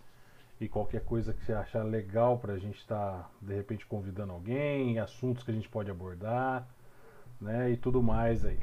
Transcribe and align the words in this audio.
e 0.61 0.69
qualquer 0.69 1.03
coisa 1.03 1.33
que 1.33 1.43
você 1.43 1.55
achar 1.55 1.83
legal 1.83 2.39
para 2.39 2.53
a 2.53 2.59
gente 2.59 2.79
estar 2.79 2.97
tá, 2.97 3.31
de 3.41 3.55
repente 3.55 3.87
convidando 3.87 4.35
alguém, 4.35 4.99
assuntos 4.99 5.43
que 5.43 5.51
a 5.51 5.55
gente 5.55 5.69
pode 5.69 5.91
abordar, 5.91 6.69
né, 7.41 7.71
e 7.71 7.77
tudo 7.77 8.03
mais 8.03 8.45
aí. 8.45 8.61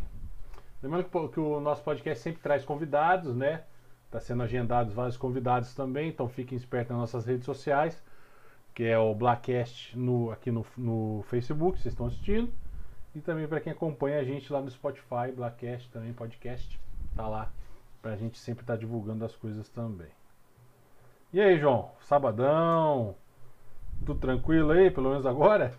Lembrando 0.84 1.06
que, 1.06 1.28
que 1.34 1.40
o 1.40 1.60
nosso 1.60 1.84
podcast 1.84 2.24
sempre 2.24 2.42
traz 2.42 2.64
convidados, 2.64 3.36
né? 3.36 3.64
Está 4.06 4.20
sendo 4.20 4.44
agendados 4.44 4.94
vários 4.94 5.18
convidados 5.18 5.74
também, 5.74 6.10
então 6.10 6.30
fiquem 6.30 6.58
espertos 6.58 6.92
nas 6.92 7.00
nossas 7.00 7.26
redes 7.26 7.46
sociais, 7.46 8.02
que 8.74 8.84
é 8.84 8.98
o 8.98 9.16
Blackcast 9.16 9.98
no, 9.98 10.32
aqui 10.32 10.52
no, 10.52 10.66
no 10.78 11.24
Facebook, 11.28 11.80
vocês 11.80 11.94
estão 11.94 12.06
assistindo. 12.08 12.52
E 13.16 13.20
também 13.20 13.48
para 13.48 13.60
quem 13.60 13.72
acompanha 13.72 14.20
a 14.20 14.24
gente 14.24 14.52
lá 14.52 14.62
no 14.62 14.70
Spotify, 14.70 15.32
Blackcast 15.36 15.90
também 15.90 16.14
podcast, 16.14 16.80
tá 17.16 17.28
lá 17.28 17.52
Pra 18.02 18.16
gente 18.16 18.40
sempre 18.40 18.64
estar 18.64 18.74
tá 18.74 18.80
divulgando 18.80 19.24
as 19.24 19.36
coisas 19.36 19.70
também. 19.70 20.10
E 21.32 21.40
aí, 21.40 21.58
João? 21.60 21.92
Sabadão? 22.02 23.16
Tudo 24.06 24.20
tranquilo 24.20 24.72
aí, 24.72 24.90
pelo 24.90 25.12
menos 25.12 25.26
agora? 25.26 25.78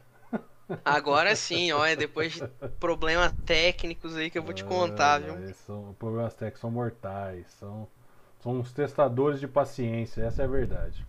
Agora 0.84 1.34
sim, 1.36 1.72
olha, 1.72 1.96
depois 1.96 2.34
de 2.34 2.48
problemas 2.78 3.33
técnicos 3.44 4.16
aí 4.16 4.30
que 4.30 4.38
eu 4.38 4.42
vou 4.42 4.55
te 4.55 4.64
contar, 4.64 5.16
ah, 5.16 5.19
viu? 5.19 5.55
São, 5.55 5.94
problemas 5.98 6.34
técnicos 6.34 6.61
são 6.61 6.70
mortais, 6.70 7.46
são, 7.50 7.88
são 8.41 8.52
uns 8.52 8.72
testadores 8.72 9.41
de 9.41 9.48
paciência, 9.48 10.22
essa 10.22 10.42
é 10.42 10.44
a 10.44 10.48
verdade. 10.48 11.05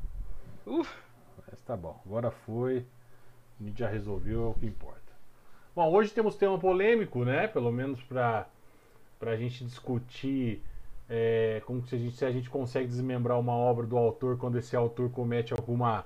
Uh. 0.66 0.86
Mas 1.50 1.62
tá 1.62 1.78
bom, 1.78 2.02
agora 2.06 2.32
foi, 2.32 2.86
a 3.62 3.64
gente 3.64 3.80
já 3.80 3.88
resolveu, 3.88 4.48
é 4.48 4.48
o 4.48 4.54
que 4.56 4.66
importa. 4.66 5.02
Bom, 5.76 5.92
hoje 5.92 6.12
temos 6.12 6.36
tema 6.36 6.60
polêmico, 6.60 7.24
né? 7.24 7.48
Pelo 7.48 7.72
menos 7.72 8.02
para 8.04 8.48
a 9.22 9.36
gente 9.36 9.64
discutir 9.64 10.62
é, 11.10 11.62
como 11.66 11.86
se 11.86 11.96
a, 11.96 11.98
gente, 11.98 12.16
se 12.16 12.26
a 12.26 12.32
gente 12.32 12.50
consegue 12.50 12.88
desmembrar 12.88 13.40
uma 13.40 13.54
obra 13.54 13.86
do 13.86 13.98
autor 13.98 14.38
quando 14.38 14.58
esse 14.58 14.76
autor 14.76 15.10
comete 15.12 15.54
alguma 15.54 16.06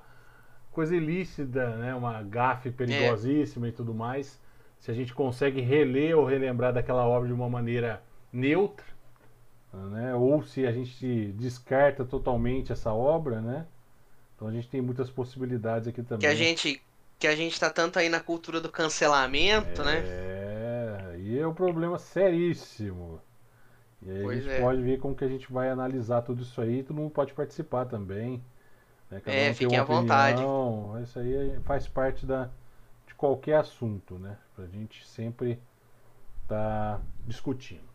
coisa 0.70 0.94
ilícita, 0.94 1.76
né, 1.76 1.94
uma 1.94 2.22
gafe 2.22 2.70
perigosíssima 2.70 3.66
é. 3.66 3.70
e 3.70 3.72
tudo 3.72 3.94
mais. 3.94 4.40
Se 4.78 4.90
a 4.90 4.94
gente 4.94 5.12
consegue 5.12 5.60
reler 5.60 6.16
ou 6.16 6.24
relembrar 6.24 6.72
daquela 6.72 7.04
obra 7.04 7.28
de 7.28 7.34
uma 7.34 7.48
maneira 7.48 8.02
neutra, 8.32 8.86
né, 9.72 10.14
ou 10.14 10.42
se 10.42 10.66
a 10.66 10.72
gente 10.72 11.32
descarta 11.32 12.04
totalmente 12.04 12.72
essa 12.72 12.92
obra, 12.92 13.40
né? 13.40 13.66
Então 14.34 14.46
a 14.46 14.52
gente 14.52 14.68
tem 14.68 14.80
muitas 14.80 15.10
possibilidades 15.10 15.88
aqui 15.88 16.02
também. 16.02 16.20
Que 16.20 16.26
a 16.26 16.34
gente 16.34 16.80
que 17.18 17.26
a 17.26 17.34
gente 17.34 17.52
está 17.52 17.68
tanto 17.68 17.98
aí 17.98 18.08
na 18.08 18.20
cultura 18.20 18.60
do 18.60 18.68
cancelamento, 18.68 19.82
é, 19.82 19.84
né? 19.84 20.02
É, 20.04 21.16
e 21.18 21.38
é 21.38 21.46
um 21.46 21.52
problema 21.52 21.98
seríssimo. 21.98 23.20
E 24.02 24.10
aí 24.10 24.22
pois 24.22 24.38
a 24.38 24.42
gente 24.42 24.52
é. 24.52 24.60
pode 24.60 24.82
ver 24.82 24.98
como 24.98 25.14
que 25.14 25.24
a 25.24 25.28
gente 25.28 25.52
vai 25.52 25.68
analisar 25.68 26.22
tudo 26.22 26.42
isso 26.42 26.60
aí. 26.60 26.82
Todo 26.82 26.96
mundo 26.96 27.10
pode 27.10 27.32
participar 27.34 27.84
também. 27.86 28.42
Né? 29.10 29.20
Cada 29.20 29.36
é, 29.36 29.50
um 29.50 29.54
fiquem 29.54 29.78
à 29.78 29.84
vontade. 29.84 30.42
Isso 31.02 31.18
aí 31.18 31.58
faz 31.64 31.88
parte 31.88 32.24
da, 32.24 32.48
de 33.06 33.14
qualquer 33.14 33.56
assunto, 33.56 34.18
né? 34.18 34.36
Pra 34.54 34.66
gente 34.66 35.06
sempre 35.06 35.60
estar 36.42 36.98
tá 36.98 37.00
discutindo. 37.26 37.88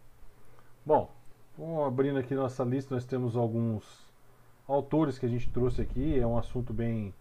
Bom, 0.86 1.10
vamos 1.58 1.88
abrindo 1.88 2.20
aqui 2.20 2.36
nossa 2.36 2.64
lista. 2.64 2.94
Nós 2.94 3.06
temos 3.06 3.38
alguns 3.38 4.12
autores 4.68 5.18
que 5.18 5.26
a 5.26 5.30
gente 5.30 5.50
trouxe 5.50 5.82
aqui. 5.82 6.20
É 6.20 6.28
um 6.28 6.38
assunto 6.38 6.74
bem, 6.74 7.14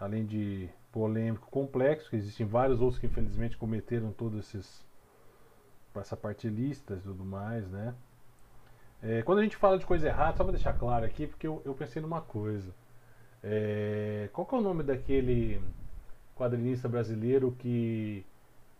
além 0.00 0.24
de 0.24 0.70
polêmico, 0.90 1.46
complexo. 1.50 2.08
Que 2.08 2.16
existem 2.16 2.46
vários 2.46 2.80
outros 2.80 2.98
que 2.98 3.06
infelizmente 3.06 3.58
cometeram 3.58 4.12
todos 4.12 4.38
esses 4.38 4.82
essa 6.00 6.16
parte 6.16 6.48
listas 6.48 6.98
e 7.00 7.02
tudo 7.02 7.24
mais, 7.24 7.68
né? 7.68 7.94
É, 9.06 9.22
quando 9.22 9.40
a 9.40 9.42
gente 9.42 9.56
fala 9.56 9.78
de 9.78 9.84
coisa 9.84 10.08
errada, 10.08 10.36
só 10.36 10.42
para 10.42 10.54
deixar 10.54 10.72
claro 10.72 11.04
aqui, 11.04 11.26
porque 11.26 11.46
eu, 11.46 11.60
eu 11.64 11.74
pensei 11.74 12.00
numa 12.00 12.22
coisa. 12.22 12.74
É, 13.42 14.30
qual 14.32 14.46
que 14.46 14.54
é 14.54 14.58
o 14.58 14.62
nome 14.62 14.82
daquele 14.82 15.60
quadrinista 16.34 16.88
brasileiro 16.88 17.54
que 17.58 18.24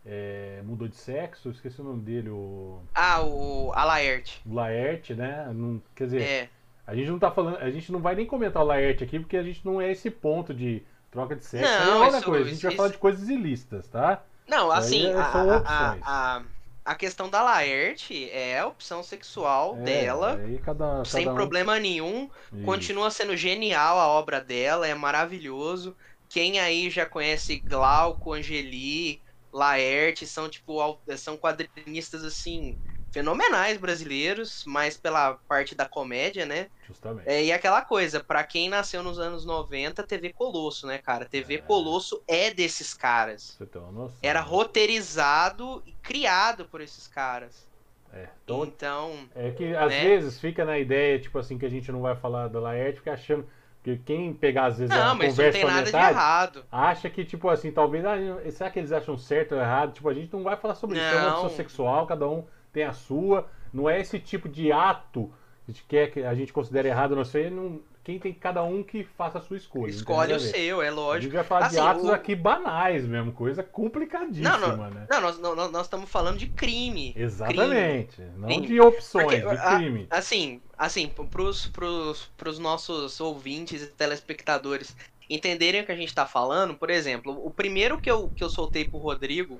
é, 0.03 0.61
mudou 0.65 0.87
de 0.87 0.95
sexo? 0.95 1.51
Esqueci 1.51 1.79
o 1.79 1.83
nome 1.83 2.01
dele. 2.01 2.29
O... 2.29 2.81
Ah, 2.95 3.21
o 3.21 3.71
Alaerte. 3.75 4.41
O 4.43 4.55
Laerte, 4.55 5.13
né? 5.13 5.47
Não, 5.53 5.79
quer 5.93 6.05
dizer, 6.05 6.21
é. 6.23 6.49
a 6.87 6.95
gente 6.95 7.11
não 7.11 7.19
tá 7.19 7.29
falando, 7.29 7.57
a 7.57 7.69
gente 7.69 7.91
não 7.91 7.99
vai 7.99 8.15
nem 8.15 8.25
comentar 8.25 8.63
o 8.63 8.65
Laerte 8.65 9.03
aqui, 9.03 9.19
porque 9.19 9.37
a 9.37 9.43
gente 9.43 9.63
não 9.63 9.79
é 9.79 9.91
esse 9.91 10.09
ponto 10.09 10.55
de 10.55 10.81
troca 11.11 11.35
de 11.35 11.45
sexo. 11.45 11.71
Não, 11.71 12.01
é 12.01 12.05
outra 12.05 12.17
isso, 12.17 12.25
coisa. 12.25 12.45
A 12.45 12.47
gente 12.49 12.57
isso, 12.57 12.67
vai 12.67 12.75
falar 12.75 12.89
de 12.89 12.97
coisas 12.97 13.29
ilícitas, 13.29 13.87
tá? 13.87 14.23
Não, 14.47 14.71
assim, 14.71 15.07
é, 15.07 15.13
são 15.13 15.51
a, 15.51 15.57
opções. 15.57 16.01
A, 16.03 16.37
a 16.37 16.43
a 16.85 16.93
questão 16.93 17.27
da 17.27 17.41
Laerte 17.41 18.29
é 18.29 18.59
a 18.59 18.67
opção 18.67 19.01
sexual 19.01 19.75
é, 19.79 19.81
dela, 19.81 20.39
cada, 20.63 21.03
sem 21.03 21.25
cada 21.25 21.35
problema 21.35 21.73
um... 21.73 21.79
nenhum. 21.79 22.29
Isso. 22.53 22.63
Continua 22.63 23.09
sendo 23.09 23.35
genial 23.35 23.99
a 23.99 24.07
obra 24.07 24.39
dela, 24.39 24.87
é 24.87 24.93
maravilhoso. 24.93 25.97
Quem 26.29 26.59
aí 26.59 26.91
já 26.91 27.05
conhece 27.05 27.57
Glauco, 27.57 28.33
Angeli, 28.33 29.23
Laerte, 29.51 30.27
são 30.27 30.47
tipo 30.47 31.01
são 31.17 31.35
quadrinistas 31.37 32.23
assim 32.23 32.77
fenomenais 33.15 33.77
brasileiros, 33.77 34.65
mais 34.65 34.97
pela 34.97 35.35
parte 35.47 35.73
da 35.73 35.85
comédia, 35.85 36.45
né? 36.45 36.67
Justamente. 36.85 37.29
É, 37.29 37.45
e 37.45 37.51
aquela 37.53 37.81
coisa, 37.81 38.21
para 38.21 38.43
quem 38.43 38.67
nasceu 38.67 39.01
nos 39.01 39.17
anos 39.17 39.45
90, 39.45 40.03
TV 40.03 40.33
Colosso, 40.33 40.85
né, 40.85 40.97
cara? 40.97 41.23
TV 41.23 41.55
é. 41.55 41.57
Colosso 41.59 42.21
é 42.27 42.53
desses 42.53 42.93
caras. 42.93 43.55
Você 43.57 43.65
tem 43.65 43.81
uma 43.81 43.91
noção. 43.93 44.17
Era 44.21 44.41
né? 44.41 44.47
roteirizado 44.47 45.81
e 45.85 45.93
criado 45.93 46.65
por 46.65 46.81
esses 46.81 47.07
caras. 47.07 47.65
É. 48.11 48.27
Então, 48.43 48.65
então 48.65 49.29
é 49.33 49.51
que 49.51 49.73
às 49.73 49.89
né? 49.89 50.03
vezes 50.03 50.37
fica 50.37 50.65
na 50.65 50.77
ideia, 50.77 51.17
tipo 51.17 51.39
assim, 51.39 51.57
que 51.57 51.65
a 51.65 51.69
gente 51.69 51.89
não 51.93 52.01
vai 52.01 52.17
falar 52.17 52.49
da 52.49 52.59
Laerte, 52.59 52.97
fica 52.97 53.13
achando 53.13 53.47
que 53.81 53.95
quem 53.97 54.33
pegar 54.33 54.65
às 54.65 54.77
vezes 54.77 54.93
não, 54.93 55.11
a 55.11 55.15
mas 55.15 55.29
conversa 55.29 55.57
não 55.57 55.65
tem 55.65 55.73
nada 55.73 55.85
metade, 55.85 56.07
de 56.07 56.13
errado. 56.13 56.65
acha 56.69 57.09
que 57.09 57.23
tipo 57.23 57.47
assim, 57.47 57.71
talvez, 57.71 58.03
ah, 58.03 58.17
será 58.51 58.69
que 58.69 58.79
eles 58.79 58.91
acham 58.91 59.17
certo 59.17 59.55
ou 59.55 59.61
errado? 59.61 59.93
Tipo, 59.93 60.09
a 60.09 60.13
gente 60.13 60.33
não 60.33 60.43
vai 60.43 60.57
falar 60.57 60.75
sobre 60.75 60.97
não. 60.97 61.05
isso, 61.05 61.15
é 61.15 61.21
uma 61.21 61.31
opção 61.33 61.49
sexual, 61.49 62.05
cada 62.05 62.27
um 62.27 62.43
tem 62.75 62.83
a 62.83 62.93
sua. 62.93 63.47
Não 63.73 63.89
é 63.89 63.99
esse 63.99 64.19
tipo 64.19 64.49
de 64.49 64.71
ato 64.71 65.31
que 65.65 65.71
a 65.71 65.73
gente 65.73 65.85
quer 65.87 66.11
que 66.11 66.23
a 66.23 66.35
gente 66.35 66.53
considere 66.53 66.89
errado, 66.89 67.15
não 67.15 67.25
sei, 67.25 67.49
não, 67.49 67.81
quem 68.03 68.19
tem 68.19 68.31
cada 68.31 68.63
um 68.63 68.83
que 68.83 69.03
faça 69.17 69.39
a 69.39 69.41
sua 69.41 69.57
escolha. 69.57 69.89
Escolhe 69.89 70.33
o 70.33 70.39
seu, 70.39 70.81
é 70.81 70.91
lógico. 70.91 71.15
A 71.15 71.19
gente 71.21 71.33
vai 71.33 71.43
falar 71.43 71.65
assim, 71.65 71.75
de 71.77 71.81
atos 71.81 72.03
o... 72.03 72.11
aqui 72.11 72.35
banais 72.35 73.03
mesmo, 73.03 73.31
coisa 73.31 73.63
complicadíssima, 73.63 74.57
não, 74.57 74.77
não, 74.77 74.89
né? 74.91 75.07
Não, 75.09 75.21
nós, 75.21 75.39
nós, 75.39 75.71
nós 75.71 75.85
estamos 75.87 76.09
falando 76.09 76.37
de 76.37 76.47
crime. 76.47 77.13
Exatamente. 77.17 78.17
Crime. 78.17 78.31
Não 78.37 78.47
crime. 78.47 78.67
de 78.67 78.79
opções, 78.79 79.41
Porque, 79.41 79.57
de 79.57 79.75
crime. 79.75 80.07
A, 80.11 80.17
assim, 80.19 80.61
assim, 80.77 81.11
pros, 81.31 81.65
pros, 81.67 82.31
pros 82.37 82.59
nossos 82.59 83.19
ouvintes 83.19 83.81
e 83.81 83.87
telespectadores 83.87 84.95
entenderem 85.27 85.81
o 85.81 85.85
que 85.85 85.91
a 85.91 85.95
gente 85.95 86.09
está 86.09 86.27
falando, 86.27 86.75
por 86.75 86.91
exemplo, 86.91 87.43
o 87.43 87.49
primeiro 87.49 87.99
que 87.99 88.11
eu, 88.11 88.29
que 88.35 88.43
eu 88.43 88.49
soltei 88.51 88.85
pro 88.85 88.99
Rodrigo 88.99 89.59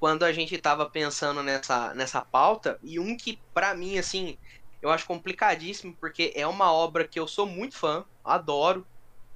quando 0.00 0.24
a 0.24 0.32
gente 0.32 0.54
estava 0.56 0.90
pensando 0.90 1.42
nessa, 1.42 1.94
nessa 1.94 2.22
pauta, 2.24 2.78
e 2.82 2.98
um 3.00 3.16
que, 3.16 3.42
para 3.54 3.74
mim, 3.74 3.98
assim, 3.98 4.38
eu 4.82 4.90
acho 4.90 5.06
complicadíssimo, 5.06 5.96
porque 6.00 6.32
é 6.34 6.46
uma 6.46 6.72
obra 6.72 7.06
que 7.08 7.20
eu 7.20 7.28
sou 7.28 7.46
muito 7.46 7.76
fã, 7.76 8.06
adoro. 8.24 8.88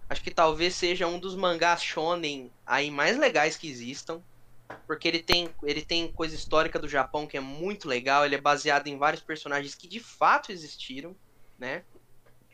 Acho 0.09 0.23
que 0.23 0.31
talvez 0.33 0.77
seja 0.77 1.07
um 1.07 1.21
dos 1.21 1.37
mangás 1.37 1.83
shonen 1.83 2.53
aí 2.67 2.91
mais 2.91 3.19
legais 3.19 3.57
que 3.57 3.69
existam. 3.69 4.25
Porque 4.87 5.09
ele 5.09 5.23
tem, 5.23 5.55
ele 5.65 5.85
tem 5.85 6.13
coisa 6.13 6.35
histórica 6.35 6.79
do 6.79 6.89
Japão 6.89 7.27
que 7.27 7.37
é 7.37 7.41
muito 7.41 7.89
legal, 7.89 8.25
ele 8.25 8.35
é 8.37 8.41
baseado 8.41 8.89
em 8.89 8.99
vários 8.99 9.23
personagens 9.23 9.75
que 9.75 9.89
de 9.89 10.01
fato 10.01 10.53
existiram, 10.53 11.17
né? 11.59 11.85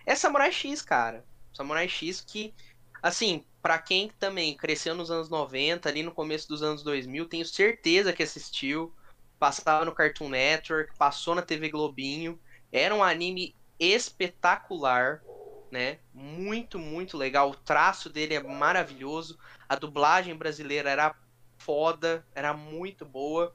É 0.06 0.14
Samurai 0.14 0.52
X, 0.52 0.82
cara. 0.82 1.26
Samurai 1.54 1.88
X 1.88 2.20
que, 2.20 2.54
assim, 3.02 3.46
para 3.62 3.78
quem 3.78 4.08
também 4.18 4.56
cresceu 4.56 4.94
nos 4.94 5.10
anos 5.10 5.28
90, 5.28 5.88
ali 5.88 6.02
no 6.02 6.12
começo 6.12 6.48
dos 6.48 6.62
anos 6.62 6.82
2000, 6.82 7.28
tenho 7.28 7.44
certeza 7.44 8.12
que 8.12 8.22
assistiu. 8.22 8.94
Passava 9.38 9.84
no 9.84 9.94
Cartoon 9.94 10.28
Network, 10.28 10.96
passou 10.98 11.34
na 11.34 11.42
TV 11.42 11.70
Globinho. 11.70 12.40
Era 12.72 12.94
um 12.94 13.02
anime 13.02 13.54
espetacular, 13.78 15.22
né? 15.70 15.98
Muito, 16.12 16.78
muito 16.78 17.16
legal. 17.16 17.50
O 17.50 17.56
traço 17.56 18.10
dele 18.10 18.34
é 18.34 18.42
maravilhoso. 18.42 19.38
A 19.68 19.74
dublagem 19.74 20.36
brasileira 20.36 20.90
era 20.90 21.14
foda, 21.58 22.26
era 22.34 22.52
muito 22.52 23.04
boa. 23.04 23.54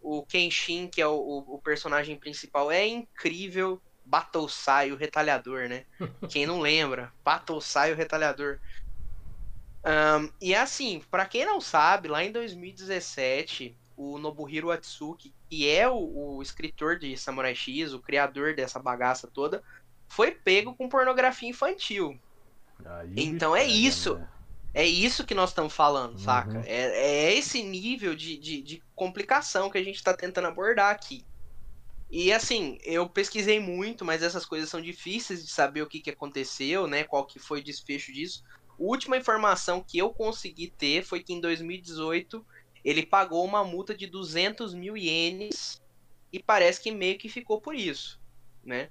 O 0.00 0.24
Kenshin, 0.24 0.88
que 0.88 1.00
é 1.00 1.06
o, 1.06 1.14
o, 1.14 1.54
o 1.56 1.62
personagem 1.62 2.18
principal, 2.18 2.70
é 2.70 2.86
incrível. 2.86 3.82
Battlesai, 4.04 4.92
o 4.92 4.96
retalhador, 4.96 5.68
né? 5.68 5.84
Quem 6.30 6.46
não 6.46 6.60
lembra, 6.60 7.12
Battlesai, 7.24 7.92
o 7.92 7.96
retalhador. 7.96 8.60
Um, 9.86 10.28
e 10.40 10.52
assim, 10.52 11.00
para 11.10 11.24
quem 11.26 11.46
não 11.46 11.60
sabe, 11.60 12.08
lá 12.08 12.24
em 12.24 12.32
2017, 12.32 13.76
o 13.96 14.18
Nobuhiro 14.18 14.72
Atsuki, 14.72 15.32
que 15.48 15.70
é 15.70 15.88
o, 15.88 15.94
o, 16.36 16.42
escritor 16.42 16.98
de 16.98 17.16
Samurai 17.16 17.54
X, 17.54 17.92
o 17.92 18.00
criador 18.00 18.56
dessa 18.56 18.80
bagaça 18.80 19.28
toda, 19.28 19.62
foi 20.08 20.32
pego 20.32 20.74
com 20.74 20.88
pornografia 20.88 21.48
infantil. 21.48 22.18
Aí, 22.84 23.14
então 23.16 23.54
é 23.54 23.64
isso. 23.64 24.16
Né? 24.16 24.28
É 24.74 24.84
isso 24.84 25.24
que 25.24 25.34
nós 25.34 25.50
estamos 25.50 25.72
falando, 25.72 26.14
uhum. 26.14 26.18
saca? 26.18 26.62
É, 26.66 27.28
é 27.28 27.34
esse 27.34 27.62
nível 27.62 28.14
de, 28.14 28.36
de, 28.36 28.60
de 28.60 28.82
complicação 28.94 29.70
que 29.70 29.78
a 29.78 29.82
gente 29.82 29.96
está 29.96 30.12
tentando 30.12 30.48
abordar 30.48 30.90
aqui. 30.90 31.24
E 32.10 32.32
assim, 32.32 32.78
eu 32.84 33.08
pesquisei 33.08 33.58
muito, 33.58 34.04
mas 34.04 34.22
essas 34.22 34.44
coisas 34.44 34.68
são 34.68 34.80
difíceis 34.80 35.44
de 35.44 35.50
saber 35.50 35.82
o 35.82 35.86
que, 35.86 36.00
que 36.00 36.10
aconteceu, 36.10 36.86
né? 36.86 37.04
Qual 37.04 37.24
que 37.24 37.38
foi 37.38 37.60
o 37.60 37.64
desfecho 37.64 38.12
disso. 38.12 38.44
A 38.78 38.82
última 38.82 39.16
informação 39.16 39.82
que 39.82 39.98
eu 39.98 40.10
consegui 40.10 40.68
ter 40.68 41.02
foi 41.02 41.22
que 41.22 41.32
em 41.32 41.40
2018 41.40 42.44
ele 42.84 43.04
pagou 43.04 43.44
uma 43.44 43.64
multa 43.64 43.94
de 43.94 44.06
200 44.06 44.74
mil 44.74 44.96
ienes 44.96 45.82
e 46.32 46.38
parece 46.38 46.82
que 46.82 46.90
meio 46.90 47.18
que 47.18 47.28
ficou 47.28 47.60
por 47.60 47.74
isso, 47.74 48.20
né? 48.62 48.90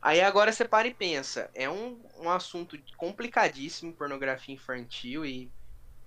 Aí 0.00 0.20
agora 0.20 0.52
você 0.52 0.64
para 0.64 0.88
e 0.88 0.94
pensa, 0.94 1.50
é 1.54 1.68
um, 1.68 2.00
um 2.18 2.30
assunto 2.30 2.78
complicadíssimo, 2.96 3.92
pornografia 3.92 4.54
infantil 4.54 5.24
e 5.26 5.50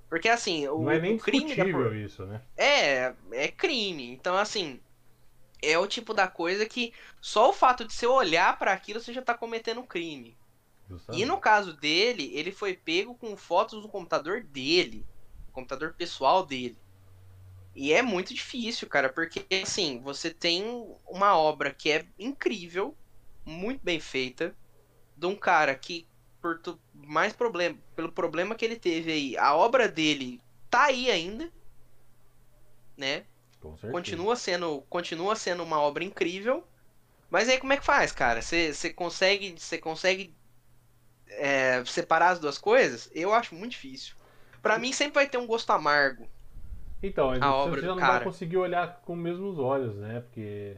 porque 0.10 0.28
assim, 0.28 0.68
o, 0.68 0.81
Não 0.81 0.92
é 0.92 1.00
nem 1.00 1.16
o 1.16 1.19
crime 1.19 1.56
da 1.56 1.63
por... 1.63 1.95
isso, 1.95 2.25
né? 2.25 2.42
É, 2.57 3.13
é 3.31 3.48
crime. 3.48 4.12
Então 4.12 4.36
assim, 4.36 4.81
é 5.62 5.78
o 5.78 5.88
tipo 5.88 6.13
da 6.13 6.28
coisa 6.28 6.66
que 6.66 6.94
só 7.22 7.50
o 7.50 7.54
fato 7.54 7.86
de 7.86 7.94
você 7.94 8.06
olhar 8.06 8.57
para 8.60 8.74
aquilo 8.74 9.00
você 9.00 9.13
já 9.13 9.22
tá 9.22 9.33
cometendo 9.33 9.81
crime. 9.83 10.38
Justamente. 10.91 11.23
E 11.23 11.25
no 11.25 11.39
caso 11.39 11.73
dele, 11.73 12.31
ele 12.33 12.51
foi 12.51 12.75
pego 12.75 13.15
com 13.15 13.35
fotos 13.38 13.81
do 13.81 13.88
computador 13.88 14.43
dele, 14.43 15.05
computador 15.53 15.93
pessoal 15.93 16.45
dele. 16.45 16.77
E 17.73 17.93
é 17.93 18.01
muito 18.01 18.33
difícil, 18.33 18.89
cara, 18.89 19.07
porque 19.07 19.45
assim, 19.63 20.01
você 20.01 20.33
tem 20.33 20.65
uma 21.07 21.38
obra 21.38 21.73
que 21.73 21.89
é 21.89 22.05
incrível, 22.19 22.93
muito 23.45 23.81
bem 23.81 23.99
feita, 23.99 24.53
de 25.15 25.25
um 25.25 25.35
cara 25.35 25.73
que, 25.75 26.05
por 26.41 26.59
mais 26.94 27.31
problema, 27.31 27.77
pelo 27.95 28.11
problema 28.11 28.55
que 28.55 28.65
ele 28.65 28.75
teve 28.75 29.11
aí, 29.11 29.37
a 29.37 29.55
obra 29.55 29.87
dele 29.87 30.41
tá 30.69 30.85
aí 30.85 31.09
ainda, 31.09 31.49
né? 32.97 33.25
Continua 33.91 34.35
sendo, 34.35 34.81
continua 34.89 35.35
sendo 35.35 35.63
uma 35.63 35.79
obra 35.79 36.03
incrível. 36.03 36.67
Mas 37.29 37.47
aí 37.47 37.57
como 37.57 37.71
é 37.71 37.77
que 37.77 37.85
faz, 37.85 38.11
cara? 38.11 38.41
Você 38.41 38.94
consegue, 38.94 39.55
você 39.57 39.77
consegue 39.77 40.35
é, 41.31 41.83
separar 41.86 42.30
as 42.30 42.39
duas 42.39 42.57
coisas? 42.57 43.10
Eu 43.13 43.33
acho 43.33 43.56
muito 43.56 43.72
difícil. 43.72 44.16
Para 44.62 44.78
mim 44.78 44.94
sempre 44.94 45.16
vai 45.16 45.28
ter 45.28 45.38
um 45.38 45.48
gosto 45.48 45.69
amargo. 45.72 46.28
Então, 47.01 47.31
a, 47.31 47.33
gente, 47.33 47.44
a 47.44 47.54
obra 47.54 47.80
você 47.80 47.88
já 47.88 47.92
não 47.94 47.98
cara. 47.98 48.13
vai 48.13 48.24
conseguir 48.24 48.57
olhar 48.57 49.01
com 49.04 49.13
os 49.13 49.19
mesmos 49.19 49.57
olhos, 49.57 49.95
né? 49.95 50.22
Porque 50.22 50.78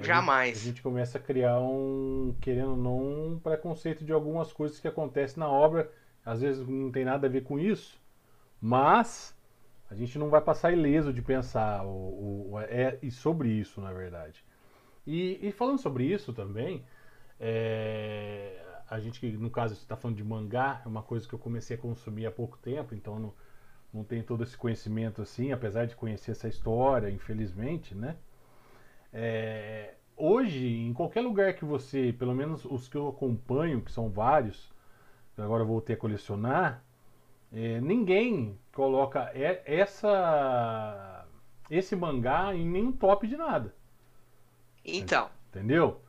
Jamais. 0.00 0.58
A 0.58 0.64
gente 0.64 0.82
começa 0.82 1.18
a 1.18 1.20
criar 1.20 1.58
um, 1.58 2.34
querendo 2.40 2.70
ou 2.70 2.76
não, 2.76 3.32
um 3.32 3.38
preconceito 3.38 4.04
de 4.04 4.12
algumas 4.12 4.52
coisas 4.52 4.78
que 4.78 4.86
acontecem 4.86 5.40
na 5.40 5.48
obra. 5.48 5.90
Às 6.24 6.40
vezes 6.40 6.66
não 6.66 6.90
tem 6.90 7.04
nada 7.04 7.26
a 7.26 7.30
ver 7.30 7.42
com 7.42 7.58
isso, 7.58 8.00
mas 8.60 9.34
a 9.90 9.94
gente 9.94 10.18
não 10.18 10.28
vai 10.28 10.40
passar 10.40 10.72
ileso 10.72 11.12
de 11.12 11.22
pensar 11.22 11.84
o, 11.84 12.52
o 12.52 12.60
é, 12.60 12.98
e 13.02 13.10
sobre 13.10 13.48
isso, 13.48 13.80
na 13.80 13.92
verdade. 13.92 14.44
E, 15.06 15.38
e 15.48 15.50
falando 15.52 15.78
sobre 15.78 16.04
isso 16.04 16.32
também, 16.32 16.84
é, 17.40 18.62
a 18.88 18.98
gente 19.00 19.20
que 19.20 19.30
no 19.30 19.50
caso 19.50 19.74
está 19.74 19.96
falando 19.96 20.16
de 20.16 20.24
mangá, 20.24 20.80
é 20.84 20.88
uma 20.88 21.02
coisa 21.02 21.28
que 21.28 21.34
eu 21.34 21.38
comecei 21.38 21.76
a 21.76 21.80
consumir 21.80 22.26
há 22.26 22.30
pouco 22.30 22.56
tempo, 22.58 22.94
então 22.94 23.18
não, 23.18 23.34
não 23.92 24.04
tem 24.04 24.22
todo 24.22 24.42
esse 24.42 24.56
conhecimento 24.56 25.20
assim, 25.20 25.52
apesar 25.52 25.86
de 25.86 25.94
conhecer 25.94 26.30
essa 26.30 26.48
história, 26.48 27.10
infelizmente, 27.10 27.94
né? 27.94 28.16
É, 29.12 29.94
hoje, 30.16 30.66
em 30.66 30.92
qualquer 30.92 31.20
lugar 31.20 31.54
que 31.54 31.64
você, 31.64 32.14
pelo 32.18 32.34
menos 32.34 32.64
os 32.64 32.88
que 32.88 32.96
eu 32.96 33.08
acompanho, 33.08 33.82
que 33.82 33.92
são 33.92 34.08
vários, 34.08 34.72
agora 35.36 35.64
voltei 35.64 35.94
a 35.94 35.98
colecionar, 35.98 36.82
é, 37.52 37.80
ninguém 37.80 38.58
coloca 38.72 39.30
essa 39.34 41.26
esse 41.70 41.94
mangá 41.94 42.54
em 42.54 42.66
nenhum 42.66 42.92
top 42.92 43.26
de 43.26 43.36
nada. 43.36 43.74
Então. 44.84 45.30
Entendeu? 45.50 46.00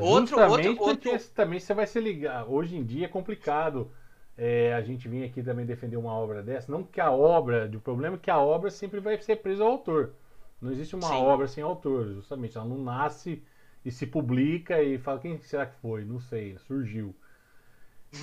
Outro, 0.00 0.36
Justamente 0.36 0.68
outro, 0.68 0.84
porque 0.84 1.08
outro... 1.10 1.28
também 1.34 1.60
você 1.60 1.74
vai 1.74 1.86
se 1.86 2.00
ligar. 2.00 2.48
Hoje 2.48 2.76
em 2.76 2.84
dia 2.84 3.06
é 3.06 3.08
complicado 3.08 3.90
é, 4.36 4.72
a 4.74 4.80
gente 4.80 5.08
vir 5.08 5.24
aqui 5.24 5.42
também 5.42 5.66
defender 5.66 5.96
uma 5.96 6.12
obra 6.12 6.42
dessa. 6.42 6.72
Não 6.72 6.82
que 6.82 7.00
a 7.00 7.10
obra, 7.10 7.70
o 7.74 7.80
problema 7.80 8.16
é 8.16 8.18
que 8.18 8.30
a 8.30 8.38
obra 8.38 8.70
sempre 8.70 9.00
vai 9.00 9.18
ser 9.20 9.36
presa 9.36 9.62
ao 9.62 9.72
autor. 9.72 10.14
Não 10.60 10.70
existe 10.70 10.94
uma 10.94 11.08
Sim. 11.08 11.14
obra 11.14 11.46
sem 11.46 11.62
autor, 11.62 12.06
justamente. 12.14 12.56
Ela 12.56 12.66
não 12.66 12.78
nasce 12.78 13.42
e 13.84 13.90
se 13.90 14.06
publica 14.06 14.82
e 14.82 14.98
fala 14.98 15.18
quem 15.18 15.38
será 15.38 15.66
que 15.66 15.76
foi? 15.80 16.04
Não 16.04 16.20
sei, 16.20 16.56
surgiu. 16.58 17.14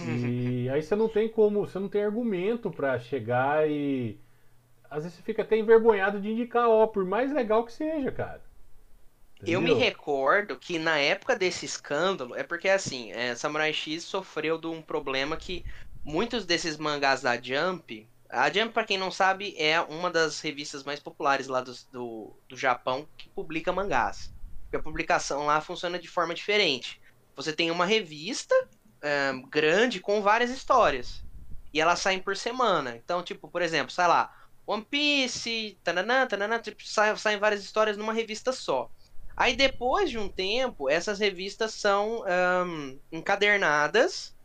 E 0.07 0.69
aí 0.71 0.81
você 0.81 0.95
não 0.95 1.09
tem 1.09 1.27
como, 1.27 1.67
você 1.67 1.77
não 1.77 1.89
tem 1.89 2.03
argumento 2.03 2.71
para 2.71 2.97
chegar 2.99 3.69
e 3.69 4.19
às 4.89 5.03
vezes 5.03 5.17
você 5.17 5.23
fica 5.23 5.43
até 5.43 5.57
envergonhado 5.57 6.19
de 6.19 6.31
indicar, 6.31 6.67
ó, 6.67 6.87
por 6.87 7.05
mais 7.05 7.31
legal 7.31 7.63
que 7.65 7.73
seja, 7.73 8.11
cara. 8.11 8.41
Eu 9.45 9.61
me 9.61 9.73
recordo 9.73 10.57
que 10.57 10.77
na 10.77 10.97
época 10.97 11.35
desse 11.35 11.65
escândalo, 11.65 12.35
é 12.35 12.43
porque 12.43 12.67
assim, 12.67 13.11
é, 13.11 13.33
Samurai 13.35 13.71
X 13.71 14.03
sofreu 14.03 14.57
de 14.57 14.67
um 14.67 14.81
problema 14.81 15.37
que 15.37 15.65
muitos 16.03 16.45
desses 16.45 16.77
mangás 16.77 17.21
da 17.21 17.39
Jump, 17.41 18.07
a 18.29 18.51
Jump, 18.51 18.73
para 18.73 18.85
quem 18.85 18.97
não 18.97 19.09
sabe, 19.09 19.55
é 19.57 19.81
uma 19.81 20.11
das 20.11 20.39
revistas 20.39 20.83
mais 20.83 20.99
populares 20.99 21.47
lá 21.47 21.61
do, 21.61 21.73
do, 21.91 22.39
do 22.47 22.55
Japão 22.55 23.07
que 23.17 23.27
publica 23.29 23.73
mangás. 23.73 24.31
Porque 24.65 24.77
a 24.77 24.83
publicação 24.83 25.47
lá 25.47 25.59
funciona 25.61 25.97
de 25.97 26.07
forma 26.07 26.35
diferente. 26.35 27.01
Você 27.35 27.51
tem 27.51 27.71
uma 27.71 27.85
revista 27.85 28.53
é, 29.01 29.31
grande 29.49 29.99
com 29.99 30.21
várias 30.21 30.51
histórias. 30.51 31.25
E 31.73 31.81
elas 31.81 31.99
saem 31.99 32.19
por 32.21 32.37
semana. 32.37 32.95
Então, 32.95 33.23
tipo, 33.23 33.49
por 33.49 33.63
exemplo, 33.63 33.91
sai 33.91 34.07
lá, 34.07 34.31
One 34.65 34.85
Piece, 34.85 35.79
tananã, 35.83 36.27
tananã, 36.27 36.59
tipo, 36.59 36.83
saem, 36.85 37.15
saem 37.15 37.39
várias 37.39 37.63
histórias 37.63 37.97
numa 37.97 38.13
revista 38.13 38.51
só. 38.51 38.91
Aí 39.39 39.55
depois 39.55 40.09
de 40.11 40.17
um 40.19 40.29
tempo, 40.29 40.89
essas 40.89 41.19
revistas 41.19 41.73
são 41.73 42.23
um, 42.67 42.99
encadernadas 43.11 44.35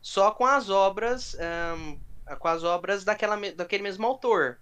só 0.00 0.30
com 0.32 0.46
as 0.46 0.70
obras 0.70 1.36
um, 1.76 2.00
com 2.38 2.48
as 2.48 2.64
obras 2.64 3.04
daquela, 3.04 3.36
daquele 3.52 3.82
mesmo 3.82 4.06
autor. 4.06 4.60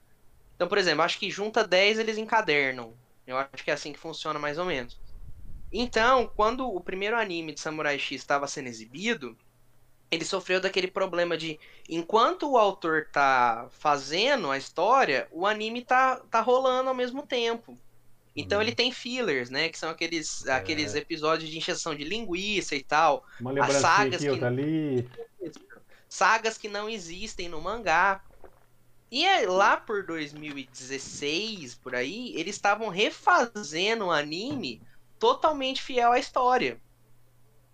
Então, 0.55 0.69
por 0.69 0.79
exemplo, 0.79 1.03
acho 1.03 1.19
que 1.19 1.31
junta 1.31 1.67
10 1.67 1.99
eles 1.99 2.19
encadernam. 2.19 2.99
Eu 3.27 3.37
acho 3.39 3.65
que 3.65 3.71
é 3.71 3.75
assim 3.75 3.93
que 3.93 3.99
funciona 3.99 4.39
mais 4.39 4.59
ou 4.59 4.65
menos. 4.65 4.99
Então, 5.73 6.29
quando 6.29 6.67
o 6.69 6.81
primeiro 6.83 7.17
anime 7.19 7.53
de 7.55 7.61
Samurai 7.61 7.99
X 7.99 8.23
estava 8.23 8.49
sendo 8.49 8.69
exibido, 8.69 9.39
ele 10.11 10.25
sofreu 10.25 10.61
daquele 10.61 10.89
problema 10.91 11.37
de 11.37 11.61
enquanto 11.89 12.51
o 12.51 12.59
autor 12.59 13.09
tá 13.13 13.69
fazendo 13.73 14.51
a 14.51 14.59
história, 14.59 15.29
o 15.33 15.47
anime 15.47 15.85
tá, 15.85 16.19
tá 16.31 16.41
rolando 16.41 16.89
ao 16.89 16.95
mesmo 16.95 17.27
tempo. 17.27 17.81
Então 18.37 18.61
ele 18.61 18.71
uhum. 18.71 18.77
tem 18.77 18.93
fillers, 18.93 19.49
né? 19.49 19.71
Que 19.71 19.79
são 19.79 19.89
aqueles, 19.89 20.45
é. 20.47 20.53
aqueles 20.53 20.95
episódios 20.95 21.49
de 21.49 21.57
injeção 21.57 21.95
de 21.95 22.05
linguiça 22.05 22.77
e 22.77 22.83
tal. 22.83 23.25
Uma 23.41 23.65
As 23.65 23.77
sagas 23.77 24.23
aqui, 24.23 24.39
que... 24.39 24.45
ali 24.45 25.09
sagas 26.09 26.57
que 26.57 26.69
não 26.69 26.89
existem 26.89 27.49
no 27.49 27.61
mangá. 27.61 28.23
E 29.11 29.25
é 29.25 29.47
lá 29.47 29.77
por 29.77 30.05
2016, 30.05 31.77
por 31.77 31.95
aí, 31.95 32.35
eles 32.35 32.57
estavam 32.57 32.89
refazendo 32.89 34.07
o 34.07 34.11
anime 34.11 34.83
totalmente 35.19 35.83
fiel 35.83 36.13
à 36.13 36.19
história. 36.19 36.81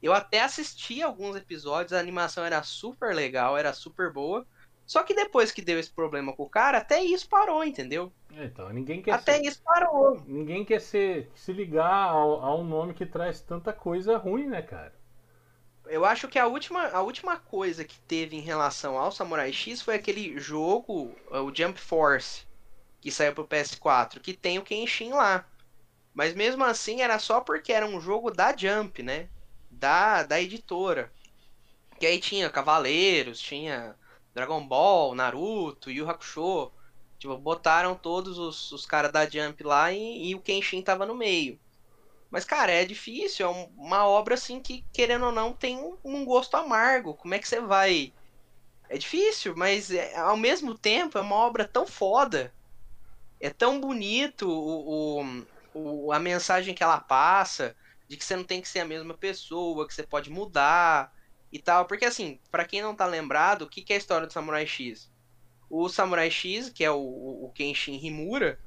Eu 0.03 0.13
até 0.13 0.43
assisti 0.43 1.01
alguns 1.01 1.37
episódios, 1.37 1.93
a 1.93 2.01
animação 2.01 2.45
era 2.45 2.63
super 2.63 3.15
legal, 3.15 3.57
era 3.57 3.73
super 3.73 4.13
boa. 4.13 4.47
Só 4.93 5.03
que 5.03 5.15
depois 5.15 5.51
que 5.51 5.63
deu 5.63 5.79
esse 5.79 5.91
problema 5.91 6.35
com 6.35 6.43
o 6.43 6.51
cara, 6.51 6.77
até 6.77 7.03
isso 7.03 7.27
parou, 7.27 7.65
entendeu? 7.65 8.13
Então, 8.31 8.69
ninguém 8.69 9.01
quer 9.01 9.13
Até 9.13 9.37
ser... 9.37 9.47
isso 9.47 9.63
parou. 9.63 10.23
Ninguém 10.27 10.67
quer 10.67 10.83
ser, 10.83 11.31
se 11.35 11.51
ligar 11.51 12.11
ao, 12.11 12.45
a 12.45 12.55
um 12.55 12.63
nome 12.63 12.93
que 12.93 13.07
traz 13.07 13.41
tanta 13.41 13.73
coisa 13.73 14.19
ruim, 14.19 14.49
né, 14.49 14.61
cara? 14.61 14.95
Eu 15.87 16.05
acho 16.05 16.29
que 16.29 16.39
a 16.39 16.47
última, 16.47 16.89
a 16.89 17.01
última 17.01 17.39
coisa 17.39 17.87
que 17.87 17.99
teve 18.01 18.37
em 18.37 18.43
relação 18.43 18.99
ao 18.99 19.11
Samurai 19.11 19.51
X 19.51 19.81
foi 19.81 19.95
aquele 19.95 20.39
jogo, 20.39 21.17
o 21.31 21.55
Jump 21.55 21.81
Force, 21.81 22.47
que 23.01 23.11
saiu 23.11 23.33
pro 23.33 23.49
PS4, 23.49 24.21
que 24.21 24.35
tem 24.35 24.59
o 24.59 24.63
Kenshin 24.63 25.13
lá. 25.13 25.47
Mas 26.13 26.35
mesmo 26.35 26.65
assim 26.65 27.01
era 27.01 27.19
só 27.19 27.41
porque 27.41 27.73
era 27.73 27.87
um 27.87 27.99
jogo 27.99 28.31
da 28.31 28.55
Jump, 28.55 29.03
né? 29.03 29.31
Da, 29.71 30.23
da 30.23 30.39
editora. 30.39 31.11
Que 31.99 32.05
aí 32.05 32.21
tinha 32.21 32.51
Cavaleiros, 32.51 33.41
tinha 33.41 33.97
Dragon 34.35 34.67
Ball, 34.67 35.15
Naruto, 35.15 35.91
Yu 35.91 36.09
Hakusho. 36.09 36.73
Tipo, 37.19 37.37
botaram 37.39 37.95
todos 37.95 38.39
os, 38.39 38.73
os 38.73 38.85
caras 38.85 39.13
da 39.13 39.29
Jump 39.29 39.63
lá 39.63 39.93
e, 39.93 40.31
e 40.31 40.35
o 40.35 40.41
Kenshin 40.41 40.83
tava 40.83 41.07
no 41.07 41.15
meio. 41.15 41.59
Mas, 42.31 42.45
cara, 42.45 42.73
é 42.73 42.85
difícil, 42.85 43.47
é 43.47 43.69
uma 43.77 44.07
obra 44.07 44.35
assim 44.35 44.59
que, 44.61 44.85
querendo 44.93 45.27
ou 45.27 45.33
não, 45.33 45.53
tem 45.53 45.79
um 46.03 46.25
gosto 46.25 46.57
amargo. 46.57 47.15
Como 47.15 47.35
é 47.35 47.39
que 47.39 47.47
você 47.47 47.61
vai. 47.61 48.13
É 48.89 48.99
difícil, 48.99 49.55
mas 49.57 49.91
é, 49.91 50.17
ao 50.17 50.37
mesmo 50.37 50.77
tempo 50.77 51.19
é 51.19 51.21
uma 51.21 51.37
obra 51.37 51.69
tão 51.69 51.87
foda. 51.87 52.53
É 53.41 53.51
tão 53.51 53.81
bonito 53.81 54.49
o, 54.49 55.23
o, 55.23 55.47
o, 56.07 56.13
a 56.13 56.19
mensagem 56.19 56.75
que 56.75 56.83
ela 56.83 57.01
passa, 57.01 57.77
de 58.09 58.17
que 58.17 58.25
você 58.25 58.35
não 58.35 58.45
tem 58.45 58.61
que 58.63 58.69
ser 58.69 58.81
a 58.81 58.85
mesma 58.85 59.15
pessoa, 59.15 59.87
que 59.87 59.95
você 59.95 60.03
pode 60.03 60.31
mudar 60.31 61.13
e 61.53 61.59
tal. 61.59 61.85
Porque, 61.85 62.05
assim, 62.05 62.41
para 62.51 62.65
quem 62.65 62.81
não 62.83 62.95
tá 62.95 63.07
lembrado, 63.07 63.63
o 63.63 63.69
que, 63.69 63.83
que 63.83 63.93
é 63.93 63.97
a 63.97 63.99
história 63.99 64.27
do 64.27 64.33
Samurai 64.33 64.67
X? 64.67 65.13
O 65.69 65.89
Samurai 65.89 66.31
X, 66.31 66.71
que 66.71 66.85
é 66.85 66.91
o, 66.91 66.99
o 66.99 67.53
Kenshin 67.55 68.01
Himura, 68.03 68.59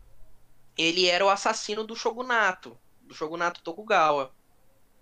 ele 0.78 1.08
era 1.08 1.26
o 1.26 1.30
assassino 1.30 1.84
do 1.84 1.96
shogunato, 1.96 2.78
do 3.02 3.14
shogunato 3.14 3.62
Tokugawa. 3.62 4.34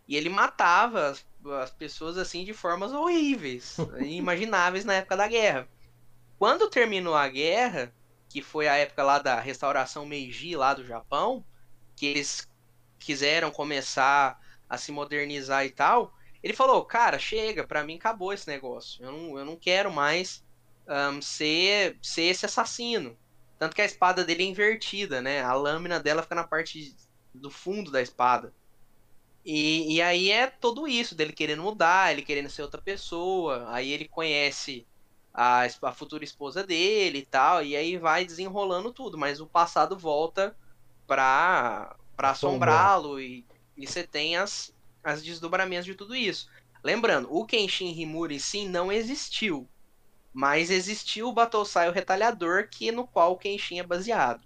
E 0.07 0.15
ele 0.15 0.29
matava 0.29 1.07
as, 1.07 1.25
as 1.61 1.71
pessoas 1.71 2.17
assim 2.17 2.43
de 2.43 2.53
formas 2.53 2.91
horríveis, 2.91 3.77
inimagináveis 3.99 4.85
na 4.85 4.95
época 4.95 5.17
da 5.17 5.27
guerra. 5.27 5.67
Quando 6.37 6.69
terminou 6.69 7.15
a 7.15 7.27
guerra, 7.27 7.93
que 8.27 8.41
foi 8.41 8.67
a 8.67 8.75
época 8.75 9.03
lá 9.03 9.19
da 9.19 9.39
restauração 9.39 10.05
Meiji 10.05 10.55
lá 10.55 10.73
do 10.73 10.85
Japão, 10.85 11.45
que 11.95 12.07
eles 12.07 12.49
quiseram 12.99 13.51
começar 13.51 14.39
a 14.69 14.77
se 14.77 14.91
modernizar 14.91 15.65
e 15.65 15.69
tal, 15.69 16.13
ele 16.43 16.53
falou, 16.53 16.83
cara, 16.83 17.17
chega, 17.17 17.65
pra 17.65 17.85
mim 17.85 17.95
acabou 17.95 18.33
esse 18.33 18.47
negócio. 18.47 19.03
Eu 19.03 19.11
não, 19.13 19.39
eu 19.39 19.45
não 19.45 19.55
quero 19.55 19.89
mais 19.89 20.43
um, 20.85 21.21
ser, 21.21 21.97
ser 22.01 22.23
esse 22.23 22.45
assassino. 22.45 23.17
Tanto 23.57 23.73
que 23.73 23.81
a 23.81 23.85
espada 23.85 24.25
dele 24.25 24.43
é 24.43 24.47
invertida, 24.47 25.21
né? 25.21 25.41
A 25.41 25.53
lâmina 25.53 26.01
dela 26.01 26.21
fica 26.21 26.35
na 26.35 26.43
parte 26.43 26.93
do 27.33 27.49
fundo 27.49 27.89
da 27.89 28.01
espada. 28.01 28.53
E, 29.45 29.95
e 29.95 30.01
aí 30.01 30.31
é 30.31 30.47
tudo 30.47 30.85
isso, 30.85 31.15
dele 31.15 31.31
querendo 31.31 31.63
mudar, 31.63 32.11
ele 32.11 32.21
querendo 32.21 32.49
ser 32.49 32.61
outra 32.61 32.81
pessoa. 32.81 33.65
Aí 33.69 33.89
ele 33.91 34.09
conhece 34.09 34.85
a, 35.33 35.61
a 35.81 35.91
futura 35.93 36.25
esposa 36.25 36.61
dele 36.61 37.19
e 37.19 37.25
tal. 37.25 37.63
E 37.63 37.73
aí 37.73 37.97
vai 37.97 38.25
desenrolando 38.25 38.91
tudo. 38.91 39.17
Mas 39.17 39.39
o 39.39 39.47
passado 39.47 39.97
volta 39.97 40.53
pra, 41.07 41.95
pra 42.17 42.31
assombrá-lo. 42.31 43.17
E, 43.17 43.45
e 43.77 43.87
você 43.87 44.05
tem 44.05 44.35
as, 44.35 44.73
as 45.03 45.21
desdobramentos 45.21 45.85
de 45.85 45.95
tudo 45.95 46.15
isso. 46.15 46.49
Lembrando, 46.83 47.33
o 47.33 47.45
Kenshin 47.45 47.99
Himura 47.99 48.33
em 48.33 48.39
si 48.39 48.67
não 48.67 48.91
existiu. 48.91 49.67
Mas 50.33 50.69
existiu 50.69 51.29
o 51.29 51.33
Battlesai 51.33 51.87
o 51.89 51.91
Retalhador, 51.91 52.67
que 52.69 52.91
no 52.91 53.05
qual 53.05 53.33
o 53.33 53.37
Kenshin 53.37 53.79
é 53.79 53.83
baseado. 53.83 54.41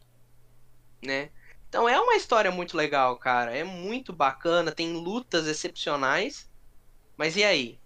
Né? 1.03 1.29
Então 1.69 1.87
é 1.87 1.99
uma 1.99 2.15
história 2.15 2.51
muito 2.51 2.75
legal, 2.75 3.17
cara. 3.17 3.55
É 3.55 3.63
muito 3.63 4.11
bacana, 4.11 4.71
tem 4.71 4.93
lutas 4.93 5.47
excepcionais. 5.47 6.49
Mas 7.15 7.35
e 7.35 7.43
aí? 7.43 7.79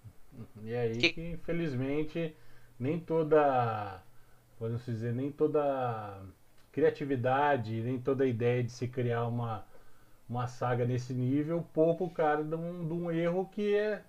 E 0.64 0.76
aí 0.76 0.98
que, 0.98 1.14
que 1.14 1.30
infelizmente 1.30 2.36
nem 2.80 3.00
toda, 3.00 4.02
podemos 4.58 4.84
dizer, 4.86 5.14
nem 5.14 5.32
toda 5.32 6.22
criatividade, 6.72 7.82
nem 7.82 8.00
toda 8.00 8.26
ideia 8.26 8.64
de 8.64 8.72
se 8.72 8.88
criar 8.88 9.28
uma 9.28 9.66
uma 10.32 10.48
saga 10.48 10.86
nesse 10.86 11.14
nível, 11.14 11.62
pouco 11.74 12.10
cara 12.10 12.42
de 12.42 12.56
um, 12.56 12.88
de 12.88 12.94
um 12.94 13.12
erro 13.12 13.50
que 13.52 13.76
é, 13.76 14.02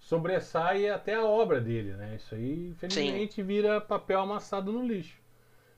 sobressai 0.00 0.90
até 0.90 1.14
a 1.14 1.24
obra 1.24 1.60
dele, 1.60 1.92
né? 1.92 2.16
Isso 2.16 2.34
aí, 2.34 2.70
infelizmente, 2.70 3.34
Sim. 3.34 3.42
vira 3.44 3.80
papel 3.80 4.18
amassado 4.18 4.72
no 4.72 4.84
lixo. 4.84 5.16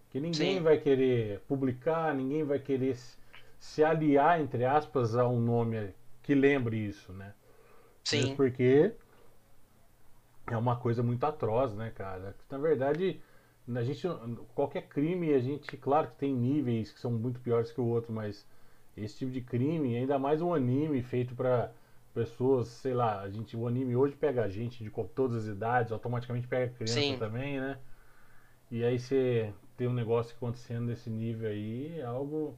Que 0.09 0.19
ninguém 0.19 0.57
Sim. 0.57 0.63
vai 0.63 0.79
querer 0.79 1.41
publicar, 1.41 2.15
ninguém 2.15 2.43
vai 2.45 2.59
querer 2.59 2.97
se, 2.97 3.19
se, 3.59 3.85
aliar, 3.85 4.41
entre 4.41 4.65
aspas, 4.65 5.17
a 5.17 5.29
um 5.29 5.39
nome 5.39 5.95
que 6.23 6.35
lembre 6.35 6.79
isso, 6.79 7.13
né? 7.13 7.35
Sim. 8.05 8.21
Mesmo 8.21 8.37
porque 8.37 8.91
é 10.47 10.57
uma 10.57 10.77
coisa 10.77 11.03
muito 11.03 11.25
atroz, 11.25 11.75
né, 11.75 11.93
cara? 11.95 12.35
Na 12.51 12.57
verdade, 12.57 13.21
a 13.69 13.83
gente, 13.83 14.09
qualquer 14.55 14.89
crime, 14.89 15.35
a 15.35 15.41
gente, 15.41 15.77
claro 15.77 16.09
que 16.09 16.17
tem 16.17 16.35
níveis 16.35 16.91
que 16.91 17.01
são 17.01 17.11
muito 17.11 17.39
piores 17.41 17.71
que 17.71 17.81
o 17.83 17.87
outro, 17.87 18.15
mas 18.15 18.47
esse 18.97 19.19
tipo 19.19 19.31
de 19.31 19.41
crime, 19.41 19.97
ainda 19.97 20.19
mais 20.19 20.41
um 20.41 20.55
anime 20.55 21.03
feito 21.03 21.35
para 21.35 21.71
pessoas, 22.15 22.69
sei 22.69 22.95
lá, 22.95 23.21
a 23.21 23.29
gente, 23.29 23.57
o 23.57 23.67
anime 23.67 23.97
hoje 23.97 24.15
pega 24.15 24.49
gente 24.49 24.85
de 24.85 24.91
todas 25.15 25.45
as 25.45 25.47
idades, 25.47 25.93
automaticamente 25.93 26.47
pega 26.47 26.73
criança 26.73 27.01
Sim. 27.01 27.17
também, 27.19 27.61
né? 27.61 27.79
E 28.71 28.85
aí 28.85 28.99
você 28.99 29.53
tem 29.77 29.89
um 29.89 29.93
negócio 29.93 30.35
acontecendo 30.37 30.87
desse 30.87 31.11
nível 31.11 31.49
aí, 31.49 31.99
é 31.99 32.05
algo 32.05 32.57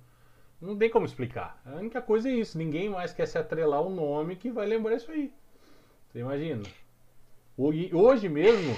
não 0.61 0.77
tem 0.77 0.89
como 0.89 1.05
explicar. 1.05 1.61
A 1.65 1.77
única 1.77 2.01
coisa 2.01 2.29
é 2.29 2.33
isso, 2.33 2.57
ninguém 2.57 2.89
mais 2.89 3.13
quer 3.13 3.27
se 3.27 3.39
atrelar 3.39 3.83
o 3.83 3.91
um 3.91 3.95
nome 3.95 4.37
que 4.37 4.51
vai 4.51 4.67
lembrar 4.67 4.95
isso 4.95 5.11
aí. 5.11 5.33
Você 6.09 6.21
imagina? 6.21 6.63
Hoje 7.59 8.29
mesmo, 8.29 8.77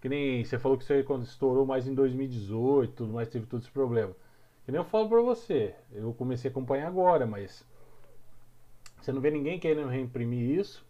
que 0.00 0.08
nem 0.08 0.44
você 0.44 0.58
falou 0.58 0.76
que 0.76 0.84
isso 0.84 0.92
aí 0.92 1.02
quando 1.02 1.24
estourou 1.24 1.66
mais 1.66 1.86
em 1.86 1.94
2018, 1.94 2.92
tudo 2.92 3.12
mais 3.12 3.28
teve 3.28 3.46
todo 3.46 3.60
esse 3.60 3.70
problema. 3.70 4.14
Que 4.64 4.70
nem 4.70 4.80
eu 4.80 4.84
falo 4.84 5.08
pra 5.08 5.20
você, 5.20 5.74
eu 5.90 6.14
comecei 6.14 6.48
a 6.48 6.52
acompanhar 6.52 6.86
agora, 6.86 7.26
mas 7.26 7.66
você 9.00 9.10
não 9.12 9.20
vê 9.20 9.30
ninguém 9.30 9.58
querendo 9.58 9.88
reimprimir 9.88 10.58
isso. 10.58 10.86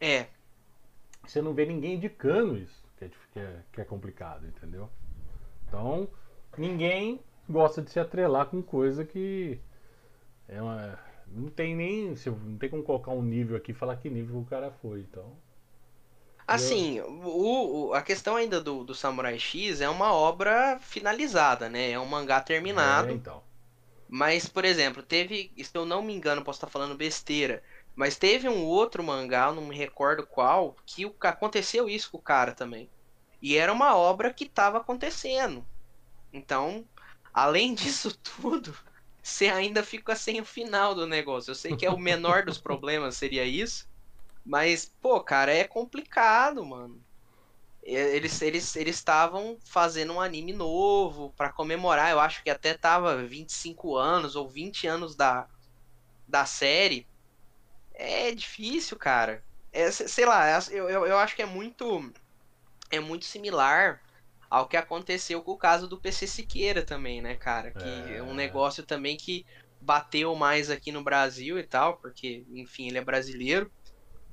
É. 0.00 0.26
Você 1.24 1.40
não 1.40 1.54
vê 1.54 1.64
ninguém 1.64 1.94
indicando 1.94 2.56
isso, 2.56 2.84
que 2.98 3.04
é, 3.04 3.10
que 3.32 3.38
é, 3.38 3.62
que 3.72 3.80
é 3.80 3.84
complicado, 3.84 4.46
entendeu? 4.46 4.88
Então, 5.66 6.08
ninguém 6.58 7.20
gosta 7.48 7.80
de 7.80 7.90
se 7.90 8.00
atrelar 8.00 8.46
com 8.46 8.62
coisa 8.62 9.04
que 9.04 9.60
é 10.48 10.60
uma, 10.60 10.98
não 11.28 11.48
tem 11.48 11.74
nem 11.74 12.14
não 12.44 12.58
tem 12.58 12.68
como 12.68 12.82
colocar 12.82 13.12
um 13.12 13.22
nível 13.22 13.56
aqui 13.56 13.72
e 13.72 13.74
falar 13.74 13.96
que 13.96 14.10
nível 14.10 14.38
o 14.38 14.44
cara 14.44 14.70
foi 14.70 15.00
então 15.00 15.32
Assim, 16.46 17.00
o, 17.00 17.88
o, 17.88 17.94
a 17.94 18.00
questão 18.00 18.36
ainda 18.36 18.60
do, 18.60 18.84
do 18.84 18.94
Samurai 18.94 19.38
X 19.38 19.80
é 19.80 19.88
uma 19.88 20.12
obra 20.12 20.78
finalizada, 20.80 21.68
né? 21.68 21.90
É 21.90 21.98
um 21.98 22.06
mangá 22.06 22.40
terminado. 22.40 23.10
É, 23.10 23.12
então. 23.12 23.42
Mas, 24.08 24.48
por 24.48 24.64
exemplo, 24.64 25.02
teve, 25.02 25.52
se 25.56 25.70
eu 25.74 25.84
não 25.84 26.02
me 26.02 26.14
engano, 26.14 26.44
posso 26.44 26.58
estar 26.58 26.68
falando 26.68 26.94
besteira, 26.94 27.64
mas 27.96 28.16
teve 28.16 28.48
um 28.48 28.64
outro 28.64 29.02
mangá, 29.02 29.50
não 29.50 29.66
me 29.66 29.76
recordo 29.76 30.24
qual, 30.24 30.76
que 30.86 31.04
o, 31.04 31.14
aconteceu 31.22 31.88
isso 31.88 32.10
com 32.12 32.18
o 32.18 32.22
cara 32.22 32.52
também. 32.52 32.88
E 33.42 33.56
era 33.56 33.72
uma 33.72 33.96
obra 33.96 34.32
que 34.32 34.44
estava 34.44 34.78
acontecendo. 34.78 35.66
Então, 36.32 36.86
além 37.34 37.74
disso 37.74 38.16
tudo, 38.18 38.76
você 39.20 39.48
ainda 39.48 39.82
fica 39.82 40.14
sem 40.14 40.40
o 40.40 40.44
final 40.44 40.94
do 40.94 41.06
negócio. 41.06 41.50
Eu 41.50 41.54
sei 41.56 41.74
que 41.74 41.84
é 41.84 41.90
o 41.90 41.98
menor 41.98 42.44
dos 42.44 42.58
problemas, 42.60 43.16
seria 43.16 43.44
isso. 43.44 43.88
Mas, 44.46 44.86
pô, 45.02 45.20
cara, 45.22 45.52
é 45.52 45.64
complicado, 45.64 46.64
mano. 46.64 47.04
Eles 47.82 48.40
eles 48.42 48.76
eles 48.76 48.96
estavam 48.96 49.58
fazendo 49.66 50.14
um 50.14 50.20
anime 50.20 50.52
novo 50.52 51.32
para 51.36 51.52
comemorar, 51.52 52.10
eu 52.10 52.20
acho 52.20 52.42
que 52.42 52.50
até 52.50 52.74
tava 52.74 53.24
25 53.24 53.96
anos 53.96 54.36
ou 54.36 54.48
20 54.48 54.86
anos 54.86 55.16
da, 55.16 55.48
da 56.26 56.46
série. 56.46 57.08
É 57.94 58.32
difícil, 58.32 58.96
cara. 58.98 59.44
É, 59.72 59.90
sei 59.90 60.24
lá, 60.24 60.48
é, 60.48 60.58
eu, 60.70 60.88
eu, 60.88 61.06
eu 61.06 61.18
acho 61.18 61.36
que 61.36 61.42
é 61.42 61.46
muito 61.46 62.12
é 62.90 63.00
muito 63.00 63.24
similar 63.24 64.00
ao 64.50 64.68
que 64.68 64.76
aconteceu 64.76 65.42
com 65.42 65.52
o 65.52 65.58
caso 65.58 65.88
do 65.88 66.00
PC 66.00 66.26
Siqueira 66.26 66.84
também, 66.84 67.20
né, 67.20 67.36
cara? 67.36 67.72
Que 67.72 68.12
é, 68.12 68.16
é 68.18 68.22
um 68.22 68.34
negócio 68.34 68.84
também 68.86 69.16
que 69.16 69.44
bateu 69.80 70.34
mais 70.34 70.70
aqui 70.70 70.92
no 70.92 71.02
Brasil 71.04 71.58
e 71.58 71.66
tal, 71.66 71.98
porque, 72.00 72.44
enfim, 72.50 72.88
ele 72.88 72.98
é 72.98 73.04
brasileiro 73.04 73.70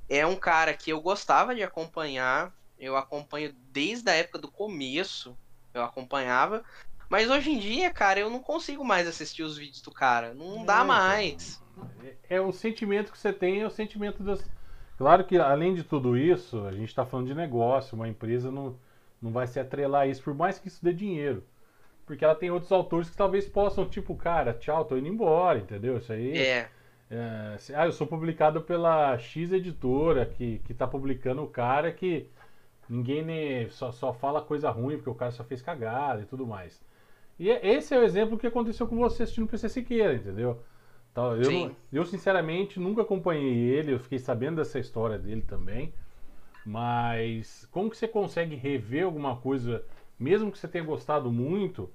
é 0.10 0.25
um 0.25 0.36
cara 0.36 0.74
que 0.74 0.91
eu 0.91 1.01
gostava 1.01 1.55
de 1.55 1.63
acompanhar. 1.63 2.53
Eu 2.79 2.98
acompanho 2.98 3.53
desde 3.72 4.10
a 4.10 4.13
época 4.13 4.39
do 4.39 4.51
começo. 4.51 5.38
Eu 5.74 5.83
acompanhava. 5.83 6.63
Mas 7.10 7.29
hoje 7.29 7.51
em 7.51 7.60
dia, 7.60 7.91
cara, 7.91 8.19
eu 8.19 8.29
não 8.29 8.39
consigo 8.39 8.83
mais 8.83 9.07
assistir 9.07 9.43
os 9.43 9.57
vídeos 9.57 9.81
do 9.81 9.91
cara. 9.91 10.33
Não 10.33 10.65
dá 10.65 10.83
mais. 10.83 11.62
É, 12.03 12.36
é, 12.36 12.41
o 12.41 12.51
sentimento 12.51 13.12
que 13.12 13.17
você 13.17 13.31
tem, 13.31 13.62
é 13.62 13.67
o 13.67 13.69
sentimento 13.69 14.24
das. 14.24 14.43
Claro 14.98 15.24
que, 15.24 15.38
além 15.38 15.74
de 15.74 15.83
tudo 15.83 16.17
isso, 16.17 16.65
a 16.65 16.72
gente 16.72 16.89
está 16.89 17.05
falando 17.05 17.27
de 17.27 17.36
negócio. 17.36 17.95
Uma 17.95 18.07
empresa 18.07 18.51
não, 18.51 18.77
não 19.22 19.31
vai 19.31 19.48
se 19.48 19.60
atrelar 19.60 20.01
a 20.01 20.07
isso, 20.07 20.24
por 20.24 20.33
mais 20.33 20.60
que 20.60 20.67
isso 20.67 20.83
dê 20.83 20.93
dinheiro. 20.93 21.43
Porque 22.05 22.25
ela 22.25 22.36
tem 22.36 22.51
outros 22.51 22.72
autores 22.72 23.10
que 23.10 23.15
talvez 23.15 23.48
possam, 23.48 23.88
tipo, 23.88 24.15
cara, 24.15 24.53
tchau, 24.53 24.83
tô 24.83 24.98
indo 24.98 25.07
embora, 25.07 25.60
entendeu? 25.60 25.98
Isso 25.98 26.12
aí. 26.12 26.38
É. 26.38 26.69
É, 27.10 27.57
ah, 27.75 27.86
eu 27.86 27.91
sou 27.91 28.07
publicado 28.07 28.62
pela 28.62 29.17
X 29.17 29.51
editora, 29.51 30.25
que, 30.25 30.60
que 30.60 30.74
tá 30.74 30.88
publicando 30.88 31.43
o 31.43 31.48
cara 31.48 31.91
que 31.91 32.27
ninguém 32.89 33.24
nem, 33.24 33.69
só, 33.69 33.91
só 33.91 34.13
fala 34.13 34.41
coisa 34.41 34.69
ruim, 34.69 34.95
porque 34.98 35.10
o 35.10 35.15
cara 35.15 35.31
só 35.31 35.43
fez 35.43 35.62
cagada 35.62 36.22
e 36.22 36.25
tudo 36.25 36.45
mais. 36.48 36.83
E 37.39 37.50
é, 37.50 37.65
esse 37.75 37.93
é 37.93 38.00
o 38.00 38.03
exemplo 38.03 38.38
que 38.38 38.48
aconteceu 38.48 38.88
com 38.88 38.95
você 38.98 39.24
assistindo 39.24 39.45
o 39.45 39.48
PC 39.48 39.69
Siqueira, 39.69 40.13
entendeu? 40.13 40.62
Então, 41.12 41.36
eu, 41.36 41.75
eu, 41.91 42.05
sinceramente, 42.05 42.79
nunca 42.79 43.03
acompanhei 43.03 43.53
ele, 43.53 43.93
eu 43.93 44.00
fiquei 44.00 44.17
sabendo 44.17 44.55
dessa 44.57 44.79
história 44.79 45.17
dele 45.17 45.41
também. 45.41 45.93
Mas 46.65 47.67
como 47.72 47.89
que 47.89 47.98
você 47.98 48.07
consegue 48.07 48.55
rever 48.55 49.05
alguma 49.05 49.36
coisa, 49.36 49.83
mesmo 50.17 50.51
que 50.51 50.57
você 50.57 50.67
tenha 50.67 50.83
gostado 50.83 51.31
muito, 51.31 51.91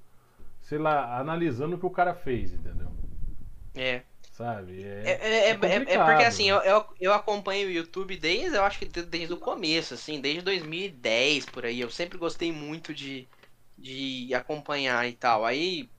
sei 0.60 0.78
lá, 0.78 1.18
analisando 1.18 1.76
o 1.76 1.78
que 1.78 1.86
o 1.86 1.90
cara 1.90 2.14
fez, 2.14 2.52
entendeu? 2.52 2.92
É. 3.74 4.02
sabe? 4.38 4.84
É, 4.84 5.02
é, 5.04 5.28
é, 5.28 5.48
é, 5.48 5.50
é 5.50 5.56
porque 6.04 6.24
assim, 6.24 6.48
eu, 6.48 6.58
eu, 6.58 6.84
eu, 7.00 7.12
acompanho 7.12 7.66
o 7.66 7.72
YouTube 7.72 8.16
desde, 8.16 8.56
eu 8.56 8.62
acho 8.62 8.78
que 8.78 8.86
desde 8.86 9.34
o 9.34 9.36
começo, 9.36 9.94
assim, 9.94 10.20
desde 10.20 10.42
2010 10.42 11.46
por 11.46 11.66
aí. 11.66 11.80
Eu 11.80 11.90
sempre 11.90 12.16
gostei 12.16 12.52
muito 12.52 12.94
de, 12.94 13.26
de 13.76 14.32
acompanhar 14.32 15.08
e 15.08 15.12
tal. 15.12 15.44
Aí 15.44 15.90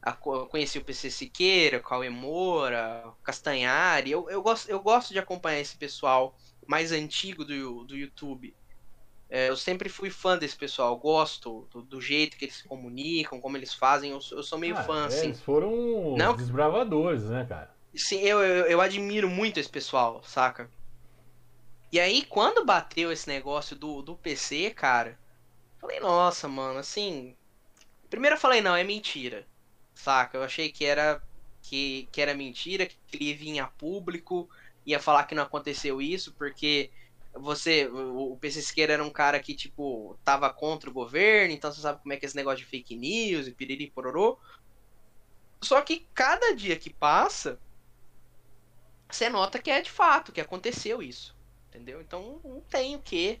a, 0.00 0.12
conheci 0.12 0.78
o 0.78 0.84
PC 0.84 1.10
Siqueira, 1.10 1.80
Cauê 1.80 2.08
Moura, 2.08 3.12
Castanhari. 3.24 4.12
Eu, 4.12 4.30
eu, 4.30 4.40
gosto, 4.40 4.70
eu 4.70 4.78
gosto 4.78 5.12
de 5.12 5.18
acompanhar 5.18 5.58
esse 5.58 5.76
pessoal 5.76 6.36
mais 6.68 6.92
antigo 6.92 7.44
do, 7.44 7.82
do 7.82 7.96
YouTube. 7.96 8.54
É, 9.28 9.48
eu 9.48 9.56
sempre 9.56 9.88
fui 9.88 10.08
fã 10.08 10.38
desse 10.38 10.56
pessoal, 10.56 10.96
gosto 10.96 11.68
do, 11.72 11.82
do, 11.82 12.00
jeito 12.00 12.36
que 12.36 12.44
eles 12.44 12.56
se 12.58 12.68
comunicam, 12.68 13.40
como 13.40 13.56
eles 13.56 13.74
fazem. 13.74 14.12
Eu, 14.12 14.20
eu 14.30 14.42
sou 14.44 14.56
meio 14.56 14.76
ah, 14.76 14.84
fã, 14.84 15.02
é, 15.02 15.06
assim. 15.06 15.26
Eles 15.26 15.42
foram 15.42 16.16
Não, 16.16 16.36
desbravadores, 16.36 17.24
né, 17.24 17.44
cara? 17.46 17.77
Sim, 17.94 18.20
eu, 18.20 18.40
eu, 18.42 18.66
eu, 18.66 18.80
admiro 18.80 19.28
muito 19.28 19.58
esse 19.58 19.68
pessoal, 19.68 20.22
saca? 20.22 20.70
E 21.90 21.98
aí, 21.98 22.24
quando 22.24 22.64
bateu 22.64 23.10
esse 23.10 23.28
negócio 23.28 23.74
do, 23.74 24.02
do 24.02 24.16
PC, 24.16 24.70
cara, 24.70 25.18
falei, 25.80 26.00
nossa, 26.00 26.48
mano, 26.48 26.78
assim. 26.78 27.34
Primeiro 28.10 28.36
eu 28.36 28.40
falei, 28.40 28.60
não, 28.60 28.76
é 28.76 28.84
mentira. 28.84 29.46
Saca? 29.94 30.38
Eu 30.38 30.44
achei 30.44 30.70
que 30.70 30.84
era 30.84 31.22
que, 31.62 32.08
que 32.12 32.20
era 32.20 32.34
mentira, 32.34 32.86
que 32.86 32.96
ele 33.12 33.34
vir 33.34 33.58
a 33.60 33.66
público, 33.66 34.48
ia 34.86 35.00
falar 35.00 35.24
que 35.24 35.34
não 35.34 35.42
aconteceu 35.42 36.00
isso, 36.00 36.32
porque 36.34 36.90
você, 37.34 37.86
o, 37.88 38.36
PC 38.38 38.62
Siqueira 38.62 38.94
era 38.94 39.04
um 39.04 39.10
cara 39.10 39.40
que, 39.40 39.54
tipo, 39.54 40.18
tava 40.24 40.52
contra 40.52 40.88
o 40.90 40.92
governo, 40.92 41.52
então 41.52 41.72
você 41.72 41.80
sabe 41.80 42.00
como 42.02 42.12
é 42.12 42.16
que 42.16 42.24
é 42.24 42.28
esse 42.28 42.36
negócio 42.36 42.60
de 42.60 42.66
fake 42.66 42.96
news 42.96 43.46
e 43.46 43.52
piriri 43.52 43.90
pororô. 43.90 44.38
Só 45.62 45.82
que 45.82 46.08
cada 46.14 46.54
dia 46.54 46.76
que 46.78 46.90
passa, 46.90 47.60
você 49.10 49.28
nota 49.28 49.58
que 49.58 49.70
é 49.70 49.80
de 49.80 49.90
fato, 49.90 50.32
que 50.32 50.40
aconteceu 50.40 51.02
isso. 51.02 51.36
Entendeu? 51.68 52.00
Então 52.00 52.40
não 52.44 52.60
tem 52.60 52.96
o 52.96 52.98
que. 52.98 53.40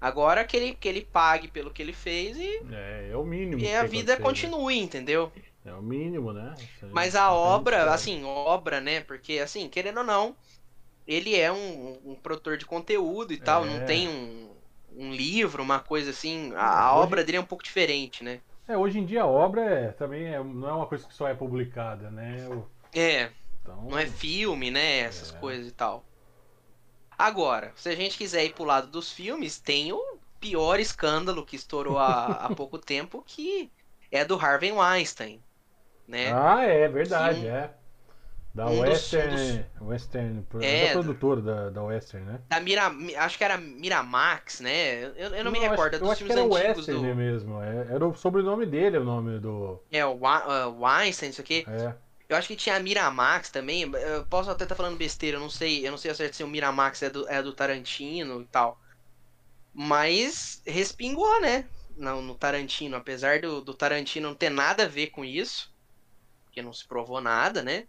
Agora 0.00 0.44
que 0.44 0.56
ele, 0.56 0.74
que 0.74 0.88
ele 0.88 1.02
pague 1.10 1.48
pelo 1.48 1.70
que 1.70 1.80
ele 1.80 1.92
fez 1.92 2.36
e. 2.36 2.60
É, 2.72 3.10
é 3.12 3.16
o 3.16 3.24
mínimo. 3.24 3.60
E 3.60 3.74
a 3.74 3.84
vida 3.84 4.16
continue, 4.18 4.78
entendeu? 4.78 5.32
É 5.64 5.72
o 5.72 5.82
mínimo, 5.82 6.32
né? 6.32 6.54
Mas 6.92 7.16
a 7.16 7.32
obra, 7.32 7.90
assim, 7.90 8.22
obra, 8.24 8.80
né? 8.80 9.00
Porque, 9.00 9.38
assim, 9.38 9.66
querendo 9.68 9.98
ou 9.98 10.04
não, 10.04 10.36
ele 11.06 11.34
é 11.34 11.50
um, 11.50 11.98
um 12.04 12.14
produtor 12.14 12.58
de 12.58 12.66
conteúdo 12.66 13.32
e 13.32 13.38
tal, 13.38 13.64
é. 13.64 13.70
não 13.70 13.86
tem 13.86 14.06
um, 14.06 14.50
um, 14.94 15.10
livro, 15.12 15.62
uma 15.62 15.80
coisa 15.80 16.10
assim. 16.10 16.52
A, 16.54 16.80
a 16.80 16.94
hoje... 16.94 17.06
obra 17.06 17.24
dele 17.24 17.38
é 17.38 17.40
um 17.40 17.46
pouco 17.46 17.64
diferente, 17.64 18.22
né? 18.22 18.40
É, 18.68 18.76
hoje 18.76 18.98
em 18.98 19.06
dia 19.06 19.22
a 19.22 19.26
obra 19.26 19.62
é, 19.62 19.88
também 19.92 20.26
é, 20.26 20.42
não 20.42 20.68
é 20.68 20.72
uma 20.72 20.86
coisa 20.86 21.06
que 21.06 21.14
só 21.14 21.28
é 21.28 21.34
publicada, 21.34 22.10
né? 22.10 22.46
O... 22.48 22.66
É. 22.94 23.30
Então... 23.64 23.82
Não 23.84 23.98
é 23.98 24.06
filme, 24.06 24.70
né? 24.70 25.00
Essas 25.00 25.34
é. 25.34 25.38
coisas 25.38 25.66
e 25.66 25.72
tal. 25.72 26.04
Agora, 27.16 27.72
se 27.74 27.88
a 27.88 27.96
gente 27.96 28.18
quiser 28.18 28.44
ir 28.44 28.52
pro 28.52 28.64
lado 28.64 28.88
dos 28.88 29.10
filmes, 29.10 29.58
tem 29.58 29.92
o 29.92 30.18
pior 30.38 30.78
escândalo 30.78 31.44
que 31.44 31.56
estourou 31.56 31.98
há, 31.98 32.26
há 32.26 32.48
pouco 32.54 32.78
tempo, 32.78 33.22
que 33.26 33.70
é 34.12 34.24
do 34.24 34.36
Harvey 34.36 34.72
Weinstein. 34.72 35.42
Né? 36.06 36.30
Ah, 36.32 36.62
é 36.62 36.86
verdade, 36.86 37.40
que, 37.40 37.46
é. 37.46 37.70
Da 38.54 38.66
um 38.66 38.80
Western. 38.80 39.64
Dos, 39.80 39.88
Western 39.88 40.46
é, 40.60 40.86
da 40.86 40.92
produtora 40.92 41.40
da, 41.40 41.70
da 41.70 41.82
Western, 41.82 42.24
né? 42.24 42.40
Da 42.48 42.60
Mira, 42.60 42.92
acho 43.18 43.36
que 43.36 43.42
era 43.42 43.56
Miramax, 43.56 44.60
né? 44.60 45.06
Eu, 45.06 45.14
eu 45.16 45.30
não, 45.38 45.44
não 45.44 45.52
me 45.52 45.58
recordo. 45.58 45.96
Acho, 45.96 46.04
eu 46.04 46.10
acho 46.10 46.24
que 46.24 46.30
era 46.30 46.44
Western 46.44 47.08
do... 47.08 47.16
mesmo. 47.16 47.60
É, 47.60 47.94
era 47.94 48.06
o 48.06 48.14
sobrenome 48.14 48.64
dele, 48.64 48.98
o 48.98 49.04
nome 49.04 49.40
do. 49.40 49.82
É, 49.90 50.06
o 50.06 50.16
Weinstein, 50.78 51.30
isso 51.30 51.40
aqui. 51.40 51.64
É. 51.66 51.94
Eu 52.28 52.36
acho 52.36 52.48
que 52.48 52.56
tinha 52.56 52.76
a 52.76 52.80
Miramax 52.80 53.50
também. 53.50 53.82
Eu 53.82 54.24
posso 54.26 54.50
até 54.50 54.64
estar 54.64 54.74
tá 54.74 54.82
falando 54.82 54.96
besteira, 54.96 55.36
eu 55.36 55.40
não 55.40 55.50
sei. 55.50 55.86
Eu 55.86 55.90
não 55.90 55.98
sei 55.98 56.10
acertar 56.10 56.34
se 56.34 56.44
o 56.44 56.48
Miramax 56.48 57.02
é 57.02 57.10
do, 57.10 57.28
é 57.28 57.42
do 57.42 57.52
Tarantino 57.52 58.40
e 58.40 58.46
tal. 58.46 58.80
Mas 59.72 60.62
respingou, 60.66 61.40
né? 61.40 61.68
No, 61.96 62.22
no 62.22 62.34
Tarantino. 62.34 62.96
Apesar 62.96 63.40
do, 63.40 63.60
do 63.60 63.74
Tarantino 63.74 64.28
não 64.28 64.34
ter 64.34 64.50
nada 64.50 64.84
a 64.84 64.88
ver 64.88 65.08
com 65.08 65.24
isso. 65.24 65.72
Porque 66.44 66.62
não 66.62 66.72
se 66.72 66.86
provou 66.86 67.20
nada, 67.20 67.62
né? 67.62 67.86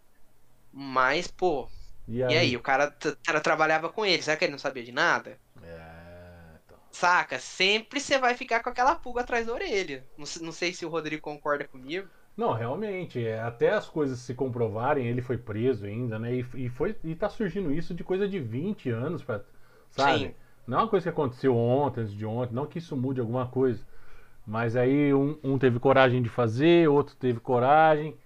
Mas, 0.72 1.28
pô. 1.28 1.70
E 2.08 2.22
aí, 2.22 2.34
e 2.34 2.38
aí 2.38 2.58
o 2.58 2.62
cara, 2.62 2.96
cara 3.24 3.40
trabalhava 3.40 3.90
com 3.90 4.06
ele, 4.06 4.22
será 4.22 4.38
que 4.38 4.46
ele 4.46 4.52
não 4.52 4.60
sabia 4.60 4.84
de 4.84 4.92
nada? 4.92 5.40
É. 5.64 6.60
Então. 6.66 6.78
Saca? 6.92 7.40
Sempre 7.40 8.00
você 8.00 8.20
vai 8.20 8.36
ficar 8.36 8.62
com 8.62 8.70
aquela 8.70 8.96
pulga 8.96 9.22
atrás 9.22 9.48
da 9.48 9.54
orelha. 9.54 10.06
Não, 10.18 10.26
não 10.42 10.52
sei 10.52 10.74
se 10.74 10.86
o 10.86 10.90
Rodrigo 10.90 11.22
concorda 11.22 11.66
comigo. 11.68 12.10
Não, 12.36 12.52
realmente, 12.52 13.26
é, 13.26 13.40
até 13.40 13.72
as 13.72 13.88
coisas 13.88 14.20
se 14.20 14.34
comprovarem, 14.34 15.08
ele 15.08 15.22
foi 15.22 15.38
preso 15.38 15.86
ainda, 15.86 16.20
né? 16.20 16.36
E, 16.36 16.46
e, 16.56 16.70
foi, 16.70 16.96
e 17.04 17.16
tá 17.16 17.30
surgindo 17.30 17.72
isso 17.72 17.94
de 17.94 18.04
coisa 18.04 18.28
de 18.28 18.40
20 18.40 18.90
anos, 18.90 19.24
pra, 19.24 19.42
sabe? 19.92 20.20
Sim. 20.20 20.36
Não 20.68 20.80
é 20.80 20.82
uma 20.82 20.90
coisa 20.90 21.04
que 21.04 21.10
aconteceu 21.10 21.56
ontem, 21.56 22.02
antes 22.02 22.14
de 22.14 22.26
ontem, 22.26 22.54
não 22.54 22.66
que 22.66 22.80
isso 22.80 22.98
mude 22.98 23.22
alguma 23.22 23.46
coisa. 23.46 23.82
Mas 24.46 24.76
aí 24.76 25.14
um, 25.14 25.38
um 25.44 25.58
teve 25.58 25.80
coragem 25.80 26.22
de 26.22 26.28
fazer, 26.28 26.90
outro 26.90 27.16
teve 27.16 27.40
coragem, 27.40 28.18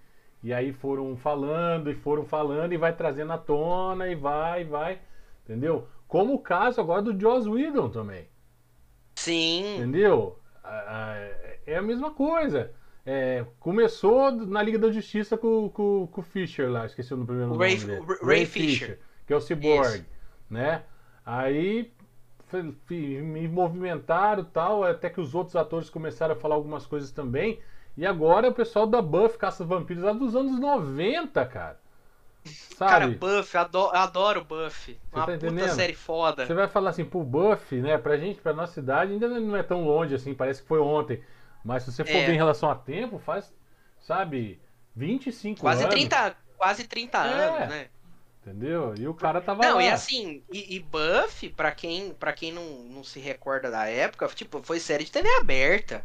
e 0.41 0.53
aí 0.53 0.73
foram 0.73 1.15
falando 1.15 1.91
e 1.91 1.95
foram 1.95 2.25
falando 2.25 2.73
e 2.73 2.77
vai 2.77 2.93
trazendo 2.93 3.31
à 3.33 3.37
tona 3.37 4.07
e 4.07 4.15
vai, 4.15 4.61
e 4.61 4.65
vai. 4.65 4.99
Entendeu? 5.43 5.87
Como 6.07 6.33
o 6.33 6.39
caso 6.39 6.81
agora 6.81 7.01
do 7.01 7.19
Joss 7.19 7.47
Whedon 7.47 7.89
também. 7.89 8.27
Sim. 9.15 9.75
Entendeu? 9.77 10.39
É 11.65 11.77
a 11.77 11.81
mesma 11.81 12.11
coisa. 12.11 12.71
É, 13.11 13.43
começou 13.59 14.31
na 14.31 14.61
Liga 14.61 14.77
da 14.77 14.91
Justiça 14.91 15.35
com, 15.35 15.67
com, 15.69 16.07
com 16.11 16.21
o 16.21 16.23
Fischer 16.23 16.69
lá, 16.69 16.85
esqueci 16.85 17.11
o 17.11 17.25
primeiro 17.25 17.57
Ray, 17.57 17.75
nome 17.75 17.85
dele. 17.87 18.05
Ray, 18.05 18.17
Ray 18.21 18.45
Fisher. 18.45 18.69
Fisher. 18.69 18.99
Que 19.25 19.33
é 19.33 19.35
o 19.35 19.41
Cyborg, 19.41 20.05
né? 20.47 20.83
Aí 21.25 21.91
me 22.93 23.47
movimentaram 23.47 24.43
tal, 24.43 24.83
até 24.83 25.09
que 25.09 25.19
os 25.19 25.33
outros 25.33 25.55
atores 25.55 25.89
começaram 25.89 26.35
a 26.35 26.37
falar 26.37 26.53
algumas 26.53 26.85
coisas 26.85 27.09
também. 27.09 27.59
E 27.97 28.05
agora 28.05 28.49
o 28.49 28.53
pessoal 28.53 28.85
da 28.85 29.01
Buff 29.01 29.39
Caça 29.39 29.65
Vampiros 29.65 30.03
lá 30.03 30.13
dos 30.13 30.35
anos 30.35 30.59
90, 30.59 31.43
cara. 31.47 31.79
Sabe? 32.45 32.91
Cara, 32.91 33.07
Buff, 33.07 33.57
adoro, 33.57 33.97
adoro 33.97 34.45
Buff. 34.45 34.99
Uma 35.11 35.25
tá 35.25 35.35
puta 35.35 35.69
série 35.69 35.95
foda. 35.95 36.45
Você 36.45 36.53
vai 36.53 36.67
falar 36.67 36.91
assim, 36.91 37.05
pro 37.05 37.23
Buff, 37.23 37.75
né? 37.75 37.97
Pra 37.97 38.17
gente, 38.17 38.39
pra 38.39 38.53
nossa 38.53 38.79
idade, 38.79 39.13
ainda 39.13 39.27
não 39.27 39.55
é 39.55 39.63
tão 39.63 39.83
longe 39.83 40.13
assim, 40.13 40.35
parece 40.35 40.61
que 40.61 40.67
foi 40.67 40.79
ontem. 40.79 41.19
Mas 41.63 41.83
se 41.83 41.91
você 41.91 42.03
for 42.03 42.15
é. 42.15 42.25
ver 42.25 42.33
em 42.33 42.37
relação 42.37 42.69
a 42.69 42.75
tempo, 42.75 43.19
faz, 43.19 43.53
sabe, 43.99 44.59
25 44.95 45.59
quase 45.59 45.83
anos. 45.83 45.95
30, 45.95 46.35
quase 46.57 46.83
30 46.85 47.17
é. 47.17 47.21
anos, 47.21 47.69
né? 47.69 47.87
Entendeu? 48.41 48.95
E 48.97 49.07
o 49.07 49.13
cara 49.13 49.41
tava 49.41 49.61
não, 49.61 49.75
lá. 49.75 49.83
e 49.83 49.89
assim, 49.89 50.43
e, 50.51 50.75
e 50.75 50.79
Buff, 50.79 51.49
pra 51.49 51.71
quem, 51.71 52.13
pra 52.13 52.31
quem 52.31 52.51
não, 52.51 52.63
não 52.83 53.03
se 53.03 53.19
recorda 53.19 53.69
da 53.69 53.85
época, 53.85 54.27
tipo, 54.29 54.63
foi 54.63 54.79
série 54.79 55.03
de 55.03 55.11
TV 55.11 55.27
aberta 55.35 56.03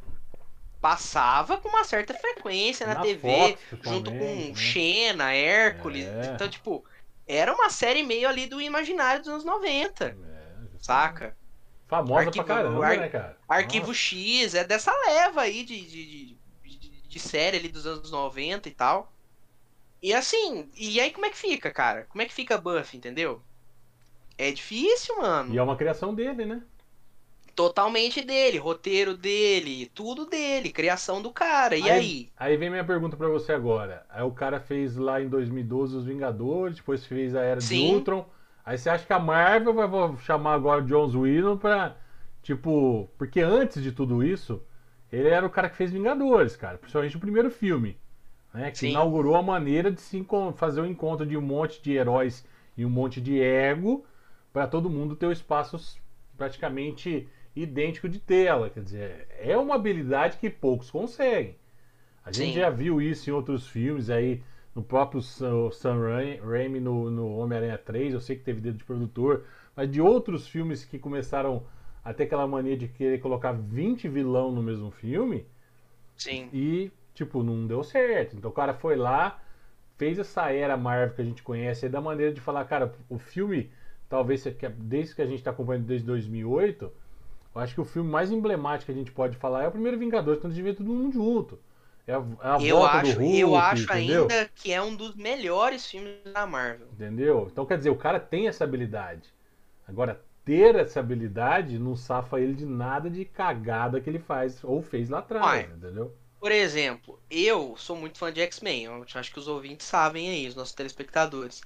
passava 0.84 1.56
com 1.56 1.70
uma 1.70 1.82
certa 1.82 2.12
frequência 2.12 2.86
na, 2.86 2.96
na 2.96 3.00
TV, 3.00 3.20
Fox, 3.20 3.58
junto 3.80 4.10
com 4.10 4.18
né? 4.18 4.54
Xena, 4.54 5.32
Hércules. 5.32 6.04
É. 6.04 6.32
Então, 6.34 6.46
tipo, 6.46 6.84
era 7.26 7.54
uma 7.54 7.70
série 7.70 8.02
meio 8.02 8.28
ali 8.28 8.46
do 8.46 8.60
imaginário 8.60 9.20
dos 9.20 9.30
anos 9.30 9.44
90. 9.46 10.04
É, 10.04 10.14
saca? 10.78 11.34
Famosa 11.86 12.26
Arquivo, 12.26 12.44
pra 12.44 12.54
caramba, 12.56 12.86
ar, 12.86 12.96
né, 12.96 13.08
cara? 13.08 13.38
Arquivo 13.48 13.88
Nossa. 13.88 13.98
X, 13.98 14.54
é 14.54 14.64
dessa 14.64 14.92
leva 15.06 15.42
aí 15.42 15.64
de, 15.64 15.80
de, 15.80 16.36
de, 16.64 17.02
de, 17.08 17.18
série 17.18 17.58
ali 17.58 17.68
dos 17.68 17.86
anos 17.86 18.10
90 18.10 18.68
e 18.68 18.72
tal. 18.72 19.12
E 20.02 20.12
assim, 20.12 20.68
e 20.76 21.00
aí 21.00 21.10
como 21.10 21.26
é 21.26 21.30
que 21.30 21.36
fica, 21.36 21.70
cara? 21.70 22.06
Como 22.08 22.22
é 22.22 22.26
que 22.26 22.32
fica 22.32 22.58
Buff, 22.58 22.96
entendeu? 22.96 23.42
É 24.36 24.50
difícil, 24.50 25.16
mano. 25.18 25.54
E 25.54 25.58
é 25.58 25.62
uma 25.62 25.76
criação 25.76 26.14
dele, 26.14 26.44
né? 26.44 26.62
Totalmente 27.54 28.20
dele, 28.20 28.58
roteiro 28.58 29.16
dele, 29.16 29.86
tudo 29.94 30.26
dele, 30.26 30.72
criação 30.72 31.22
do 31.22 31.30
cara. 31.30 31.76
E 31.76 31.88
aí? 31.88 32.30
Aí, 32.36 32.52
aí 32.52 32.56
vem 32.56 32.68
minha 32.68 32.84
pergunta 32.84 33.16
para 33.16 33.28
você 33.28 33.52
agora. 33.52 34.04
Aí 34.10 34.24
o 34.24 34.32
cara 34.32 34.58
fez 34.58 34.96
lá 34.96 35.22
em 35.22 35.28
2012 35.28 35.96
os 35.96 36.04
Vingadores, 36.04 36.76
depois 36.76 37.06
fez 37.06 37.36
a 37.36 37.42
Era 37.42 37.60
Sim. 37.60 37.86
de 37.86 37.94
Ultron. 37.94 38.26
Aí 38.64 38.78
você 38.78 38.88
acha 38.88 39.06
que 39.06 39.12
a 39.12 39.18
Marvel 39.18 39.74
vai 39.74 40.16
chamar 40.18 40.54
agora 40.54 40.82
o 40.82 40.86
Jones 40.86 41.14
Whedon 41.14 41.56
pra. 41.56 41.96
Tipo. 42.42 43.10
Porque 43.18 43.40
antes 43.40 43.82
de 43.82 43.92
tudo 43.92 44.22
isso, 44.22 44.62
ele 45.12 45.28
era 45.28 45.46
o 45.46 45.50
cara 45.50 45.68
que 45.68 45.76
fez 45.76 45.92
Vingadores, 45.92 46.56
cara. 46.56 46.78
Principalmente 46.78 47.16
o 47.16 47.20
primeiro 47.20 47.50
filme. 47.50 47.98
Né, 48.52 48.70
que 48.70 48.78
Sim. 48.78 48.90
inaugurou 48.90 49.34
a 49.34 49.42
maneira 49.42 49.90
de 49.90 50.00
se 50.00 50.24
fazer 50.54 50.80
o 50.80 50.84
um 50.84 50.86
encontro 50.86 51.26
de 51.26 51.36
um 51.36 51.40
monte 51.40 51.82
de 51.82 51.92
heróis 51.92 52.46
e 52.76 52.86
um 52.86 52.90
monte 52.90 53.20
de 53.20 53.42
ego 53.42 54.06
para 54.52 54.68
todo 54.68 54.88
mundo 54.88 55.16
ter 55.16 55.26
o 55.26 55.32
espaço 55.32 56.00
praticamente 56.36 57.28
idêntico 57.56 58.08
de 58.08 58.20
tela. 58.20 58.70
Quer 58.70 58.84
dizer, 58.84 59.28
é 59.40 59.56
uma 59.58 59.74
habilidade 59.74 60.38
que 60.38 60.48
poucos 60.48 60.88
conseguem. 60.88 61.56
A 62.24 62.30
gente 62.30 62.54
Sim. 62.54 62.60
já 62.60 62.70
viu 62.70 63.02
isso 63.02 63.28
em 63.28 63.32
outros 63.32 63.66
filmes 63.66 64.08
aí, 64.08 64.40
no 64.74 64.82
próprio 64.82 65.22
Sam 65.22 65.70
Raimi 66.42 66.80
no, 66.80 67.10
no 67.10 67.36
Homem-Aranha 67.36 67.78
3, 67.78 68.14
eu 68.14 68.20
sei 68.20 68.36
que 68.36 68.42
teve 68.42 68.60
dedo 68.60 68.78
de 68.78 68.84
produtor, 68.84 69.44
mas 69.76 69.90
de 69.90 70.00
outros 70.00 70.48
filmes 70.48 70.84
que 70.84 70.98
começaram 70.98 71.64
a 72.04 72.12
ter 72.12 72.24
aquela 72.24 72.46
mania 72.46 72.76
de 72.76 72.88
querer 72.88 73.18
colocar 73.20 73.52
20 73.52 74.08
vilão 74.08 74.52
no 74.52 74.62
mesmo 74.62 74.90
filme. 74.90 75.46
Sim. 76.16 76.48
E, 76.52 76.90
tipo, 77.14 77.42
não 77.42 77.66
deu 77.66 77.82
certo. 77.82 78.36
Então 78.36 78.50
o 78.50 78.54
cara 78.54 78.74
foi 78.74 78.96
lá, 78.96 79.40
fez 79.96 80.18
essa 80.18 80.50
era 80.50 80.76
Marvel 80.76 81.14
que 81.14 81.22
a 81.22 81.24
gente 81.24 81.42
conhece, 81.42 81.86
é 81.86 81.88
da 81.88 82.00
maneira 82.00 82.32
de 82.32 82.40
falar, 82.40 82.64
cara, 82.64 82.92
o 83.08 83.18
filme, 83.18 83.70
talvez, 84.08 84.44
desde 84.78 85.14
que 85.14 85.22
a 85.22 85.26
gente 85.26 85.38
está 85.38 85.50
acompanhando 85.50 85.86
desde 85.86 86.06
2008, 86.06 86.92
eu 87.54 87.60
acho 87.60 87.74
que 87.74 87.80
o 87.80 87.84
filme 87.84 88.10
mais 88.10 88.32
emblemático 88.32 88.86
que 88.86 88.92
a 88.92 89.00
gente 89.00 89.12
pode 89.12 89.36
falar 89.36 89.62
é 89.62 89.68
o 89.68 89.72
primeiro 89.72 89.98
Vingadores, 89.98 90.40
quando 90.40 90.52
a 90.52 90.56
gente 90.56 90.64
vê 90.64 90.74
todo 90.74 90.90
mundo 90.90 91.12
junto. 91.12 91.58
É 92.06 92.12
a, 92.12 92.16
é 92.16 92.20
a 92.42 92.58
eu 92.60 92.76
volta 92.76 92.96
acho, 92.98 93.14
do 93.14 93.20
Hulk, 93.20 93.38
eu 93.38 93.56
acho 93.56 93.82
entendeu? 93.84 94.22
ainda 94.22 94.50
que 94.54 94.72
é 94.72 94.82
um 94.82 94.94
dos 94.94 95.14
melhores 95.14 95.86
filmes 95.86 96.16
da 96.32 96.46
Marvel. 96.46 96.88
Entendeu? 96.92 97.48
Então 97.50 97.64
quer 97.64 97.78
dizer, 97.78 97.90
o 97.90 97.96
cara 97.96 98.20
tem 98.20 98.46
essa 98.46 98.64
habilidade. 98.64 99.32
Agora, 99.86 100.20
ter 100.44 100.74
essa 100.76 101.00
habilidade 101.00 101.78
não 101.78 101.96
safa 101.96 102.38
ele 102.38 102.54
de 102.54 102.66
nada 102.66 103.08
de 103.08 103.24
cagada 103.24 104.00
que 104.00 104.10
ele 104.10 104.18
faz 104.18 104.62
ou 104.62 104.82
fez 104.82 105.08
lá 105.08 105.20
atrás, 105.20 105.44
Uai. 105.44 105.70
entendeu? 105.76 106.14
Por 106.38 106.52
exemplo, 106.52 107.18
eu 107.30 107.74
sou 107.78 107.96
muito 107.96 108.18
fã 108.18 108.30
de 108.30 108.42
X-Men. 108.42 108.84
Eu 108.84 109.06
acho 109.14 109.32
que 109.32 109.38
os 109.38 109.48
ouvintes 109.48 109.86
sabem 109.86 110.28
aí, 110.28 110.46
os 110.46 110.54
nossos 110.54 110.74
telespectadores. 110.74 111.62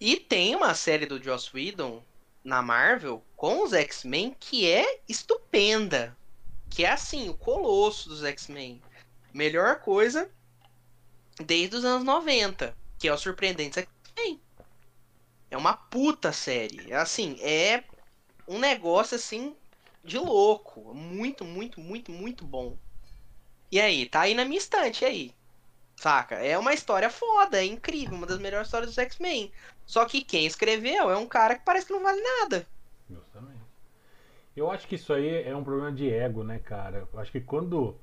E 0.00 0.16
tem 0.16 0.54
uma 0.54 0.74
série 0.74 1.06
do 1.06 1.20
Joss 1.20 1.50
Whedon 1.52 2.02
na 2.44 2.62
Marvel 2.62 3.22
com 3.36 3.64
os 3.64 3.72
X-Men 3.72 4.36
que 4.38 4.70
é 4.70 5.00
estupenda. 5.08 6.16
Que 6.70 6.84
é 6.84 6.92
assim, 6.92 7.28
o 7.28 7.34
colosso 7.34 8.08
dos 8.08 8.22
X-Men. 8.22 8.80
Melhor 9.32 9.80
coisa 9.80 10.30
desde 11.44 11.76
os 11.76 11.84
anos 11.84 12.04
90, 12.04 12.76
que 12.98 13.08
é 13.08 13.12
o 13.12 13.18
Surpreendentes 13.18 13.78
X-Men. 13.78 14.40
É 15.50 15.56
uma 15.56 15.74
puta 15.74 16.32
série. 16.32 16.92
Assim, 16.92 17.36
é 17.40 17.84
um 18.46 18.58
negócio 18.58 19.16
assim 19.16 19.56
de 20.04 20.18
louco. 20.18 20.94
Muito, 20.94 21.44
muito, 21.44 21.80
muito, 21.80 22.12
muito 22.12 22.44
bom. 22.44 22.76
E 23.70 23.80
aí, 23.80 24.06
tá 24.06 24.22
aí 24.22 24.34
na 24.34 24.44
minha 24.44 24.58
estante, 24.58 25.02
e 25.02 25.06
aí? 25.06 25.34
Saca? 25.96 26.34
É 26.36 26.58
uma 26.58 26.74
história 26.74 27.08
foda, 27.08 27.58
é 27.58 27.64
incrível, 27.64 28.16
uma 28.16 28.26
das 28.26 28.38
melhores 28.38 28.66
histórias 28.66 28.90
dos 28.90 28.98
X-Men. 28.98 29.52
Só 29.86 30.04
que 30.04 30.22
quem 30.22 30.46
escreveu 30.46 31.10
é 31.10 31.16
um 31.16 31.26
cara 31.26 31.54
que 31.54 31.64
parece 31.64 31.86
que 31.86 31.92
não 31.92 32.02
vale 32.02 32.20
nada. 32.20 32.66
Justamente. 33.08 33.62
Eu 34.54 34.70
acho 34.70 34.86
que 34.86 34.96
isso 34.96 35.12
aí 35.12 35.42
é 35.42 35.56
um 35.56 35.64
problema 35.64 35.92
de 35.92 36.10
ego, 36.10 36.44
né, 36.44 36.58
cara? 36.58 37.08
Eu 37.12 37.20
acho 37.20 37.32
que 37.32 37.40
quando. 37.40 37.96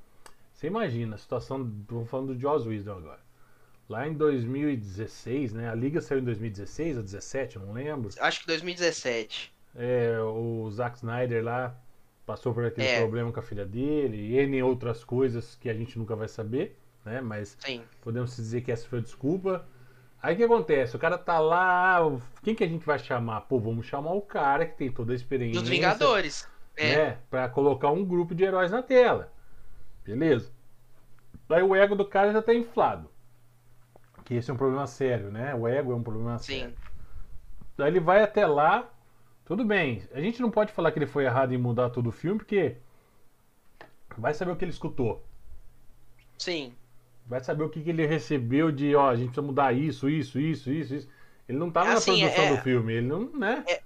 Você 0.60 0.66
imagina 0.66 1.14
a 1.14 1.18
situação. 1.18 1.72
Tô 1.88 2.04
falando 2.04 2.34
do 2.34 2.38
Joss 2.38 2.68
Whedon 2.68 2.98
agora. 2.98 3.20
Lá 3.88 4.06
em 4.06 4.12
2016, 4.12 5.54
né? 5.54 5.70
A 5.70 5.74
Liga 5.74 6.02
saiu 6.02 6.20
em 6.20 6.24
2016 6.24 6.98
ou 6.98 7.02
2017, 7.02 7.56
eu 7.56 7.62
não 7.62 7.72
lembro. 7.72 8.10
Acho 8.20 8.40
que 8.42 8.46
2017. 8.46 9.50
É, 9.74 10.18
o 10.20 10.70
Zack 10.70 10.98
Snyder 10.98 11.42
lá 11.42 11.74
passou 12.26 12.52
por 12.52 12.66
aquele 12.66 12.86
É. 12.86 12.98
problema 13.00 13.32
com 13.32 13.40
a 13.40 13.42
filha 13.42 13.64
dele 13.64 14.18
e 14.18 14.36
N 14.38 14.62
outras 14.62 15.02
coisas 15.02 15.54
que 15.54 15.70
a 15.70 15.72
gente 15.72 15.98
nunca 15.98 16.14
vai 16.14 16.28
saber, 16.28 16.76
né? 17.06 17.22
Mas 17.22 17.56
Sim. 17.58 17.80
podemos 18.02 18.36
dizer 18.36 18.60
que 18.60 18.70
essa 18.70 18.86
foi 18.86 18.98
a 18.98 19.02
desculpa. 19.02 19.66
Aí 20.22 20.34
o 20.34 20.36
que 20.36 20.44
acontece? 20.44 20.94
O 20.94 20.98
cara 20.98 21.16
tá 21.16 21.38
lá, 21.38 22.06
o- 22.06 22.20
quem 22.42 22.54
que 22.54 22.62
a 22.62 22.68
gente 22.68 22.84
vai 22.84 22.98
chamar? 22.98 23.40
Pô, 23.42 23.58
vamos 23.58 23.86
chamar 23.86 24.12
o 24.12 24.20
cara 24.20 24.66
que 24.66 24.76
tem 24.76 24.92
toda 24.92 25.12
a 25.12 25.16
experiência. 25.16 25.58
Dos 25.58 25.70
Vingadores. 25.70 26.46
É. 26.76 26.96
Né? 26.96 27.18
Pra 27.30 27.48
colocar 27.48 27.90
um 27.90 28.04
grupo 28.04 28.34
de 28.34 28.44
heróis 28.44 28.70
na 28.70 28.82
tela. 28.82 29.32
Beleza? 30.10 30.50
Daí 31.48 31.62
o 31.62 31.74
ego 31.74 31.94
do 31.94 32.04
cara 32.04 32.32
já 32.32 32.42
tá 32.42 32.52
inflado. 32.54 33.08
Que 34.24 34.34
esse 34.34 34.50
é 34.50 34.54
um 34.54 34.56
problema 34.56 34.86
sério, 34.86 35.30
né? 35.30 35.54
O 35.54 35.66
ego 35.66 35.92
é 35.92 35.94
um 35.94 36.02
problema 36.02 36.38
sério. 36.38 36.70
Sim. 36.70 36.74
Daí 37.76 37.88
ele 37.90 38.00
vai 38.00 38.22
até 38.22 38.46
lá. 38.46 38.88
Tudo 39.44 39.64
bem. 39.64 40.02
A 40.12 40.20
gente 40.20 40.40
não 40.40 40.50
pode 40.50 40.72
falar 40.72 40.92
que 40.92 40.98
ele 40.98 41.06
foi 41.06 41.24
errado 41.24 41.52
em 41.52 41.58
mudar 41.58 41.90
todo 41.90 42.08
o 42.08 42.12
filme, 42.12 42.38
porque 42.38 42.76
vai 44.16 44.32
saber 44.34 44.52
o 44.52 44.56
que 44.56 44.64
ele 44.64 44.70
escutou. 44.70 45.24
Sim. 46.38 46.72
Vai 47.26 47.40
saber 47.40 47.64
o 47.64 47.68
que, 47.68 47.82
que 47.82 47.90
ele 47.90 48.06
recebeu 48.06 48.70
de, 48.72 48.94
ó, 48.94 49.10
a 49.10 49.16
gente 49.16 49.26
precisa 49.26 49.46
mudar 49.46 49.72
isso, 49.72 50.08
isso, 50.08 50.38
isso, 50.38 50.70
isso, 50.70 50.94
isso. 50.94 51.08
Ele 51.48 51.58
não 51.58 51.70
tava 51.70 51.92
Assim, 51.92 52.22
na 52.22 52.28
produção 52.28 52.44
é- 52.44 52.56
do 52.56 52.62
filme, 52.62 52.92
ele 52.94 53.06
não, 53.06 53.30
né? 53.32 53.64
É 53.66 53.82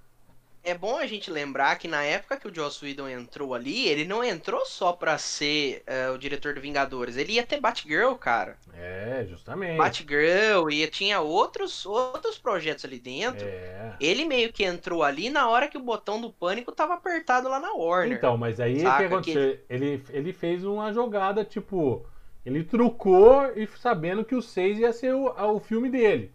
bom 0.73 0.97
a 0.97 1.05
gente 1.05 1.29
lembrar 1.29 1.77
que 1.77 1.87
na 1.87 2.03
época 2.03 2.37
que 2.37 2.47
o 2.47 2.53
Joss 2.53 2.83
Whedon 2.83 3.07
entrou 3.07 3.53
ali, 3.53 3.87
ele 3.87 4.05
não 4.05 4.23
entrou 4.23 4.65
só 4.65 4.91
pra 4.91 5.17
ser 5.17 5.83
eh, 5.85 6.09
o 6.09 6.17
diretor 6.17 6.53
do 6.53 6.61
Vingadores. 6.61 7.17
Ele 7.17 7.33
ia 7.33 7.45
ter 7.45 7.59
Batgirl, 7.59 8.13
cara. 8.15 8.57
É, 8.73 9.25
justamente. 9.29 9.77
Batgirl 9.77 10.69
e 10.71 10.87
tinha 10.87 11.21
outros, 11.21 11.85
outros 11.85 12.37
projetos 12.37 12.85
ali 12.85 12.99
dentro. 12.99 13.45
É. 13.45 13.95
Ele 13.99 14.25
meio 14.25 14.51
que 14.51 14.63
entrou 14.63 15.03
ali 15.03 15.29
na 15.29 15.47
hora 15.47 15.67
que 15.67 15.77
o 15.77 15.81
botão 15.81 16.19
do 16.19 16.31
pânico 16.31 16.71
tava 16.71 16.95
apertado 16.95 17.47
lá 17.47 17.59
na 17.59 17.71
Warner. 17.73 18.17
Então, 18.17 18.37
mas 18.37 18.59
aí 18.59 18.77
o 18.77 18.97
que 18.97 19.03
aconteceu? 19.03 19.59
Ele, 19.69 20.03
ele 20.09 20.33
fez 20.33 20.63
uma 20.63 20.91
jogada, 20.91 21.45
tipo, 21.45 22.05
ele 22.45 22.63
trucou 22.63 23.51
e 23.55 23.67
sabendo 23.77 24.23
que 24.23 24.35
o 24.35 24.41
6 24.41 24.79
ia 24.79 24.93
ser 24.93 25.13
o, 25.13 25.27
o 25.27 25.59
filme 25.59 25.89
dele. 25.89 26.31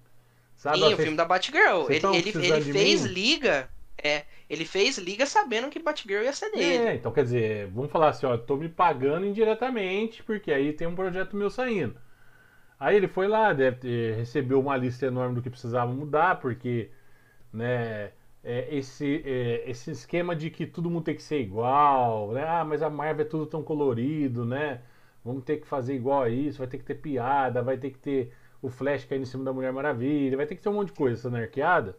Sabe? 0.57 0.79
Sim, 0.79 0.95
o 0.95 0.97
filme 0.97 1.17
da 1.17 1.25
Batgirl. 1.25 1.87
Ele, 1.89 2.07
ele, 2.19 2.47
ele 2.49 2.73
fez 2.73 3.05
liga. 3.05 3.69
É, 4.03 4.25
ele 4.49 4.65
fez 4.65 4.99
liga 4.99 5.27
sabendo 5.27 5.69
que 5.69 5.79
Batgirl 5.79 6.25
ia 6.25 6.33
ser 6.33 6.51
dele. 6.51 6.89
É, 6.89 6.95
então 6.95 7.13
quer 7.13 7.25
dizer, 7.25 7.69
vamos 7.69 7.91
falar 7.91 8.09
assim, 8.11 8.27
ó, 8.27 8.37
tô 8.37 8.57
me 8.57 8.69
pagando 8.69 9.27
indiretamente, 9.27 10.23
porque 10.23 10.53
aí 10.53 10.73
tem 10.73 10.87
um 10.87 10.95
projeto 10.95 11.37
meu 11.37 11.51
saindo. 11.51 11.97
Aí 12.79 12.97
ele 12.97 13.09
foi 13.09 13.29
lá, 13.29 13.53
deve 13.53 14.13
recebeu 14.15 14.59
uma 14.59 14.77
lista 14.77 15.07
enorme 15.07 15.35
do 15.35 15.43
que 15.43 15.51
precisava 15.51 15.93
mudar, 15.93 16.41
porque, 16.41 16.91
né, 17.53 18.13
é, 18.43 18.75
esse, 18.75 19.23
é, 19.25 19.71
esse 19.71 19.91
esquema 19.91 20.35
de 20.35 20.51
que 20.51 20.67
todo 20.67 20.91
mundo 20.91 21.05
tem 21.05 21.15
que 21.15 21.23
ser 21.23 21.41
igual, 21.41 22.33
né, 22.33 22.45
ah, 22.49 22.65
mas 22.65 22.83
a 22.83 22.89
Marvel 22.89 23.27
é 23.27 23.29
tudo 23.29 23.47
tão 23.47 23.63
colorido, 23.63 24.47
né, 24.47 24.81
vamos 25.23 25.45
ter 25.45 25.59
que 25.59 25.67
fazer 25.67 25.95
igual 25.95 26.23
a 26.23 26.31
isso, 26.31 26.59
vai 26.59 26.67
ter 26.69 26.79
que 26.79 26.85
ter 26.85 26.95
piada, 26.95 27.63
vai 27.63 27.77
ter 27.77 27.91
que 27.91 27.99
ter 27.99 28.33
o 28.63 28.71
Flash 28.71 29.05
caindo 29.05 29.23
em 29.23 29.27
cima 29.27 29.45
da 29.45 29.53
Mulher 29.53 29.73
Maravilha, 29.73 30.37
vai 30.37 30.47
ter 30.47 30.55
que 30.57 30.63
ter 30.63 30.69
um 30.71 30.75
monte 30.75 30.89
de 30.89 30.95
coisa 30.95 31.17
essa 31.19 31.29
anarqueada. 31.29 31.97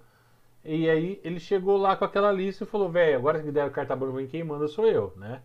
E 0.64 0.90
aí 0.90 1.20
ele 1.24 1.40
chegou 1.40 1.78
lá 1.78 1.96
com 1.96 2.06
aquela 2.06 2.32
lista 2.32 2.64
e 2.64 2.68
falou, 2.68 2.90
velho, 2.90 3.18
agora 3.18 3.42
que 3.42 3.52
deram 3.52 3.72
carta 3.72 3.96
branca 3.96 4.22
em 4.22 4.28
quem 4.28 4.44
manda 4.44 4.68
sou 4.68 4.88
eu, 4.88 5.14
né? 5.18 5.42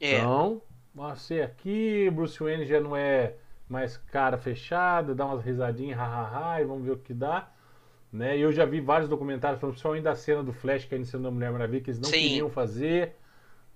É. 0.00 0.16
Então, 0.18 0.62
você 0.94 1.42
aqui, 1.42 2.10
Bruce 2.10 2.38
Wayne 2.42 2.66
já 2.66 2.80
não 2.80 2.96
é 2.96 3.34
mais 3.68 3.96
cara 3.96 4.38
fechada, 4.38 5.14
dá 5.14 5.26
umas 5.26 5.44
risadinhas, 5.44 5.98
hahaha, 5.98 6.60
e 6.62 6.64
vamos 6.64 6.84
ver 6.84 6.92
o 6.92 6.98
que 6.98 7.14
dá. 7.14 7.50
Né? 8.12 8.38
E 8.38 8.40
eu 8.42 8.52
já 8.52 8.64
vi 8.64 8.80
vários 8.80 9.08
documentários 9.08 9.60
falando 9.60 9.74
principalmente 9.74 10.04
da 10.04 10.16
cena 10.16 10.42
do 10.42 10.52
Flash 10.52 10.86
caindo 10.86 11.02
em 11.02 11.04
cima 11.06 11.24
da 11.24 11.30
Mulher 11.30 11.52
Maravilha, 11.52 11.82
que 11.82 11.90
eles 11.90 12.00
não 12.00 12.10
Sim. 12.10 12.22
queriam 12.22 12.50
fazer. 12.50 13.16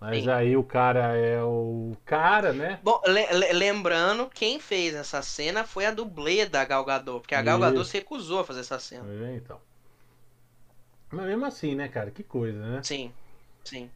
Mas 0.01 0.25
Sim. 0.25 0.31
aí 0.31 0.57
o 0.57 0.65
cara 0.65 1.17
é 1.17 1.43
o 1.43 1.93
cara, 2.05 2.53
né? 2.53 2.81
Bom, 2.83 3.01
le- 3.07 3.33
le- 3.33 3.53
lembrando, 3.53 4.29
quem 4.29 4.59
fez 4.59 4.95
essa 4.95 5.23
cena 5.23 5.65
foi 5.65 5.87
a 5.87 5.91
dublê 5.93 6.45
da 6.47 6.65
Gal 6.65 6.85
Gadot, 6.85 7.21
porque 7.21 7.35
a 7.35 7.43
Gal 7.43 7.59
Gadot 7.59 7.87
se 7.87 7.99
recusou 7.99 8.41
a 8.41 8.45
fazer 8.45 8.61
essa 8.61 8.79
cena. 8.79 9.07
É, 9.25 9.37
Então. 9.37 9.61
Mas 11.13 11.27
mesmo 11.27 11.45
assim, 11.45 11.75
né, 11.75 11.89
cara? 11.89 12.11
Que 12.11 12.23
coisa, 12.23 12.59
né? 12.59 12.83
Sim, 12.83 13.13
sim. 13.65 13.91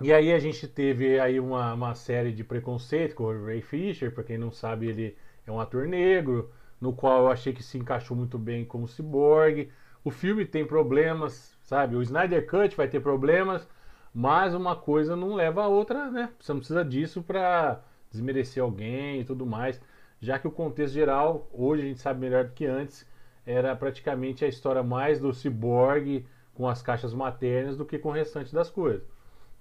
E 0.00 0.12
aí 0.12 0.32
a 0.32 0.38
gente 0.38 0.66
teve 0.68 1.18
aí 1.18 1.40
uma, 1.40 1.74
uma 1.74 1.94
série 1.94 2.32
de 2.32 2.44
preconceito 2.44 3.14
com 3.14 3.24
o 3.24 3.46
Ray 3.46 3.62
Fisher, 3.62 4.12
pra 4.12 4.22
quem 4.22 4.38
não 4.38 4.50
sabe, 4.52 4.88
ele 4.88 5.16
é 5.46 5.50
um 5.50 5.60
ator 5.60 5.86
negro, 5.88 6.52
no 6.80 6.92
qual 6.92 7.22
eu 7.22 7.28
achei 7.30 7.52
que 7.52 7.62
se 7.62 7.78
encaixou 7.78 8.16
muito 8.16 8.38
bem 8.38 8.64
como 8.64 8.86
cyborg. 8.86 9.70
O 10.04 10.10
filme 10.10 10.44
tem 10.46 10.64
problemas, 10.66 11.56
sabe? 11.64 11.96
O 11.96 12.02
Snyder 12.02 12.46
Cut 12.46 12.76
vai 12.76 12.88
ter 12.88 13.00
problemas, 13.00 13.68
mas 14.14 14.54
uma 14.54 14.76
coisa 14.76 15.16
não 15.16 15.34
leva 15.34 15.64
a 15.64 15.68
outra, 15.68 16.10
né? 16.10 16.30
Você 16.38 16.52
não 16.52 16.60
precisa 16.60 16.84
disso 16.84 17.22
pra 17.22 17.82
desmerecer 18.10 18.62
alguém 18.62 19.20
e 19.20 19.24
tudo 19.24 19.44
mais, 19.44 19.80
já 20.20 20.38
que 20.38 20.46
o 20.46 20.50
contexto 20.52 20.94
geral, 20.94 21.48
hoje 21.52 21.82
a 21.82 21.86
gente 21.86 22.00
sabe 22.00 22.20
melhor 22.20 22.44
do 22.44 22.52
que 22.52 22.66
antes, 22.66 23.06
era 23.48 23.74
praticamente 23.74 24.44
a 24.44 24.48
história 24.48 24.82
mais 24.82 25.18
do 25.18 25.32
cyborg 25.32 26.24
com 26.52 26.68
as 26.68 26.82
caixas 26.82 27.14
maternas 27.14 27.78
do 27.78 27.84
que 27.86 27.98
com 27.98 28.10
o 28.10 28.12
restante 28.12 28.52
das 28.54 28.68
coisas. 28.68 29.02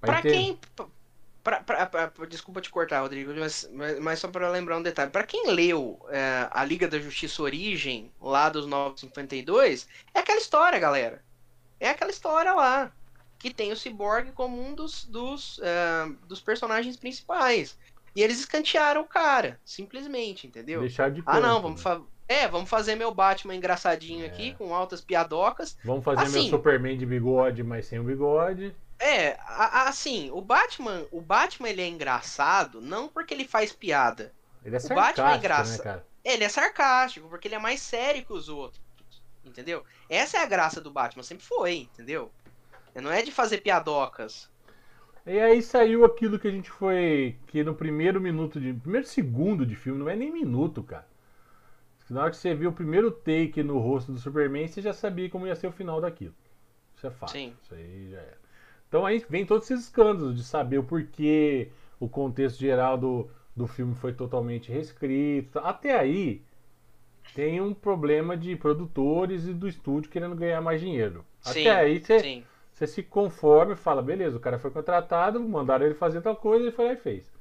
Vai 0.01 0.11
Pra 0.11 0.21
ter- 0.21 0.31
quem. 0.33 0.59
Pra, 1.41 1.61
pra- 1.61 1.85
pra- 1.85 2.25
desculpa 2.25 2.59
te 2.59 2.69
cortar, 2.69 2.99
Rodrigo, 2.99 3.33
mas, 3.39 3.69
mas, 4.01 4.19
só 4.19 4.27
pra 4.27 4.49
lembrar 4.49 4.77
um 4.77 4.81
detalhe. 4.81 5.09
Pra 5.09 5.23
quem 5.23 5.49
leu 5.49 5.97
é, 6.09 6.49
a 6.51 6.65
Liga 6.65 6.89
da 6.89 6.99
Justiça 6.99 7.41
Origem, 7.41 8.11
lá 8.21 8.49
dos 8.49 8.65
952, 8.67 9.87
é 10.13 10.19
aquela 10.19 10.39
história, 10.39 10.77
galera. 10.77 11.23
É 11.79 11.89
aquela 11.89 12.11
história 12.11 12.53
lá. 12.53 12.91
Que 13.39 13.53
tem 13.53 13.71
o 13.71 13.77
Cyborg 13.77 14.31
como 14.33 14.61
um 14.61 14.73
dos, 14.75 15.05
dos, 15.05 15.61
é, 15.63 16.09
dos 16.27 16.41
personagens 16.41 16.97
principais. 16.97 17.77
E 18.13 18.21
eles 18.21 18.39
escantearam 18.39 19.01
o 19.01 19.07
cara, 19.07 19.57
simplesmente, 19.63 20.45
entendeu? 20.47 20.81
Deixar 20.81 21.09
de 21.11 21.21
Ah, 21.25 21.33
canto, 21.33 21.41
não, 21.43 21.61
vamos, 21.61 21.81
né? 21.85 22.01
É, 22.27 22.47
vamos 22.47 22.69
fazer 22.69 22.95
meu 22.95 23.13
Batman 23.13 23.55
engraçadinho 23.55 24.23
É. 24.25 24.27
aqui, 24.27 24.53
com 24.55 24.73
altas 24.73 25.01
piadocas. 25.01 25.77
Vamos 25.83 26.03
fazer 26.03 26.29
meu 26.29 26.39
Assim- 26.41 26.49
Superman 26.49 26.97
de 26.97 27.05
bigode, 27.05 27.63
mas 27.63 27.85
sem 27.85 27.99
o 27.99 28.03
bigode. 28.03 28.75
É, 28.99 29.33
a- 29.41 29.83
a- 29.83 29.87
assim, 29.89 30.29
o 30.31 30.41
Batman, 30.41 31.05
o 31.11 31.21
Batman 31.21 31.69
ele 31.69 31.81
é 31.81 31.87
engraçado 31.87 32.81
não 32.81 33.07
porque 33.07 33.33
ele 33.33 33.45
faz 33.45 33.71
piada. 33.71 34.33
Ele 34.65 34.75
é 34.75 34.79
O 34.79 34.81
Batman 34.81 34.95
é 34.95 35.05
sarcástico, 35.05 35.37
engraça- 35.37 35.77
né, 35.77 35.83
cara? 35.83 36.07
Ele 36.25 36.43
é 36.43 36.49
sarcástico, 36.49 37.29
porque 37.29 37.47
ele 37.47 37.55
é 37.55 37.59
mais 37.59 37.79
sério 37.79 38.25
que 38.25 38.33
os 38.33 38.49
outros. 38.49 38.81
Entendeu? 39.45 39.83
Essa 40.09 40.37
é 40.37 40.41
a 40.41 40.45
graça 40.45 40.81
do 40.81 40.91
Batman, 40.91 41.23
sempre 41.23 41.45
foi, 41.45 41.87
entendeu? 41.93 42.29
Não 42.95 43.11
é 43.11 43.21
de 43.21 43.31
fazer 43.31 43.59
piadocas. 43.59 44.49
E 45.25 45.39
aí 45.39 45.61
saiu 45.61 46.03
aquilo 46.03 46.39
que 46.39 46.47
a 46.47 46.51
gente 46.51 46.69
foi. 46.69 47.37
Que 47.47 47.63
no 47.63 47.73
primeiro 47.75 48.19
minuto 48.19 48.59
de. 48.59 48.73
Primeiro 48.73 49.05
segundo 49.07 49.65
de 49.65 49.75
filme, 49.75 49.99
não 49.99 50.09
é 50.09 50.15
nem 50.15 50.31
minuto, 50.31 50.81
cara. 50.83 51.07
Na 52.09 52.21
hora 52.21 52.31
que 52.31 52.37
você 52.37 52.53
viu 52.55 52.69
o 52.69 52.73
primeiro 52.73 53.11
take 53.11 53.61
no 53.63 53.79
rosto 53.79 54.11
do 54.11 54.19
Superman, 54.19 54.67
você 54.67 54.81
já 54.81 54.93
sabia 54.93 55.29
como 55.29 55.47
ia 55.47 55.55
ser 55.55 55.67
o 55.67 55.71
final 55.71 55.99
daquilo. 55.99 56.33
Isso 56.95 57.07
é 57.07 57.11
fato. 57.11 57.31
Sim. 57.31 57.53
Isso 57.63 57.73
aí 57.73 58.09
já 58.11 58.17
era. 58.19 58.37
Então 58.87 59.05
aí 59.05 59.23
vem 59.29 59.45
todos 59.45 59.69
esses 59.69 59.85
escândalos 59.85 60.35
de 60.35 60.43
saber 60.43 60.77
o 60.77 60.83
porquê, 60.83 61.69
o 61.99 62.07
contexto 62.07 62.59
geral 62.59 62.97
do, 62.97 63.29
do 63.55 63.67
filme 63.67 63.93
foi 63.95 64.13
totalmente 64.13 64.71
reescrito. 64.71 65.59
Até 65.59 65.97
aí 65.97 66.41
tem 67.33 67.61
um 67.61 67.73
problema 67.73 68.35
de 68.35 68.55
produtores 68.55 69.47
e 69.47 69.53
do 69.53 69.67
estúdio 69.67 70.09
querendo 70.09 70.35
ganhar 70.35 70.61
mais 70.61 70.81
dinheiro. 70.81 71.25
Sim, 71.41 71.61
Até 71.61 71.71
aí 71.71 71.99
você, 71.99 72.43
você 72.71 72.87
se 72.87 73.03
conforma 73.03 73.73
e 73.73 73.75
fala, 73.75 74.01
beleza, 74.01 74.37
o 74.37 74.39
cara 74.39 74.59
foi 74.59 74.71
contratado, 74.71 75.39
mandaram 75.39 75.85
ele 75.85 75.95
fazer 75.95 76.21
tal 76.21 76.35
coisa, 76.35 76.63
ele 76.65 76.71
foi 76.71 76.85
lá 76.85 76.93
e 76.93 76.97
fez. 76.97 77.31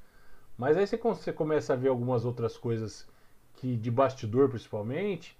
Mas 0.58 0.76
aí 0.76 0.86
você, 0.86 0.96
você 0.96 1.32
começa 1.32 1.72
a 1.74 1.76
ver 1.76 1.88
algumas 1.88 2.24
outras 2.24 2.56
coisas 2.56 3.08
que 3.56 3.76
de 3.76 3.90
bastidor 3.90 4.48
principalmente, 4.48 5.36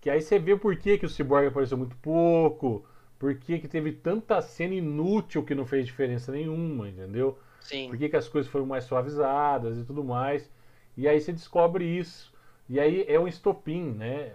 que 0.00 0.10
aí 0.10 0.20
você 0.20 0.38
vê 0.38 0.52
o 0.52 0.58
porquê 0.58 0.98
que 0.98 1.06
o 1.06 1.08
Cyborg 1.08 1.46
apareceu 1.46 1.78
muito 1.78 1.96
pouco, 1.96 2.84
porquê 3.18 3.58
que 3.58 3.66
teve 3.66 3.92
tanta 3.92 4.40
cena 4.42 4.74
inútil 4.74 5.44
que 5.44 5.54
não 5.54 5.64
fez 5.64 5.86
diferença 5.86 6.30
nenhuma, 6.30 6.88
entendeu? 6.88 7.38
Sim. 7.60 7.88
Por 7.88 7.98
que, 7.98 8.08
que 8.08 8.16
as 8.16 8.28
coisas 8.28 8.50
foram 8.50 8.66
mais 8.66 8.84
suavizadas 8.84 9.78
e 9.78 9.84
tudo 9.84 10.04
mais. 10.04 10.48
E 10.96 11.08
aí 11.08 11.20
você 11.20 11.32
descobre 11.32 11.84
isso. 11.84 12.32
E 12.68 12.78
aí 12.78 13.04
é 13.08 13.18
um 13.18 13.26
estopim, 13.26 13.82
né? 13.82 14.32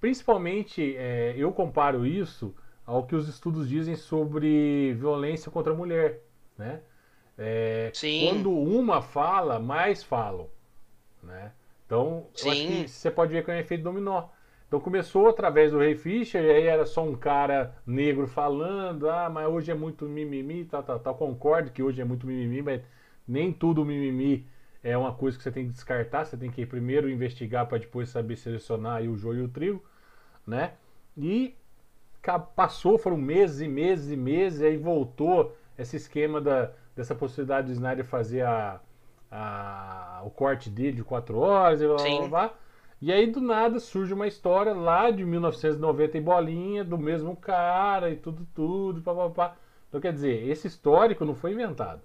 Principalmente, 0.00 0.96
é, 0.96 1.34
eu 1.36 1.52
comparo 1.52 2.06
isso 2.06 2.54
ao 2.84 3.06
que 3.06 3.14
os 3.14 3.28
estudos 3.28 3.68
dizem 3.68 3.96
sobre 3.96 4.94
violência 4.94 5.50
contra 5.50 5.72
a 5.72 5.76
mulher, 5.76 6.20
né? 6.58 6.80
É, 7.38 7.90
Sim. 7.94 8.28
Quando 8.28 8.50
uma 8.50 9.00
fala, 9.00 9.58
mais 9.58 10.02
falam, 10.02 10.48
né? 11.22 11.52
Então, 11.86 12.26
Sim. 12.34 12.86
você 12.86 13.10
pode 13.10 13.32
ver 13.32 13.44
que 13.44 13.50
é 13.50 13.54
um 13.54 13.58
efeito 13.58 13.84
dominó. 13.84 14.28
Então 14.66 14.80
começou 14.80 15.28
através 15.28 15.70
do 15.70 15.78
Ray 15.78 15.94
Fisher, 15.94 16.42
e 16.42 16.50
aí 16.50 16.66
era 16.66 16.84
só 16.84 17.04
um 17.04 17.14
cara 17.14 17.76
negro 17.86 18.26
falando, 18.26 19.08
ah, 19.08 19.30
mas 19.30 19.46
hoje 19.48 19.70
é 19.70 19.74
muito 19.74 20.04
mimimi, 20.06 20.64
tal, 20.64 20.82
tal, 20.82 20.98
tal. 20.98 21.14
Concordo 21.14 21.70
que 21.70 21.82
hoje 21.82 22.00
é 22.00 22.04
muito 22.04 22.26
mimimi, 22.26 22.62
mas 22.62 22.82
nem 23.26 23.52
tudo 23.52 23.84
mimimi 23.84 24.46
é 24.82 24.96
uma 24.98 25.14
coisa 25.14 25.36
que 25.36 25.44
você 25.44 25.52
tem 25.52 25.66
que 25.66 25.72
descartar, 25.72 26.24
você 26.24 26.36
tem 26.36 26.50
que 26.50 26.66
primeiro 26.66 27.08
investigar 27.08 27.66
para 27.66 27.78
depois 27.78 28.08
saber 28.08 28.36
selecionar 28.36 29.02
o 29.02 29.16
joio 29.16 29.42
e 29.42 29.44
o 29.44 29.48
trigo, 29.48 29.82
né? 30.46 30.72
E 31.16 31.54
passou, 32.56 32.98
foram 32.98 33.16
meses 33.16 33.60
e 33.60 33.68
meses 33.68 34.10
e 34.10 34.16
meses, 34.16 34.60
e 34.60 34.66
aí 34.66 34.76
voltou 34.76 35.56
esse 35.78 35.96
esquema 35.96 36.40
da, 36.40 36.72
dessa 36.96 37.14
possibilidade 37.14 37.68
do 37.68 37.72
Snyder 37.72 38.04
fazer 38.04 38.42
a, 38.42 38.80
a- 39.34 40.22
o 40.24 40.30
corte 40.30 40.70
dele 40.70 40.92
de 40.96 41.04
quatro 41.04 41.38
horas, 41.38 41.80
e 41.82 41.86
blá, 41.86 41.96
blá, 41.96 42.28
blá. 42.28 42.54
E 43.00 43.12
aí 43.12 43.26
do 43.30 43.40
nada 43.40 43.78
surge 43.80 44.14
uma 44.14 44.26
história 44.26 44.72
lá 44.74 45.10
de 45.10 45.24
1990 45.24 46.16
e 46.18 46.20
bolinha, 46.20 46.84
do 46.84 46.96
mesmo 46.98 47.36
cara 47.36 48.10
e 48.10 48.16
tudo, 48.16 48.46
tudo, 48.54 49.02
papapá. 49.02 49.56
Então 49.88 50.00
quer 50.00 50.12
dizer, 50.12 50.48
esse 50.48 50.66
histórico 50.66 51.24
não 51.24 51.34
foi 51.34 51.52
inventado. 51.52 52.00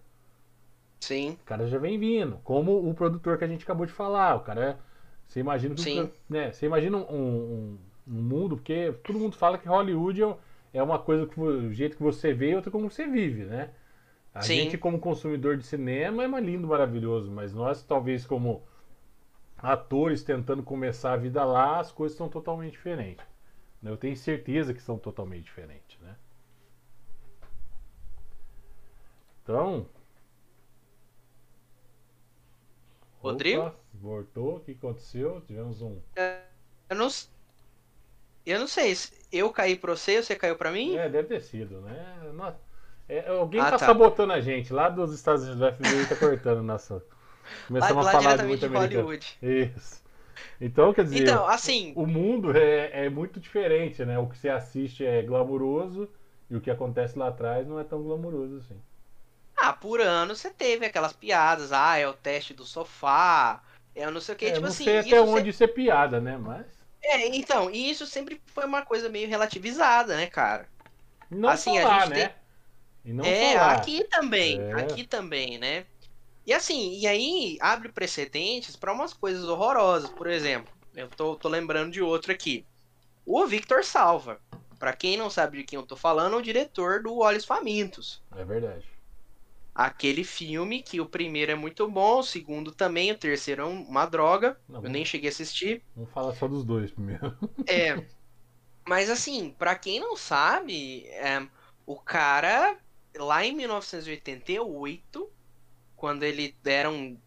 Sim. 1.00 1.38
O 1.42 1.46
cara 1.46 1.68
já 1.68 1.78
vem 1.78 1.98
vindo, 1.98 2.38
como 2.44 2.88
o 2.90 2.94
produtor 2.94 3.38
que 3.38 3.44
a 3.44 3.48
gente 3.48 3.64
acabou 3.64 3.86
de 3.86 3.92
falar. 3.92 4.36
O 4.36 4.42
cara, 4.42 4.80
você 5.28 5.40
imagina 5.40 5.76
Sim. 5.78 6.10
né, 6.30 6.52
você 6.52 6.66
imagina 6.66 6.98
um, 6.98 7.02
um- 7.02 7.78
um 8.08 8.22
mundo, 8.22 8.56
porque 8.58 8.94
todo 9.04 9.20
mundo 9.20 9.36
fala 9.36 9.58
que 9.58 9.68
Hollywood 9.68 10.24
é 10.24 10.36
é 10.72 10.84
uma 10.84 11.00
coisa 11.00 11.26
que 11.26 11.40
o 11.42 11.74
jeito 11.74 11.98
que 11.98 12.04
você 12.04 12.32
vê 12.32 12.52
e 12.52 12.56
outra 12.56 12.70
como 12.70 12.92
você 12.92 13.08
vive, 13.08 13.44
né? 13.44 13.72
A 14.34 14.42
Sim. 14.42 14.56
gente 14.56 14.78
como 14.78 15.00
consumidor 15.00 15.58
de 15.58 15.64
cinema 15.66 16.24
é 16.24 16.28
mais 16.28 16.46
lindo, 16.46 16.68
maravilhoso, 16.68 17.32
mas 17.32 17.54
nós 17.54 17.84
talvez 17.84 18.26
como 18.26 18.64
atores 19.58 20.24
tentando 20.24 20.64
começar 20.64 21.14
a 21.14 21.18
vida 21.18 21.44
lá, 21.44 21.80
as 21.80 21.92
coisas 21.92 22.18
são 22.18 22.30
totalmente 22.30 22.72
diferentes. 22.74 23.26
né? 23.82 23.92
Eu 23.92 23.98
tenho 23.98 24.16
certeza 24.16 24.74
que 24.74 24.82
são 24.82 24.98
totalmente 24.98 25.44
diferentes, 25.44 26.00
né? 26.00 26.16
Então, 29.44 29.88
Rodrigo? 33.20 33.62
Opa, 33.62 33.76
voltou, 33.94 34.58
o 34.58 34.60
que 34.60 34.72
aconteceu? 34.72 35.42
Tivemos 35.42 35.82
um. 35.82 36.00
Eu 36.90 36.96
não. 36.96 37.08
Eu 38.46 38.60
não 38.60 38.68
sei. 38.68 38.96
se 38.96 39.12
Eu 39.32 39.52
caí 39.52 39.76
pra 39.76 39.96
você 39.96 40.18
ou 40.18 40.24
você 40.24 40.36
caiu 40.36 40.56
pra 40.56 40.72
mim? 40.72 40.96
É, 40.96 41.10
deve 41.10 41.28
ter 41.28 41.42
sido, 41.42 41.82
né? 41.82 42.32
Nossa, 42.34 42.60
é, 43.10 43.30
alguém 43.30 43.62
Ah, 43.62 43.72
tá, 43.72 43.78
tá. 43.78 43.86
sabotando 43.86 44.34
a 44.34 44.42
gente. 44.42 44.74
Lá 44.74 44.90
dos 44.90 45.14
Estados 45.14 45.44
Unidos, 45.44 45.62
o 45.62 45.66
FBI 45.68 46.06
tá 46.08 46.16
cortando 46.16 46.64
nossa. 46.64 47.04
Começamos 47.68 48.06
lá 48.06 48.12
a 48.12 48.18
falar 48.18 48.38
de 48.38 48.44
muito 48.44 48.62
de 48.62 48.66
americano. 48.66 49.10
Hollywood. 49.10 49.26
Isso. 49.42 50.04
Então, 50.62 50.94
quer 50.94 51.04
dizer, 51.06 51.22
Então, 51.22 51.48
assim, 51.48 51.96
o 51.96 52.06
mundo 52.08 52.56
é, 52.58 53.06
é 53.08 53.10
muito 53.10 53.40
diferente, 53.40 54.06
né? 54.06 54.20
O 54.20 54.28
que 54.30 54.38
você 54.38 54.50
assiste 54.50 55.06
é 55.06 55.22
glamuroso 55.24 56.10
e 56.50 56.56
o 56.58 56.62
que 56.62 56.72
acontece 56.72 57.18
lá 57.20 57.30
atrás 57.30 57.68
não 57.68 57.80
é 57.80 57.84
tão 57.86 58.04
glamuroso 58.04 58.58
assim. 58.58 58.82
ah, 59.58 59.74
por 59.74 60.02
ano 60.02 60.36
você 60.36 60.50
teve 60.52 60.86
aquelas 60.86 61.14
piadas. 61.14 61.72
Ah, 61.72 61.98
é 61.98 62.08
o 62.08 62.14
teste 62.14 62.54
do 62.54 62.66
sofá. 62.66 63.64
É 63.94 64.08
o 64.08 64.12
não 64.12 64.22
sei 64.22 64.36
o 64.36 64.38
que. 64.38 64.46
É, 64.46 64.52
tipo 64.52 64.66
não 64.66 64.68
assim, 64.68 64.84
sei 64.84 64.98
até 64.98 65.22
onde 65.22 65.50
isso 65.50 65.64
é 65.64 65.68
piada, 65.68 66.20
né? 66.22 66.38
Mas. 66.38 66.68
É, 67.02 67.28
então, 67.36 67.70
e 67.72 67.90
isso 67.90 68.06
sempre 68.06 68.42
foi 68.48 68.66
uma 68.66 68.86
coisa 68.86 69.10
meio 69.10 69.28
relativizada, 69.30 70.18
né, 70.18 70.28
cara? 70.28 70.70
Não 71.32 71.56
Assim, 71.56 71.78
a 71.78 71.88
falar, 71.88 71.88
gente 71.88 72.10
né? 72.10 72.14
tem- 72.14 72.30
não 72.30 72.39
é, 73.24 73.54
falar. 73.54 73.72
aqui 73.76 74.04
também, 74.06 74.60
É. 74.62 74.72
aqui 74.74 75.04
também, 75.08 75.58
né? 75.58 75.86
E 76.46 76.54
assim, 76.54 76.98
e 77.00 77.06
aí 77.08 77.58
abre 77.62 77.92
precedentes 77.92 78.76
pra 78.76 78.94
umas 78.94 79.14
coisas 79.14 79.44
horrorosas, 79.46 80.10
por 80.10 80.28
exemplo. 80.28 80.74
Eu 80.96 81.08
tô, 81.08 81.36
tô 81.36 81.48
lembrando 81.48 81.92
de 81.92 82.02
outro 82.02 82.32
aqui. 82.32 82.66
O 83.26 83.46
Victor 83.46 83.84
Salva. 83.84 84.40
Pra 84.80 84.94
quem 84.94 85.18
não 85.18 85.30
sabe 85.30 85.58
de 85.58 85.64
quem 85.66 85.78
eu 85.78 85.86
tô 85.86 85.96
falando, 85.96 86.36
é 86.36 86.40
o 86.40 86.42
diretor 86.42 87.04
do 87.04 87.18
Olhos 87.20 87.44
Famintos. 87.46 88.24
É 88.36 88.44
verdade. 88.46 88.86
Aquele 89.76 90.24
filme 90.24 90.82
que 90.82 91.00
o 91.00 91.06
primeiro 91.06 91.52
é 91.52 91.56
muito 91.56 91.88
bom, 91.90 92.20
o 92.20 92.24
segundo 92.24 92.72
também, 92.72 93.12
o 93.12 93.18
terceiro 93.18 93.62
é 93.62 93.66
um- 93.66 93.84
uma 93.84 94.06
droga. 94.06 94.58
Não, 94.68 94.84
Eu 94.84 94.90
nem 94.90 95.06
cheguei 95.06 95.30
a 95.30 95.32
assistir. 95.34 95.84
Vamos 95.96 96.12
falar 96.12 96.34
só 96.34 96.48
dos 96.48 96.64
dois 96.64 96.92
primeiro. 96.92 97.38
É. 97.68 98.04
Mas 98.88 99.10
assim, 99.10 99.54
pra 99.60 99.76
quem 99.76 100.00
não 100.00 100.16
sabe, 100.18 101.06
é, 101.08 101.46
o 101.86 101.96
cara, 101.96 102.76
lá 103.16 103.46
em 103.46 103.54
1988, 103.56 105.30
quando 105.96 106.24
ele 106.24 106.56
era 106.66 106.90
um 106.90 107.18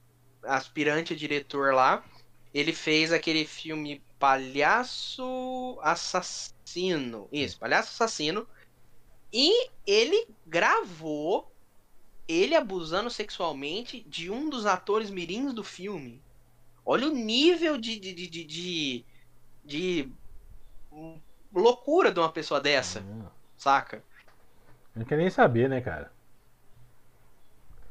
aspirante 0.43 1.13
a 1.13 1.17
diretor 1.17 1.75
lá, 1.75 2.05
ele 2.53 2.73
fez 2.73 3.13
aquele 3.13 3.47
filme 3.47 4.03
Palhaço 4.19 5.79
Assassino. 5.83 7.29
Isso, 7.33 7.59
Palhaço 7.59 7.91
Assassino. 7.91 8.47
E 9.33 9.71
ele 9.87 10.29
gravou 10.47 11.51
ele 12.29 12.55
abusando 12.55 13.11
sexualmente 13.11 14.01
de 14.03 14.31
um 14.31 14.49
dos 14.49 14.67
atores 14.67 15.11
mirins 15.11 15.53
do 15.53 15.65
filme. 15.65 16.23
Olha 16.85 17.09
o 17.09 17.15
nível 17.15 17.79
de, 17.79 17.99
de, 17.99 18.13
de, 18.13 18.45
de, 18.45 19.05
de, 19.65 20.13
loucura 21.53 22.11
de 22.11 22.19
uma 22.19 22.31
pessoa 22.33 22.61
dessa, 22.61 23.01
Ah, 23.01 23.31
saca? 23.57 24.05
Não 24.95 25.05
quer 25.05 25.19
nem 25.19 25.29
saber, 25.31 25.69
né, 25.69 25.81
cara? 25.83 26.11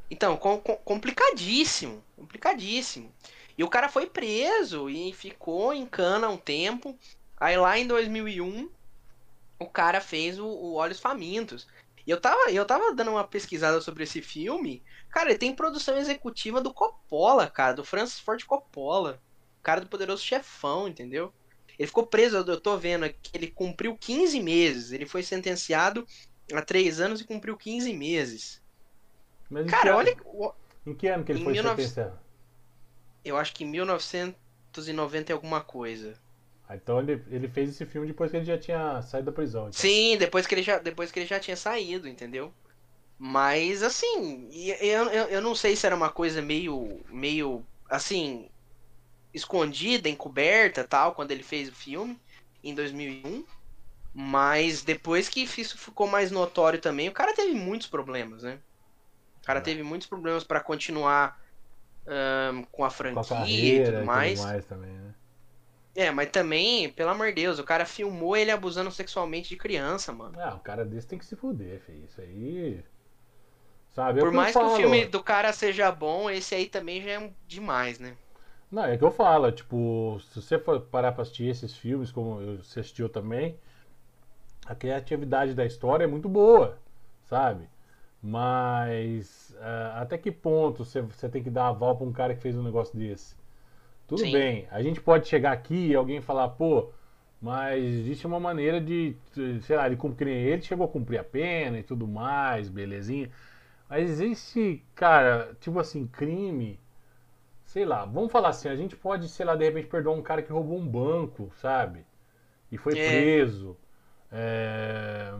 Então, 0.09 0.35
com- 0.37 0.59
com- 0.59 0.75
complicadíssimo, 0.77 2.05
complicadíssimo. 2.15 3.15
E 3.57 3.63
o 3.63 3.69
cara 3.69 3.89
foi 3.89 4.07
preso 4.09 4.89
e 4.89 5.13
ficou 5.13 5.73
em 5.73 5.85
cana 5.85 6.29
um 6.29 6.37
tempo. 6.37 6.97
Aí 7.39 7.55
lá 7.57 7.77
em 7.77 7.87
2001, 7.87 8.69
o 9.59 9.69
cara 9.69 10.01
fez 10.01 10.39
o, 10.39 10.47
o 10.47 10.73
Olhos 10.75 10.99
Famintos. 10.99 11.67
E 12.05 12.11
eu 12.11 12.19
tava, 12.21 12.51
eu 12.51 12.65
tava 12.65 12.93
dando 12.95 13.11
uma 13.11 13.27
pesquisada 13.27 13.79
sobre 13.81 14.03
esse 14.03 14.21
filme. 14.21 14.83
Cara, 15.09 15.29
ele 15.29 15.39
tem 15.39 15.55
produção 15.55 15.97
executiva 15.97 16.61
do 16.61 16.73
Coppola, 16.73 17.49
cara, 17.49 17.73
do 17.73 17.85
Francis 17.85 18.19
Ford 18.19 18.43
Coppola. 18.45 19.21
O 19.59 19.63
cara 19.63 19.81
do 19.81 19.89
Poderoso 19.89 20.23
Chefão, 20.23 20.87
entendeu? 20.87 21.33
Ele 21.79 21.87
ficou 21.87 22.07
preso, 22.07 22.37
eu 22.37 22.61
tô 22.61 22.77
vendo 22.77 23.05
aqui, 23.05 23.31
ele 23.33 23.51
cumpriu 23.51 23.97
15 23.97 24.41
meses. 24.41 24.91
Ele 24.91 25.05
foi 25.05 25.23
sentenciado 25.23 26.05
a 26.59 26.61
3 26.61 26.99
anos 26.99 27.21
e 27.21 27.25
cumpriu 27.25 27.57
15 27.57 27.93
meses. 27.93 28.61
Mas 29.49 29.69
Cara, 29.69 29.97
olha. 29.97 30.15
Em 30.85 30.93
que 30.93 31.07
ano 31.07 31.23
que 31.23 31.31
ele 31.31 31.43
foi 31.43 31.53
19 31.53 31.81
sentenciado? 31.81 32.19
Eu 33.23 33.37
acho 33.37 33.53
que 33.53 33.63
em 33.63 33.67
1990 33.67 35.31
e 35.31 35.33
alguma 35.33 35.61
coisa. 35.61 36.13
Ah, 36.67 36.75
então 36.75 36.99
ele, 36.99 37.21
ele 37.29 37.47
fez 37.49 37.69
esse 37.69 37.85
filme 37.85 38.07
depois 38.07 38.31
que 38.31 38.37
ele 38.37 38.45
já 38.45 38.57
tinha 38.57 39.01
saído 39.01 39.25
da 39.25 39.31
prisão. 39.31 39.63
então. 39.63 39.73
Sim, 39.73 40.17
depois 40.17 40.47
que 40.47 40.55
ele 40.55 40.63
já, 40.63 40.79
depois 40.79 41.11
que 41.11 41.19
ele 41.19 41.27
já 41.27 41.39
tinha 41.39 41.57
saído, 41.57 42.07
entendeu? 42.07 42.53
Mas 43.19 43.83
assim, 43.83 44.49
eu, 44.79 45.05
eu, 45.09 45.23
eu 45.25 45.41
não 45.41 45.53
sei 45.53 45.75
se 45.75 45.85
era 45.85 45.95
uma 45.95 46.09
coisa 46.09 46.41
meio, 46.41 47.01
meio 47.09 47.63
assim, 47.89 48.49
escondida, 49.33 50.09
encoberta, 50.09 50.83
tal, 50.83 51.13
quando 51.13 51.31
ele 51.31 51.43
fez 51.43 51.69
o 51.69 51.75
filme 51.75 52.19
em 52.63 52.73
2001. 52.73 53.43
Mas 54.13 54.83
depois 54.83 55.29
que 55.29 55.41
isso 55.41 55.77
ficou 55.77 56.07
mais 56.07 56.31
notório 56.31 56.81
também, 56.81 57.09
o 57.09 57.13
cara 57.13 57.33
teve 57.35 57.53
muitos 57.55 57.87
problemas, 57.87 58.43
né? 58.43 58.57
O 59.43 59.45
cara 59.47 59.61
É. 59.61 59.61
teve 59.61 59.83
muitos 59.83 60.07
problemas 60.07 60.43
pra 60.45 60.61
continuar 60.63 61.37
ahn, 62.07 62.65
com 62.71 62.83
a 62.85 62.89
Com 63.11 63.19
franquia 63.19 63.21
a 63.21 63.25
e 63.77 63.81
carreira 63.83 64.03
tudo 64.07 64.31
mais. 64.33 64.57
mais 64.57 64.65
também, 64.65 64.91
né? 64.99 65.15
É, 65.95 66.09
mas 66.11 66.29
também, 66.31 66.91
pelo 66.93 67.09
amor 67.11 67.27
de 67.27 67.33
Deus, 67.43 67.59
o 67.59 67.63
cara 67.65 67.85
filmou 67.85 68.35
ele 68.37 68.51
abusando 68.51 68.91
sexualmente 68.91 69.49
de 69.49 69.57
criança, 69.57 70.13
mano. 70.13 70.37
Ah, 70.37 70.55
um 70.55 70.59
cara 70.59 70.85
desse 70.85 71.07
tem 71.07 71.17
que 71.19 71.25
se 71.25 71.35
fuder, 71.37 71.79
filho. 71.79 72.03
Isso 72.05 72.19
aí. 72.21 72.83
Sabe? 73.91 74.21
É 74.21 74.23
Por 74.23 74.31
o 74.31 74.31
que 74.31 74.39
mais 74.39 74.55
que 74.55 74.63
o 74.63 74.69
filme 74.69 75.05
do 75.05 75.21
cara 75.23 75.51
seja 75.53 75.91
bom, 75.91 76.29
esse 76.29 76.55
aí 76.55 76.69
também 76.69 77.01
já 77.01 77.11
é 77.11 77.19
um- 77.19 77.35
demais, 77.45 77.99
né? 77.99 78.17
Não, 78.69 78.83
é 78.85 78.97
que 78.97 79.03
eu 79.03 79.11
falo, 79.11 79.51
tipo, 79.51 80.17
se 80.21 80.41
você 80.41 80.57
for 80.57 80.79
parar 80.87 81.11
pra 81.11 81.23
assistir 81.23 81.45
esses 81.47 81.75
filmes, 81.77 82.11
como 82.11 82.57
você 82.57 82.79
assistiu 82.79 83.09
também, 83.09 83.59
a 84.65 84.75
criatividade 84.75 85.53
da 85.53 85.65
história 85.65 86.03
é 86.05 86.07
muito 86.07 86.29
boa, 86.29 86.77
sabe? 87.29 87.67
Mas 88.21 89.55
ah, 89.61 90.01
até 90.01 90.17
que 90.17 90.31
ponto 90.31 90.85
você, 90.85 91.01
você 91.01 91.29
tem 91.29 91.43
que 91.43 91.49
dar 91.49 91.67
aval 91.69 91.95
pra 91.97 92.05
um 92.07 92.13
cara 92.13 92.35
que 92.35 92.41
fez 92.41 92.55
um 92.55 92.63
negócio 92.63 92.97
desse? 92.97 93.35
Tudo 94.07 94.25
Sim. 94.25 94.31
bem, 94.31 94.67
a 94.71 94.81
gente 94.83 95.01
pode 95.01 95.27
chegar 95.27 95.51
aqui 95.53 95.87
e 95.89 95.95
alguém 95.95 96.21
falar, 96.21 96.49
pô, 96.49 96.89
mas 97.41 97.83
existe 97.83 98.27
uma 98.27 98.39
maneira 98.39 98.81
de, 98.81 99.15
sei 99.61 99.75
lá, 99.77 99.89
de 99.89 99.95
cumprir. 99.95 100.29
Ele 100.29 100.61
chegou 100.61 100.85
a 100.85 100.89
cumprir 100.89 101.19
a 101.19 101.23
pena 101.23 101.79
e 101.79 101.83
tudo 101.83 102.07
mais, 102.07 102.69
belezinha. 102.69 103.29
Mas 103.89 104.09
existe, 104.09 104.83
cara, 104.95 105.55
tipo 105.61 105.79
assim, 105.79 106.07
crime. 106.07 106.79
Sei 107.65 107.85
lá, 107.85 108.05
vamos 108.05 108.31
falar 108.31 108.49
assim, 108.49 108.69
a 108.69 108.75
gente 108.75 108.95
pode, 108.95 109.27
sei 109.29 109.45
lá, 109.45 109.55
de 109.55 109.63
repente 109.65 109.87
perdoar 109.87 110.15
um 110.15 110.21
cara 110.21 110.41
que 110.43 110.51
roubou 110.51 110.77
um 110.77 110.87
banco, 110.87 111.51
sabe? 111.55 112.05
E 112.71 112.77
foi 112.77 112.95
É. 112.95 113.33
preso. 113.35 113.77
É, 114.31 115.33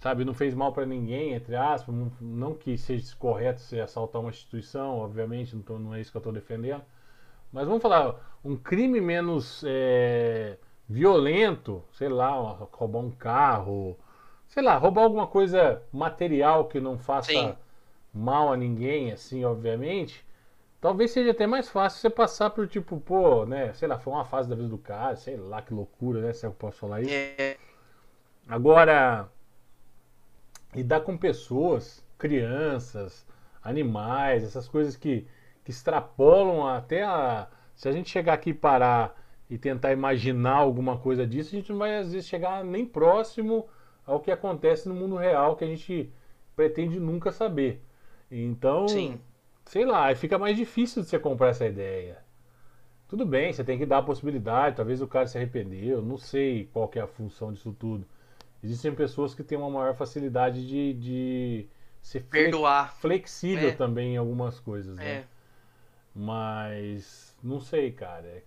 sabe, 0.00 0.24
não 0.24 0.34
fez 0.34 0.54
mal 0.54 0.72
pra 0.72 0.86
ninguém, 0.86 1.34
entre 1.34 1.56
aspas. 1.56 1.94
Não, 1.94 2.12
não 2.20 2.54
que 2.54 2.76
seja 2.78 3.14
correto 3.16 3.60
você 3.60 3.80
assaltar 3.80 4.20
uma 4.20 4.30
instituição, 4.30 4.98
obviamente, 4.98 5.54
não, 5.56 5.62
tô- 5.62 5.78
não 5.78 5.94
é 5.94 6.00
isso 6.00 6.10
que 6.10 6.16
eu 6.18 6.22
tô 6.22 6.32
defendendo. 6.32 6.82
Mas 7.52 7.66
vamos 7.66 7.82
falar, 7.82 8.38
um 8.44 8.56
crime 8.56 9.00
menos 9.00 9.64
é, 9.66 10.56
violento, 10.88 11.82
sei 11.92 12.08
lá, 12.08 12.30
roubar 12.72 13.00
um 13.00 13.10
carro, 13.10 13.98
sei 14.48 14.62
lá, 14.62 14.76
roubar 14.76 15.02
alguma 15.04 15.26
coisa 15.26 15.82
material 15.92 16.66
que 16.68 16.80
não 16.80 16.98
faça 16.98 17.56
Sim. 17.56 17.56
mal 18.14 18.52
a 18.52 18.56
ninguém, 18.56 19.12
assim, 19.12 19.44
obviamente. 19.44 20.24
Talvez 20.80 21.10
seja 21.12 21.32
até 21.32 21.46
mais 21.46 21.68
fácil 21.70 22.00
você 22.00 22.10
passar 22.10 22.50
por 22.50 22.68
tipo, 22.68 23.00
pô, 23.00 23.46
né, 23.46 23.72
sei 23.74 23.88
lá, 23.88 23.98
foi 23.98 24.12
uma 24.12 24.24
fase 24.24 24.48
da 24.48 24.56
vida 24.56 24.68
do 24.68 24.78
cara, 24.78 25.16
sei 25.16 25.36
lá 25.36 25.62
que 25.62 25.74
loucura, 25.74 26.20
né, 26.22 26.32
se 26.32 26.46
eu 26.46 26.52
posso 26.52 26.78
falar 26.80 27.02
isso. 27.02 27.24
É, 27.38 27.58
Agora, 28.50 29.28
lidar 30.74 31.02
com 31.02 31.16
pessoas, 31.16 32.04
crianças, 32.18 33.24
animais, 33.62 34.42
essas 34.42 34.66
coisas 34.66 34.96
que, 34.96 35.24
que 35.64 35.70
extrapolam 35.70 36.66
até 36.66 37.04
a. 37.04 37.46
Se 37.76 37.88
a 37.88 37.92
gente 37.92 38.10
chegar 38.10 38.32
aqui 38.32 38.50
e 38.50 38.54
parar 38.54 39.16
e 39.48 39.56
tentar 39.56 39.92
imaginar 39.92 40.56
alguma 40.56 40.98
coisa 40.98 41.24
disso, 41.24 41.54
a 41.54 41.58
gente 41.58 41.70
não 41.70 41.78
vai 41.78 41.98
às 41.98 42.12
vezes 42.12 42.26
chegar 42.26 42.64
nem 42.64 42.84
próximo 42.84 43.68
ao 44.04 44.18
que 44.18 44.32
acontece 44.32 44.88
no 44.88 44.96
mundo 44.96 45.14
real 45.14 45.54
que 45.54 45.62
a 45.62 45.68
gente 45.68 46.12
pretende 46.56 46.98
nunca 46.98 47.30
saber. 47.30 47.80
Então, 48.28 48.88
Sim. 48.88 49.20
sei 49.64 49.84
lá, 49.84 50.12
fica 50.16 50.36
mais 50.36 50.56
difícil 50.56 51.02
de 51.02 51.08
você 51.08 51.20
comprar 51.20 51.50
essa 51.50 51.66
ideia. 51.66 52.18
Tudo 53.06 53.24
bem, 53.24 53.52
você 53.52 53.62
tem 53.62 53.78
que 53.78 53.86
dar 53.86 53.98
a 53.98 54.02
possibilidade, 54.02 54.76
talvez 54.76 55.00
o 55.00 55.06
cara 55.06 55.28
se 55.28 55.38
arrependeu, 55.38 56.02
não 56.02 56.16
sei 56.16 56.68
qual 56.72 56.88
que 56.88 56.98
é 56.98 57.02
a 57.02 57.06
função 57.06 57.52
disso 57.52 57.72
tudo. 57.78 58.04
Existem 58.62 58.94
pessoas 58.94 59.34
que 59.34 59.42
têm 59.42 59.56
uma 59.58 59.70
maior 59.70 59.94
facilidade 59.94 60.66
de, 60.66 60.94
de 60.94 61.66
ser 62.02 62.22
perdoar. 62.24 62.94
flexível 62.96 63.68
É. 63.68 63.72
também 63.72 64.14
em 64.14 64.16
algumas 64.16 64.60
coisas, 64.60 64.96
né? 64.96 65.20
É. 65.20 65.24
Mas 66.14 67.34
não 67.42 67.60
sei, 67.60 67.92
cara, 67.92 68.26
é, 68.26 68.42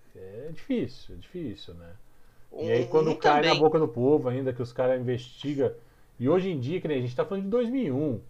é 0.47 0.51
difícil, 0.51 1.15
é 1.15 1.17
difícil, 1.17 1.73
né? 1.75 1.89
Um, 2.51 2.63
E 2.65 2.71
aí 2.71 2.87
quando 2.87 3.11
um 3.11 3.15
cai 3.15 3.41
na 3.41 3.41
também. 3.41 3.59
boca 3.59 3.79
do 3.79 3.87
povo 3.87 4.29
ainda, 4.29 4.53
que 4.53 4.61
os 4.61 4.71
caras 4.73 4.99
investigam. 4.99 5.71
E 6.19 6.29
hoje 6.29 6.49
em 6.51 6.59
dia, 6.59 6.79
que 6.79 6.87
nem 6.87 6.97
a 6.97 7.01
gente 7.01 7.15
tá 7.15 7.25
falando 7.25 7.43
de 7.45 7.49
2001. 7.49 8.21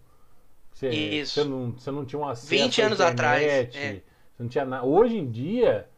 Você, 0.72 0.88
Isso. 0.90 1.34
Você 1.34 1.44
não, 1.44 1.72
você 1.72 1.90
não 1.90 2.04
tinha 2.04 2.18
um 2.18 2.26
acesso 2.26 2.48
20 2.48 2.82
à 2.82 2.86
anos 2.86 3.00
atrás, 3.00 3.42
internet, 3.42 3.78
é. 3.78 3.92
Você 4.36 4.42
não 4.42 4.48
tinha 4.48 4.64
nada. 4.64 4.84
Hoje 4.86 5.16
em 5.18 5.30
dia 5.30 5.88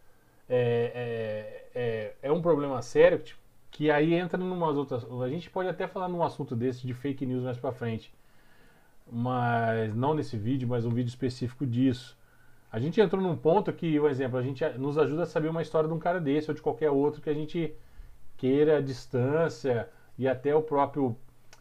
é, 0.49 1.65
é, 1.75 1.81
é, 2.23 2.29
é 2.29 2.33
um 2.33 2.43
problema 2.43 2.83
sério 2.83 3.19
que, 3.21 3.35
que 3.77 3.91
aí 3.91 4.15
entra 4.15 4.39
numas 4.39 4.75
outras. 4.75 5.07
A 5.23 5.29
gente 5.29 5.51
pode 5.51 5.69
até 5.69 5.87
falar 5.87 6.09
num 6.09 6.23
assunto 6.23 6.57
desse 6.57 6.87
de 6.87 6.95
fake 6.95 7.27
news 7.27 7.45
mais 7.45 7.59
pra 7.59 7.73
frente. 7.73 8.11
Mas 9.13 9.95
não 9.95 10.15
nesse 10.15 10.35
vídeo, 10.35 10.67
mas 10.67 10.87
um 10.87 10.91
vídeo 10.91 11.11
específico 11.11 11.67
disso. 11.67 12.17
A 12.73 12.81
gente 12.81 12.99
entrou 12.99 13.23
num 13.23 13.37
ponto 13.37 13.71
que, 13.75 14.01
por 14.01 14.11
exemplo, 14.11 14.39
a 14.39 14.43
gente 14.43 14.67
nos 14.79 14.97
ajuda 14.97 15.25
a 15.25 15.27
saber 15.27 15.49
uma 15.49 15.61
história 15.61 15.87
de 15.87 15.95
um 15.95 15.99
cara 15.99 16.19
desse 16.19 16.51
ou 16.51 16.55
de 16.55 16.63
qualquer 16.63 16.91
outro 16.91 17.21
que 17.21 17.29
a 17.29 17.35
gente 17.35 17.75
queira 18.39 18.79
a 18.79 18.81
distância 18.81 19.91
e 20.17 20.27
até 20.27 20.55
o 20.55 20.63
próprio 20.63 21.15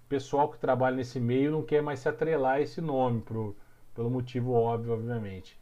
pessoal 0.07 0.47
que 0.47 0.57
trabalha 0.57 0.95
nesse 0.95 1.19
meio 1.19 1.51
não 1.51 1.63
quer 1.63 1.81
mais 1.83 1.99
se 1.99 2.07
atrelar 2.07 2.55
a 2.55 2.61
esse 2.61 2.79
nome, 2.79 3.19
pro, 3.23 3.53
pelo 3.93 4.09
motivo 4.09 4.53
óbvio, 4.53 4.93
obviamente. 4.93 5.59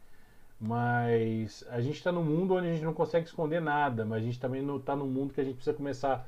Mas 0.60 1.64
a 1.68 1.80
gente 1.80 1.96
está 1.96 2.12
num 2.12 2.22
mundo 2.22 2.54
onde 2.54 2.68
a 2.68 2.72
gente 2.72 2.84
não 2.84 2.94
consegue 2.94 3.26
esconder 3.26 3.60
nada, 3.60 4.04
mas 4.04 4.22
a 4.22 4.24
gente 4.24 4.38
também 4.38 4.64
está 4.76 4.94
num 4.94 5.08
mundo 5.08 5.34
que 5.34 5.40
a 5.40 5.44
gente 5.44 5.56
precisa 5.56 5.76
começar 5.76 6.24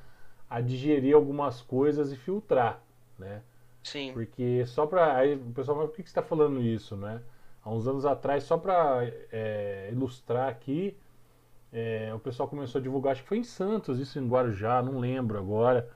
a 0.48 0.60
digerir 0.60 1.14
algumas 1.14 1.60
coisas 1.60 2.12
e 2.12 2.16
filtrar, 2.16 2.80
né? 3.18 3.42
Sim. 3.82 4.12
Porque 4.12 4.64
só 4.66 4.86
para 4.86 5.16
aí 5.16 5.34
o 5.34 5.52
pessoal, 5.52 5.78
mas 5.78 5.88
por 5.88 5.96
que 5.96 6.02
que 6.02 6.08
você 6.08 6.18
está 6.18 6.22
falando 6.22 6.60
isso, 6.60 6.96
né? 6.96 7.20
Há 7.64 7.70
uns 7.70 7.86
anos 7.86 8.04
atrás, 8.04 8.44
só 8.44 8.56
para 8.56 9.02
ilustrar 9.90 10.48
aqui, 10.48 10.96
é, 11.72 12.12
o 12.14 12.18
pessoal 12.18 12.48
começou 12.48 12.78
a 12.78 12.82
divulgar, 12.82 13.12
acho 13.12 13.22
que 13.22 13.28
foi 13.28 13.38
em 13.38 13.44
Santos, 13.44 13.98
isso 13.98 14.18
em 14.18 14.28
Guarujá, 14.28 14.80
não 14.82 14.98
lembro 14.98 15.38
agora, 15.38 15.88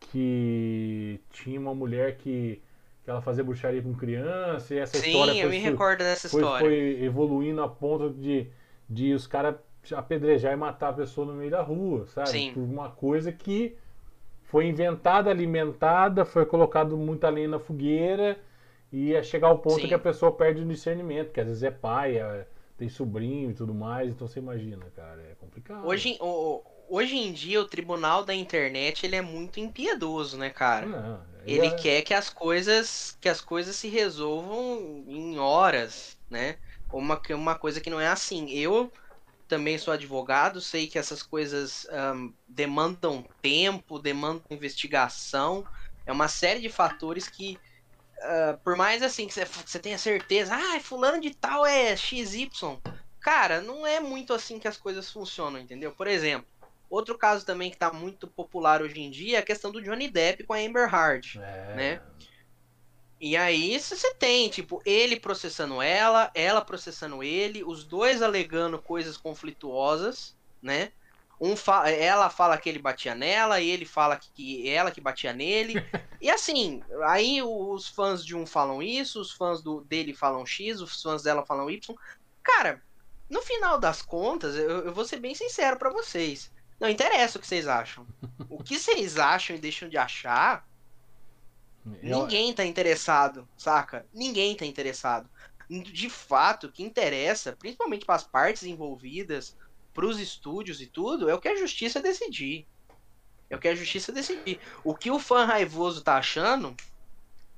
que 0.00 1.20
tinha 1.30 1.58
uma 1.60 1.74
mulher 1.74 2.16
que, 2.16 2.60
que 3.04 3.10
ela 3.10 3.22
fazia 3.22 3.44
bruxaria 3.44 3.82
com 3.82 3.94
criança 3.94 4.74
e 4.74 4.78
essa 4.78 4.96
história 4.98 5.32
Sim, 5.32 5.40
eu 5.40 5.50
me 5.50 5.58
recordo 5.58 5.98
dessa 5.98 6.28
foi, 6.28 6.42
história. 6.42 6.66
foi 6.66 7.04
evoluindo 7.04 7.62
a 7.62 7.68
ponto 7.68 8.10
de, 8.10 8.48
de 8.88 9.14
os 9.14 9.26
caras 9.26 9.54
apedrejar 9.94 10.52
e 10.52 10.56
matar 10.56 10.90
a 10.90 10.92
pessoa 10.92 11.26
no 11.26 11.32
meio 11.34 11.50
da 11.50 11.62
rua, 11.62 12.06
sabe? 12.06 12.28
Sim. 12.30 12.52
Por 12.52 12.62
uma 12.62 12.90
coisa 12.90 13.32
que 13.32 13.76
foi 14.44 14.66
inventada, 14.66 15.30
alimentada, 15.30 16.24
foi 16.24 16.46
colocado 16.46 16.96
muita 16.96 17.28
lenha 17.28 17.48
na 17.48 17.58
fogueira 17.58 18.38
e 18.92 19.08
ia 19.08 19.22
chegar 19.22 19.48
ao 19.48 19.58
ponto 19.58 19.80
Sim. 19.80 19.88
que 19.88 19.94
a 19.94 19.98
pessoa 19.98 20.32
perde 20.32 20.62
o 20.62 20.66
discernimento, 20.66 21.32
que 21.32 21.40
às 21.40 21.46
vezes 21.46 21.62
é 21.62 21.70
pai, 21.70 22.16
é- 22.18 22.46
tem 22.76 22.88
sobrinho 22.88 23.50
e 23.50 23.54
tudo 23.54 23.74
mais, 23.74 24.08
então 24.08 24.26
você 24.26 24.38
imagina, 24.38 24.86
cara, 24.94 25.20
é 25.20 25.34
complicado. 25.40 25.86
Hoje, 25.86 26.16
hoje 26.88 27.16
em 27.16 27.32
dia, 27.32 27.60
o 27.60 27.64
tribunal 27.64 28.24
da 28.24 28.34
internet 28.34 29.04
ele 29.04 29.16
é 29.16 29.20
muito 29.20 29.58
impiedoso, 29.60 30.38
né, 30.38 30.48
cara? 30.48 30.86
Não, 30.86 31.20
Ele 31.44 31.66
é- 31.66 31.70
quer 31.70 32.02
que 32.02 32.14
as 32.14 32.30
coisas 32.30 33.16
que 33.20 33.28
as 33.28 33.40
coisas 33.40 33.74
se 33.76 33.88
resolvam 33.88 35.04
em 35.08 35.38
horas, 35.38 36.16
né? 36.30 36.56
Uma, 36.92 37.20
uma 37.30 37.54
coisa 37.58 37.80
que 37.80 37.90
não 37.90 38.00
é 38.00 38.06
assim. 38.06 38.48
Eu 38.50 38.90
também 39.48 39.78
sou 39.78 39.92
advogado, 39.94 40.60
sei 40.60 40.88
que 40.88 40.98
essas 40.98 41.22
coisas 41.22 41.86
ahn, 41.90 42.32
demandam 42.46 43.28
tempo, 43.42 43.98
demandam 44.00 44.44
investigação. 44.50 45.68
É 46.06 46.12
uma 46.12 46.28
série 46.28 46.60
de 46.60 46.70
fatores 46.70 47.28
que, 47.28 47.60
ah, 48.22 48.58
por 48.64 48.76
mais 48.76 49.02
assim 49.02 49.26
que 49.26 49.34
você, 49.34 49.44
você 49.44 49.78
tenha 49.80 49.98
certeza, 49.98 50.54
ah, 50.56 50.80
fulano 50.80 51.20
de 51.20 51.34
tal 51.34 51.66
é 51.66 51.96
XY. 51.96 52.82
Cara, 53.20 53.60
não 53.60 53.86
é 53.86 54.00
muito 54.00 54.32
assim 54.32 54.58
que 54.58 54.68
as 54.68 54.76
coisas 54.78 55.10
funcionam, 55.10 55.58
entendeu? 55.60 55.94
Por 55.94 56.06
exemplo, 56.06 56.48
outro 56.90 57.18
caso 57.18 57.44
também 57.46 57.70
que 57.70 57.78
tá 57.78 57.92
muito 57.92 58.28
popular 58.32 58.82
hoje 58.82 59.00
em 59.00 59.10
dia 59.10 59.38
é 59.38 59.40
a 59.40 59.44
questão 59.44 59.72
do 59.72 59.82
Johnny 59.82 60.10
Depp 60.10 60.44
com 60.44 60.52
a 60.54 60.58
Amber 60.58 60.92
Heard. 60.92 61.26
é, 61.36 61.74
né? 61.74 62.00
E 63.20 63.36
aí 63.36 63.78
se 63.80 63.96
você 63.96 64.14
tem, 64.14 64.48
tipo, 64.48 64.80
ele 64.84 65.18
processando 65.18 65.82
ela, 65.82 66.30
ela 66.34 66.60
processando 66.60 67.22
ele, 67.22 67.64
os 67.64 67.84
dois 67.84 68.22
alegando 68.22 68.78
coisas 68.80 69.16
conflituosas, 69.16 70.36
né? 70.62 70.92
Um 71.40 71.56
fa 71.56 71.88
ela 71.88 72.28
fala 72.30 72.58
que 72.58 72.68
ele 72.68 72.80
batia 72.80 73.14
nela, 73.14 73.60
e 73.60 73.70
ele 73.70 73.84
fala 73.84 74.16
que 74.16 74.68
ela 74.68 74.90
que 74.90 75.00
batia 75.00 75.32
nele. 75.32 75.74
e 76.20 76.30
assim, 76.30 76.82
aí 77.06 77.40
os 77.42 77.88
fãs 77.88 78.24
de 78.24 78.36
um 78.36 78.44
falam 78.44 78.82
isso, 78.82 79.20
os 79.20 79.32
fãs 79.32 79.62
do, 79.62 79.82
dele 79.82 80.12
falam 80.12 80.44
X, 80.44 80.80
os 80.80 81.00
fãs 81.00 81.22
dela 81.22 81.46
falam 81.46 81.70
Y. 81.70 81.96
Cara, 82.42 82.82
no 83.30 83.42
final 83.42 83.78
das 83.78 84.02
contas, 84.02 84.56
eu, 84.56 84.86
eu 84.86 84.92
vou 84.92 85.04
ser 85.04 85.18
bem 85.18 85.34
sincero 85.34 85.76
pra 85.76 85.90
vocês. 85.90 86.50
Não 86.80 86.88
interessa 86.88 87.38
o 87.38 87.40
que 87.40 87.46
vocês 87.46 87.66
acham. 87.66 88.06
O 88.48 88.62
que 88.62 88.78
vocês 88.78 89.18
acham 89.18 89.54
e 89.54 89.60
deixam 89.60 89.88
de 89.88 89.98
achar, 89.98 90.66
Ninguém 92.02 92.54
tá 92.54 92.64
interessado, 92.64 93.48
saca? 93.56 94.06
Ninguém 94.12 94.56
tá 94.56 94.64
interessado. 94.66 95.28
De 95.68 96.08
fato, 96.08 96.66
o 96.68 96.72
que 96.72 96.82
interessa, 96.82 97.56
principalmente 97.56 98.06
para 98.06 98.16
as 98.16 98.24
partes 98.24 98.62
envolvidas, 98.62 99.56
para 99.92 100.06
os 100.06 100.18
estúdios 100.18 100.80
e 100.80 100.86
tudo, 100.90 101.28
é 101.28 101.34
o 101.34 101.40
que 101.40 101.48
a 101.48 101.56
justiça 101.56 102.00
decidir. 102.00 102.66
É 103.50 103.56
o 103.56 103.60
que 103.60 103.68
a 103.68 103.74
justiça 103.74 104.12
decidir. 104.12 104.60
O 104.84 104.94
que 104.94 105.10
o 105.10 105.18
fã 105.18 105.44
raivoso 105.44 106.02
tá 106.02 106.16
achando, 106.18 106.74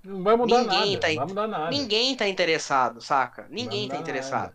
Não 0.04 0.22
vai 0.22 0.34
mudar 0.36 0.64
Ninguém 0.64 0.92
nada, 0.92 1.00
tá 1.00 1.12
in- 1.12 1.16
vai 1.16 1.26
mudar 1.26 1.46
nada. 1.46 1.70
ninguém 1.72 2.16
tá 2.16 2.26
interessado, 2.28 3.00
saca? 3.00 3.46
Ninguém 3.50 3.88
tá 3.88 3.96
interessado. 3.96 4.54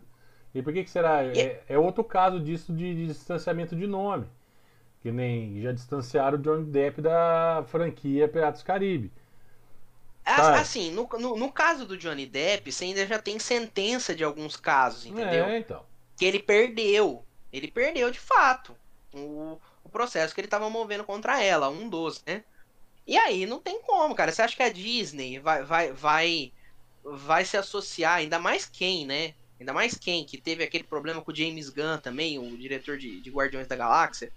E 0.54 0.62
por 0.62 0.72
que 0.72 0.84
que 0.84 0.90
será? 0.90 1.24
E- 1.24 1.40
É, 1.40 1.64
é 1.68 1.78
outro 1.78 2.02
caso 2.02 2.40
disso 2.40 2.72
de, 2.72 2.94
de 2.94 3.06
distanciamento 3.06 3.76
de 3.76 3.86
nome. 3.86 4.26
Que 5.02 5.12
nem 5.12 5.60
já 5.62 5.72
distanciaram 5.72 6.38
o 6.38 6.42
Johnny 6.42 6.64
Depp 6.66 7.00
da 7.02 7.64
franquia 7.68 8.28
Piratas 8.28 8.62
do 8.62 8.66
Caribe. 8.66 9.12
Assim, 10.26 10.90
no, 10.90 11.08
no, 11.20 11.36
no, 11.36 11.52
caso 11.52 11.86
do 11.86 11.96
Johnny 11.96 12.26
Depp, 12.26 12.72
você 12.72 12.84
ainda 12.84 13.06
já 13.06 13.18
tem 13.18 13.38
sentença 13.38 14.12
de 14.12 14.24
alguns 14.24 14.56
casos, 14.56 15.06
entendeu? 15.06 15.44
É, 15.44 15.58
então. 15.58 15.86
Que 16.16 16.24
ele 16.24 16.40
perdeu. 16.40 17.24
Ele 17.52 17.70
perdeu 17.70 18.10
de 18.10 18.18
fato 18.18 18.76
o, 19.14 19.60
o 19.84 19.88
processo 19.88 20.34
que 20.34 20.40
ele 20.40 20.48
estava 20.48 20.68
movendo 20.68 21.04
contra 21.04 21.40
ela, 21.40 21.68
um 21.68 21.88
dos, 21.88 22.24
né? 22.26 22.42
E 23.06 23.16
aí 23.16 23.46
não 23.46 23.60
tem 23.60 23.80
como, 23.82 24.16
cara. 24.16 24.32
Você 24.32 24.42
acha 24.42 24.56
que 24.56 24.62
a 24.64 24.68
Disney 24.72 25.38
vai, 25.38 25.62
vai, 25.62 25.92
vai, 25.92 26.52
vai 27.04 27.44
se 27.44 27.56
associar, 27.56 28.16
ainda 28.16 28.40
mais 28.40 28.66
quem, 28.66 29.06
né? 29.06 29.32
Ainda 29.60 29.72
mais 29.72 29.96
quem, 29.96 30.24
que 30.24 30.38
teve 30.38 30.64
aquele 30.64 30.84
problema 30.84 31.22
com 31.22 31.30
o 31.30 31.34
James 31.34 31.70
Gunn 31.70 31.98
também, 31.98 32.38
o 32.38 32.56
diretor 32.58 32.98
de, 32.98 33.20
de 33.20 33.30
Guardiões 33.30 33.68
da 33.68 33.76
Galáxia. 33.76 34.32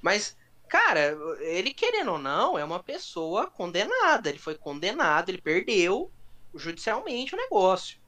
Mas 0.00 0.34
Cara, 0.68 1.16
ele 1.40 1.72
querendo 1.72 2.12
ou 2.12 2.18
não, 2.18 2.58
é 2.58 2.64
uma 2.64 2.82
pessoa 2.82 3.50
condenada. 3.50 4.28
Ele 4.28 4.38
foi 4.38 4.56
condenado, 4.56 5.28
ele 5.28 5.40
perdeu 5.40 6.12
judicialmente 6.54 7.34
o 7.34 7.38
negócio. 7.38 7.98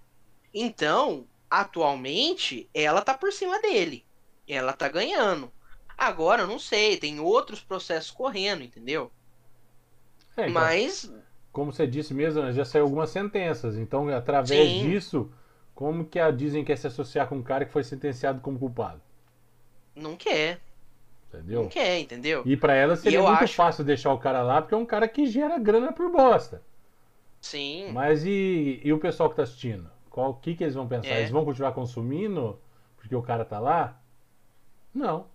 Então, 0.52 1.28
atualmente, 1.50 2.70
ela 2.74 3.02
tá 3.02 3.14
por 3.16 3.32
cima 3.32 3.61
dele. 3.61 4.06
Ela 4.46 4.72
tá 4.72 4.88
ganhando. 4.88 5.52
Agora, 5.96 6.42
eu 6.42 6.46
não 6.46 6.59
sei, 6.59 6.96
tem 6.98 7.20
outros 7.20 7.61
processos 7.62 8.11
correndo, 8.11 8.62
entendeu? 8.64 9.12
É, 10.36 10.48
então, 10.48 10.52
Mas. 10.54 11.12
Como 11.52 11.72
você 11.72 11.86
disse 11.86 12.14
mesmo, 12.14 12.52
já 12.52 12.64
saiu 12.64 12.84
algumas 12.84 13.11
sentenças. 13.11 13.76
Então, 13.76 14.09
através 14.11 14.70
Sim. 14.70 14.78
disso, 14.78 15.32
como 15.74 16.04
que 16.06 16.18
a 16.18 16.30
Disney 16.30 16.64
quer 16.64 16.76
se 16.78 16.86
associar 16.86 17.28
com 17.28 17.36
um 17.36 17.42
cara 17.42 17.64
que 17.66 17.72
foi 17.72 17.84
sentenciado 17.84 18.40
como 18.40 18.59
culpado? 18.59 19.00
Não 19.94 20.16
quer. 20.16 20.62
Entendeu? 21.28 21.62
Não 21.64 21.68
quer, 21.68 21.98
entendeu? 22.00 22.42
E 22.46 22.56
para 22.56 22.74
ela 22.74 22.96
seria 22.96 23.22
muito 23.22 23.42
acho- 23.44 23.54
fácil 23.54 23.84
deixar 23.84 24.12
o 24.12 24.18
cara 24.18 24.42
lá, 24.42 24.62
porque 24.62 24.74
é 24.74 24.78
um 24.78 24.86
cara 24.86 25.06
que 25.06 25.26
gera 25.26 25.58
grana 25.58 25.92
por 25.92 26.10
bosta. 26.10 26.62
Sim. 27.40 27.92
Mas 27.92 28.24
e, 28.24 28.80
e 28.82 28.92
o 28.92 28.98
pessoal 28.98 29.30
que 29.30 29.36
tá 29.36 29.42
assistindo? 29.42 29.90
Qual 30.10 30.34
que 30.34 30.54
que 30.54 30.64
eles 30.64 30.74
vão 30.74 30.88
pensar? 30.88 31.14
É. 31.14 31.18
Eles 31.20 31.30
vão 31.30 31.44
continuar 31.44 31.72
consumindo 31.72 32.58
porque 32.96 33.14
o 33.14 33.22
cara 33.22 33.44
tá 33.44 33.58
lá? 33.58 34.00
Não. 34.94 35.26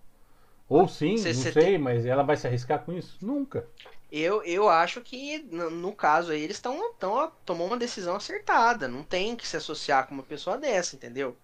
Ou 0.68 0.88
sim, 0.88 1.16
Cê- 1.18 1.32
não 1.34 1.42
cê 1.42 1.52
sei, 1.52 1.78
mas 1.78 2.06
ela 2.06 2.22
vai 2.22 2.36
se 2.36 2.46
arriscar 2.46 2.84
com 2.84 2.92
isso? 2.92 3.18
Nunca. 3.24 3.66
Eu, 4.10 4.42
eu 4.44 4.68
acho 4.68 5.00
que, 5.00 5.38
no, 5.50 5.70
no 5.70 5.92
caso 5.94 6.32
aí, 6.32 6.42
eles 6.42 6.56
estão 6.56 6.92
tão, 6.94 7.30
tomou 7.44 7.66
uma 7.66 7.76
decisão 7.76 8.16
acertada. 8.16 8.86
Não 8.88 9.02
tem 9.02 9.34
que 9.36 9.46
se 9.46 9.56
associar 9.56 10.06
com 10.06 10.14
uma 10.14 10.22
pessoa 10.22 10.56
dessa, 10.56 10.94
entendeu? 10.96 11.36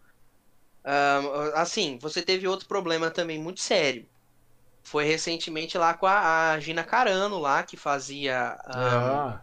Assim, 1.55 1.99
você 1.99 2.23
teve 2.23 2.47
outro 2.49 2.67
problema 2.67 3.11
também 3.11 3.39
muito 3.39 3.61
sério. 3.61 4.09
Foi 4.91 5.05
recentemente 5.05 5.79
lá 5.79 5.95
com 5.95 6.07
a, 6.07 6.53
a 6.53 6.61
Gina 6.61 6.85
Carano 6.85 7.39
lá, 7.39 7.63
que 7.65 7.77
fazia 7.77 8.57
Ah, 8.67 9.43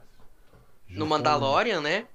no 0.95 1.05
justamente. 1.05 1.07
Mandalorian, 1.07 1.81
né? 1.81 2.07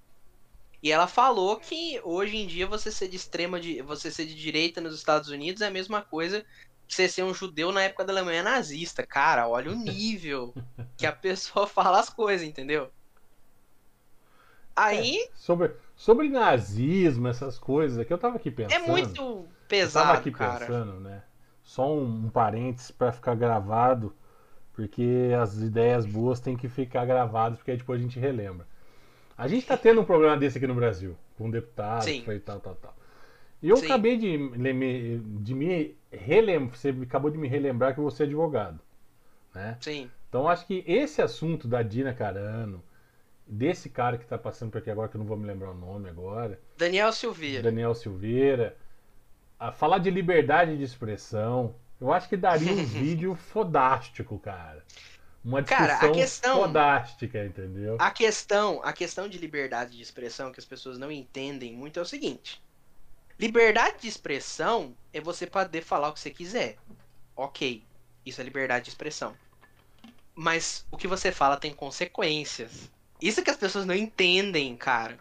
E 0.83 0.93
ela 0.93 1.09
falou 1.09 1.59
que 1.61 2.01
hoje 2.05 2.37
em 2.37 2.47
dia 2.47 2.67
você 2.67 2.93
ser 2.93 3.09
de 3.09 3.17
extrema 3.17 3.61
de 3.61 3.83
você 3.83 4.11
ser 4.13 4.27
de 4.27 4.35
direita 4.35 4.81
nos 4.81 4.97
Estados 4.97 5.29
Unidos 5.31 5.63
é 5.63 5.69
a 5.69 5.71
mesma 5.71 6.03
coisa 6.05 6.43
que 6.89 6.95
você 6.95 7.09
ser 7.09 7.25
um 7.25 7.35
judeu 7.35 7.73
na 7.73 7.83
época 7.85 8.05
da 8.05 8.13
Alemanha 8.13 8.43
nazista. 8.43 9.07
Cara, 9.07 9.49
olha 9.49 9.73
o 9.73 9.75
nível 9.77 10.57
que 10.97 11.07
a 11.07 11.13
pessoa 11.15 11.67
fala 11.69 12.01
as 12.01 12.11
coisas, 12.11 12.47
entendeu? 12.47 12.93
Aí 14.77 15.17
É, 15.17 15.19
sobre, 15.35 15.75
sobre 15.97 16.29
nazismo, 16.29 17.29
essas 17.29 17.59
coisas 17.59 17.99
aqui, 17.99 18.13
eu 18.13 18.19
tava 18.19 18.37
aqui 18.37 18.51
pensando. 18.51 18.77
é, 18.77 18.79
muito 18.89 19.55
eu 19.81 19.91
tava 19.91 20.13
pesado, 20.13 20.15
aqui 20.15 20.31
cara. 20.31 20.79
pensando, 20.79 21.01
né? 21.01 21.25
Só 21.63 21.93
um, 21.95 22.27
um 22.27 22.31
parênteses 22.31 22.91
pra 22.91 23.13
ficar 23.13 23.35
gravado, 23.35 24.15
porque 24.73 25.31
as 25.41 25.59
ideias 25.59 26.07
boas 26.07 26.41
têm 26.41 26.57
que 26.57 26.69
ficar 26.69 27.05
gravadas, 27.07 27.59
porque 27.59 27.71
aí 27.73 27.77
depois 27.77 28.01
a 28.01 28.03
gente 28.03 28.19
relembra. 28.19 28.67
A 29.37 29.49
gente 29.49 29.67
tá 29.67 29.77
tendo 29.77 30.01
um 30.01 30.05
problema 30.05 30.37
desse 30.37 30.59
aqui 30.59 30.67
no 30.67 30.75
Brasil, 30.75 31.17
com 31.37 31.47
um 31.47 31.51
deputado 31.51 32.05
Sim. 32.05 32.23
foi 32.23 32.39
tal, 32.39 32.61
tal, 32.61 32.75
tal. 32.77 32.95
E 33.63 33.69
eu 33.69 33.77
Sim. 33.77 33.87
acabei 33.87 34.17
de, 34.17 34.39
de 35.19 35.55
me 35.55 35.97
relembrar, 36.11 36.77
você 36.77 36.91
acabou 36.91 37.31
de 37.31 37.39
me 37.39 37.49
relembrar 37.49 37.95
que 37.95 38.01
você 38.01 38.25
é 38.25 38.27
advogado, 38.27 38.81
né? 39.55 39.79
Sim, 39.81 40.11
Então 40.29 40.49
acho 40.49 40.67
que 40.67 40.83
esse 40.87 41.23
assunto 41.23 41.69
da 41.69 41.83
Dina 41.83 42.13
Carano, 42.13 42.83
desse 43.47 43.89
cara 43.89 44.19
que 44.19 44.27
tá 44.27 44.39
passando 44.39 44.71
por 44.71 44.79
aqui 44.79 44.91
agora, 44.91 45.09
que 45.09 45.17
eu 45.17 45.21
não 45.21 45.27
vou 45.27 45.37
me 45.37 45.47
lembrar 45.47 45.71
o 45.71 45.75
nome 45.75 46.09
agora, 46.09 46.59
Daniel 46.77 47.13
Silveira. 47.13 47.63
Daniel 47.63 47.95
Silveira, 47.95 48.77
a 49.69 49.71
falar 49.73 49.99
de 49.99 50.11
liberdade 50.11 50.77
de 50.77 50.83
expressão, 50.83 51.75
eu 52.01 52.13
acho 52.13 52.29
que 52.29 52.37
daria 52.37 52.73
um 52.73 52.83
vídeo 52.85 53.35
fodástico, 53.37 54.39
cara. 54.39 54.85
Uma 55.45 55.63
Cara, 55.63 55.85
a 55.85 55.97
discussão 55.97 56.13
questão- 56.15 56.57
fodástica, 56.61 57.45
entendeu? 57.45 57.97
A 57.99 58.11
questão, 58.11 58.81
a 58.85 58.93
questão 58.93 59.29
de 59.29 59.39
liberdade 59.39 59.97
de 59.97 60.03
expressão 60.03 60.53
que 60.53 60.59
as 60.61 60.65
pessoas 60.67 60.99
não 60.99 61.11
entendem 61.11 61.73
muito 61.73 61.99
é 61.99 62.03
o 62.03 62.07
seguinte: 62.07 62.63
liberdade 63.39 64.03
de 64.03 64.09
expressão 64.09 64.95
é 65.13 65.21
você 65.21 65.47
poder 65.47 65.83
falar 65.83 66.09
o 66.09 66.13
que 66.13 66.21
você 66.21 66.31
quiser. 66.31 66.77
Ok, 67.37 67.83
isso 68.27 68.41
é 68.41 68.45
liberdade 68.45 68.85
de 68.85 68.91
expressão. 68.91 69.35
Mas 70.35 70.87
o 70.91 70.97
que 70.97 71.07
você 71.09 71.31
fala 71.33 71.57
tem 71.57 71.73
consequências. 71.75 72.91
Isso 73.21 73.43
que 73.43 73.51
as 73.51 73.57
pessoas 73.57 73.85
não 73.87 73.95
entendem, 73.95 74.77
cara. 74.77 75.19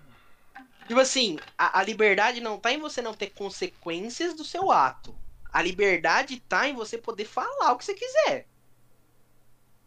Tipo 0.88 1.00
assim, 1.00 1.38
a, 1.58 1.80
a 1.80 1.84
liberdade 1.84 2.42
não 2.42 2.60
tá 2.60 2.72
em 2.72 2.80
você 2.80 3.02
não 3.02 3.14
ter 3.14 3.30
consequências 3.32 4.34
do 4.34 4.44
seu 4.44 4.72
ato. 4.72 5.16
A 5.52 5.62
liberdade 5.62 6.40
tá 6.40 6.68
em 6.68 6.74
você 6.74 6.98
poder 6.98 7.26
falar 7.26 7.72
o 7.72 7.78
que 7.78 7.86
você 7.86 7.94
quiser. 7.94 8.48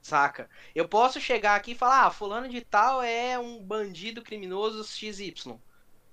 Saca? 0.03 0.51
Eu 0.75 0.87
posso 0.87 1.21
chegar 1.21 1.55
aqui 1.55 1.73
e 1.73 1.75
falar, 1.75 2.05
ah, 2.05 2.11
fulano 2.11 2.49
de 2.49 2.61
tal 2.61 3.03
é 3.03 3.39
um 3.39 3.63
bandido 3.63 4.23
criminoso 4.23 4.85
XY. 4.85 5.59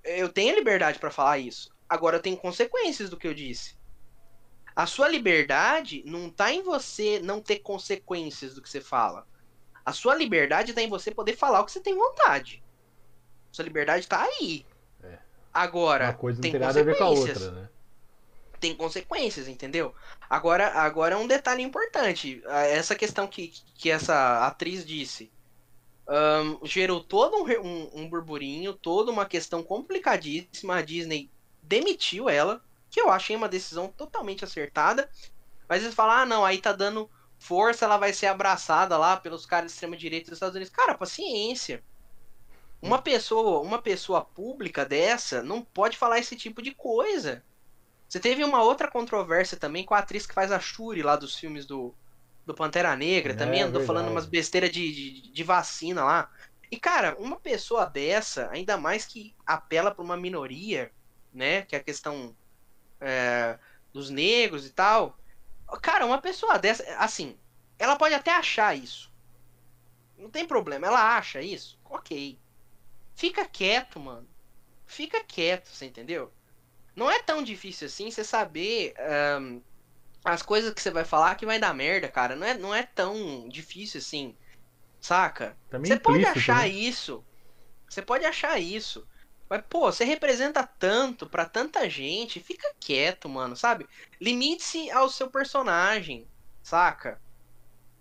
Eu 0.02 0.30
tenho 0.30 0.54
liberdade 0.54 0.98
pra 0.98 1.10
falar 1.10 1.38
isso. 1.38 1.70
Agora 1.88 2.16
eu 2.16 2.22
tenho 2.22 2.38
consequências 2.38 3.10
do 3.10 3.18
que 3.18 3.28
eu 3.28 3.34
disse. 3.34 3.76
A 4.74 4.86
sua 4.86 5.06
liberdade 5.08 6.02
não 6.06 6.30
tá 6.30 6.50
em 6.50 6.62
você 6.62 7.20
não 7.20 7.42
ter 7.42 7.58
consequências 7.58 8.54
do 8.54 8.62
que 8.62 8.70
você 8.70 8.80
fala. 8.80 9.26
A 9.84 9.92
sua 9.92 10.14
liberdade 10.14 10.72
tá 10.72 10.80
em 10.80 10.88
você 10.88 11.10
poder 11.10 11.36
falar 11.36 11.60
o 11.60 11.66
que 11.66 11.72
você 11.72 11.80
tem 11.80 11.94
vontade. 11.94 12.64
Sua 13.50 13.64
liberdade 13.64 14.08
tá 14.08 14.22
aí. 14.22 14.64
Agora, 15.52 16.06
Uma 16.06 16.14
coisa 16.14 16.38
não 16.38 16.42
tem 16.42 16.52
tem 16.52 16.60
nada 16.60 16.80
a 16.80 16.82
ver 16.82 16.96
com 16.96 17.04
a 17.04 17.08
consequências 17.08 17.42
outra, 17.42 17.50
né? 17.62 17.68
tem 18.60 18.74
consequências, 18.76 19.48
entendeu? 19.48 19.94
Agora, 20.30 20.68
agora 20.68 21.14
é 21.14 21.18
um 21.18 21.26
detalhe 21.26 21.62
importante. 21.62 22.42
Ah, 22.46 22.62
Essa 22.66 22.94
questão 22.94 23.26
que, 23.26 23.48
que 23.74 23.90
essa 23.90 24.46
atriz 24.46 24.84
disse 24.86 25.32
ahn, 26.06 26.58
gerou 26.64 27.02
todo 27.02 27.36
um, 27.36 27.46
um, 27.66 28.02
um 28.02 28.08
burburinho, 28.08 28.74
toda 28.74 29.10
uma 29.10 29.26
questão 29.26 29.62
complicadíssima. 29.62 30.76
A 30.76 30.82
Disney 30.82 31.30
demitiu 31.62 32.28
ela, 32.28 32.62
que 32.90 33.00
eu 33.00 33.10
achei 33.10 33.34
uma 33.36 33.48
decisão 33.48 33.88
totalmente 33.88 34.44
acertada. 34.44 35.10
Mas 35.68 35.82
eles 35.82 35.94
falam, 35.94 36.16
ah, 36.16 36.26
não, 36.26 36.44
aí 36.44 36.58
tá 36.60 36.72
dando 36.72 37.10
força, 37.38 37.84
ela 37.84 37.96
vai 37.96 38.12
ser 38.12 38.26
abraçada 38.26 38.96
lá 38.98 39.16
pelos 39.16 39.46
caras 39.46 39.66
de 39.70 39.74
extrema 39.74 39.96
direita 39.96 40.30
dos 40.30 40.36
Estados 40.36 40.56
Unidos. 40.56 40.72
Cara, 40.72 40.96
paciência. 40.96 41.82
Uma 42.82 43.00
pessoa, 43.00 43.60
uma 43.60 43.80
pessoa 43.80 44.24
pública 44.24 44.84
dessa 44.84 45.40
não 45.40 45.62
pode 45.62 45.96
falar 45.96 46.18
esse 46.18 46.34
tipo 46.34 46.60
de 46.60 46.72
coisa. 46.72 47.44
Você 48.08 48.18
teve 48.18 48.42
uma 48.42 48.62
outra 48.62 48.90
controvérsia 48.90 49.56
também 49.56 49.84
com 49.84 49.94
a 49.94 49.98
atriz 49.98 50.26
que 50.26 50.34
faz 50.34 50.50
a 50.50 50.58
Shuri 50.58 51.00
lá 51.00 51.14
dos 51.14 51.36
filmes 51.36 51.64
do, 51.64 51.94
do 52.44 52.52
Pantera 52.52 52.94
Negra. 52.96 53.32
É, 53.32 53.36
também 53.36 53.62
andou 53.62 53.82
falando 53.82 54.06
verdade. 54.06 54.16
umas 54.16 54.26
besteiras 54.26 54.70
de, 54.70 54.92
de, 54.92 55.32
de 55.32 55.44
vacina 55.44 56.04
lá. 56.04 56.30
E, 56.70 56.76
cara, 56.76 57.16
uma 57.18 57.38
pessoa 57.38 57.86
dessa, 57.86 58.50
ainda 58.50 58.76
mais 58.76 59.06
que 59.06 59.34
apela 59.46 59.94
pra 59.94 60.04
uma 60.04 60.16
minoria, 60.16 60.90
né? 61.32 61.62
Que 61.62 61.76
é 61.76 61.78
a 61.78 61.82
questão 61.82 62.34
é, 63.00 63.58
dos 63.92 64.10
negros 64.10 64.66
e 64.66 64.70
tal. 64.70 65.16
Cara, 65.80 66.04
uma 66.04 66.20
pessoa 66.20 66.58
dessa, 66.58 66.82
assim, 66.96 67.38
ela 67.78 67.96
pode 67.96 68.14
até 68.14 68.32
achar 68.32 68.76
isso. 68.76 69.12
Não 70.18 70.28
tem 70.28 70.46
problema, 70.46 70.86
ela 70.86 71.16
acha 71.16 71.40
isso. 71.40 71.78
Ok. 71.84 72.38
Fica 73.22 73.44
quieto, 73.44 74.00
mano. 74.00 74.28
Fica 74.84 75.22
quieto, 75.22 75.68
você 75.68 75.84
entendeu? 75.84 76.32
Não 76.96 77.08
é 77.08 77.22
tão 77.22 77.40
difícil 77.40 77.86
assim 77.86 78.10
você 78.10 78.24
saber 78.24 78.94
ahn, 78.98 79.60
as 80.24 80.42
coisas 80.42 80.74
que 80.74 80.82
você 80.82 80.90
vai 80.90 81.04
falar 81.04 81.36
que 81.36 81.46
vai 81.46 81.56
dar 81.56 81.72
merda, 81.72 82.08
cara. 82.08 82.34
Não 82.34 82.44
é, 82.44 82.58
não 82.58 82.74
é 82.74 82.82
tão 82.82 83.48
difícil 83.48 84.00
assim. 84.00 84.36
Saca? 85.00 85.56
Você 85.70 86.00
pode 86.00 86.26
achar 86.26 86.62
né? 86.62 86.68
isso. 86.70 87.24
Você 87.88 88.02
pode 88.02 88.24
achar 88.24 88.58
isso. 88.58 89.06
Mas, 89.48 89.62
pô, 89.70 89.92
você 89.92 90.02
representa 90.02 90.66
tanto 90.66 91.28
pra 91.28 91.44
tanta 91.44 91.88
gente. 91.88 92.40
Fica 92.40 92.74
quieto, 92.80 93.28
mano, 93.28 93.54
sabe? 93.54 93.86
Limite-se 94.20 94.90
ao 94.90 95.08
seu 95.08 95.30
personagem, 95.30 96.26
saca? 96.60 97.22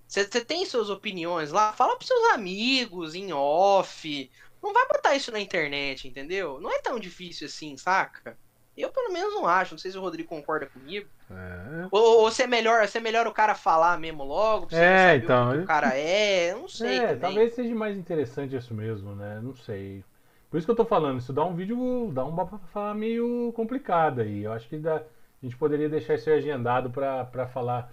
Você 0.07 0.43
tem 0.43 0.65
suas 0.65 0.89
opiniões 0.89 1.51
lá, 1.51 1.73
fala 1.73 1.95
pros 1.95 2.07
seus 2.07 2.33
amigos, 2.33 3.13
em 3.13 3.31
off. 3.31 4.31
Não 4.61 4.73
vai 4.73 4.87
botar 4.87 5.15
isso 5.15 5.31
na 5.31 5.39
internet, 5.39 6.07
entendeu? 6.07 6.59
Não 6.59 6.71
é 6.71 6.79
tão 6.81 6.99
difícil 6.99 7.47
assim, 7.47 7.75
saca? 7.77 8.37
Eu 8.77 8.89
pelo 8.89 9.11
menos 9.11 9.33
não 9.33 9.45
acho, 9.47 9.73
não 9.73 9.79
sei 9.79 9.91
se 9.91 9.97
o 9.97 10.01
Rodrigo 10.01 10.29
concorda 10.29 10.65
comigo. 10.67 11.09
É. 11.29 11.87
Ou, 11.91 12.21
ou 12.21 12.31
se 12.31 12.43
é 12.43 12.47
melhor, 12.47 12.87
se 12.87 12.97
é 12.97 13.01
melhor 13.01 13.27
o 13.27 13.33
cara 13.33 13.53
falar 13.55 13.97
mesmo 13.99 14.23
logo, 14.23 14.67
pra 14.67 14.77
você 14.77 14.83
É, 14.83 15.15
então, 15.17 15.51
o 15.57 15.63
o 15.63 15.65
cara 15.65 15.97
é, 15.97 16.51
eu 16.51 16.59
não 16.59 16.67
sei 16.69 16.97
É, 16.97 17.07
também. 17.07 17.19
talvez 17.19 17.53
seja 17.53 17.75
mais 17.75 17.97
interessante 17.97 18.55
isso 18.55 18.73
mesmo, 18.73 19.15
né? 19.15 19.39
Não 19.41 19.55
sei. 19.55 20.03
Por 20.49 20.57
isso 20.57 20.65
que 20.67 20.71
eu 20.71 20.75
tô 20.75 20.85
falando, 20.85 21.19
isso 21.19 21.31
dá 21.33 21.45
um 21.45 21.55
vídeo, 21.55 22.11
dá 22.13 22.25
um 22.25 22.35
falar 22.73 22.93
meio 22.93 23.51
complicado 23.53 24.21
aí. 24.21 24.43
Eu 24.43 24.53
acho 24.53 24.67
que 24.67 24.77
dá, 24.77 24.97
a 24.97 25.03
gente 25.45 25.55
poderia 25.57 25.89
deixar 25.89 26.15
isso 26.15 26.29
agendado 26.29 26.89
pra 26.89 27.25
pra 27.25 27.47
falar 27.47 27.91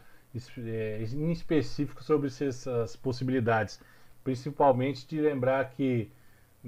é, 0.58 1.02
em 1.12 1.30
específico 1.32 2.02
sobre 2.02 2.26
essas 2.28 2.96
possibilidades. 2.96 3.80
Principalmente 4.24 5.06
de 5.06 5.20
lembrar 5.20 5.70
que 5.70 6.10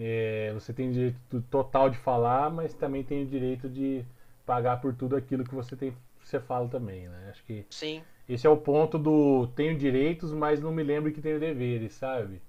é, 0.00 0.52
você 0.54 0.72
tem 0.74 0.90
o 0.90 0.92
direito 0.94 1.42
total 1.50 1.90
de 1.90 1.98
falar, 1.98 2.50
mas 2.50 2.74
também 2.74 3.04
tem 3.04 3.24
o 3.24 3.28
direito 3.28 3.68
de 3.70 4.04
pagar 4.46 4.80
por 4.80 4.94
tudo 4.94 5.16
aquilo 5.16 5.44
que 5.44 5.54
você 5.54 5.76
tem, 5.76 5.94
você 6.24 6.40
fala 6.40 6.68
também, 6.68 7.08
né? 7.08 7.28
Acho 7.30 7.44
que 7.44 7.66
Sim, 7.70 8.04
esse 8.28 8.46
é 8.46 8.50
o 8.50 8.56
ponto 8.58 8.98
do 8.98 9.48
tenho 9.48 9.76
direitos, 9.78 10.32
mas 10.32 10.60
não 10.60 10.72
me 10.72 10.82
lembro 10.84 11.12
que 11.12 11.22
tenho 11.22 11.40
deveres, 11.40 11.94
sabe? 11.94 12.42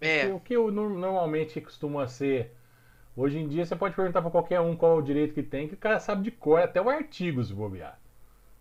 é, 0.00 0.34
O 0.34 0.40
que 0.40 0.54
eu 0.54 0.70
nor- 0.70 0.90
normalmente 0.90 1.60
costuma 1.60 2.06
ser. 2.08 2.52
Hoje 3.16 3.38
em 3.38 3.48
dia 3.48 3.66
você 3.66 3.76
pode 3.76 3.96
perguntar 3.96 4.22
pra 4.22 4.30
qualquer 4.30 4.60
um 4.60 4.76
qual 4.76 4.94
é 4.98 5.00
o 5.00 5.02
direito 5.02 5.34
que 5.34 5.42
tem, 5.42 5.68
que 5.68 5.74
o 5.74 5.78
cara 5.78 6.00
sabe 6.00 6.24
de 6.24 6.30
cor 6.32 6.60
até 6.62 6.80
o 6.82 6.90
artigo 6.90 7.44
se 7.44 7.54
bobear. 7.54 7.98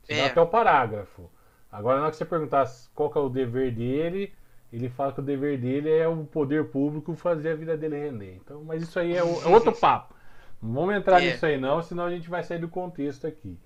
Se 0.04 0.16
É. 0.16 0.22
até 0.22 0.42
o 0.42 0.48
parágrafo. 0.48 1.30
Agora 1.72 1.98
na 1.98 2.04
hora 2.04 2.12
que 2.12 2.18
você 2.18 2.26
perguntar 2.26 2.66
qual 2.96 3.12
é 3.16 3.20
o 3.20 3.30
dever 3.30 3.74
dele, 3.74 4.34
ele 4.72 4.90
fala 4.90 5.12
que 5.14 5.20
o 5.20 5.24
dever 5.24 5.60
dele 5.60 5.90
é 5.90 6.08
o 6.08 6.26
poder 6.26 6.66
público 6.70 7.16
fazer 7.16 7.52
a 7.52 7.56
vida 7.56 7.78
dele 7.78 7.98
render. 8.00 8.36
Então, 8.36 8.64
mas 8.64 8.82
isso 8.84 9.00
aí 9.00 9.16
é, 9.16 9.24
o- 9.24 9.42
é 9.44 9.48
outro 9.54 9.72
papo. 9.74 10.16
Não 10.62 10.74
vamos 10.74 10.96
entrar 10.96 11.22
É. 11.22 11.26
nisso 11.26 11.46
aí 11.46 11.58
não, 11.60 11.82
senão 11.82 12.06
a 12.06 12.12
gente 12.12 12.30
vai 12.30 12.44
sair 12.44 12.60
do 12.60 12.70
contexto 12.70 13.28
aqui. 13.28 13.58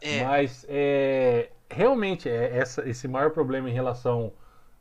é, 0.00 0.24
Mas 0.24 0.66
é, 0.68 1.50
realmente 1.70 2.28
é 2.28 2.56
essa, 2.58 2.88
esse 2.88 3.08
maior 3.08 3.30
problema 3.30 3.68
em 3.70 3.72
relação 3.72 4.32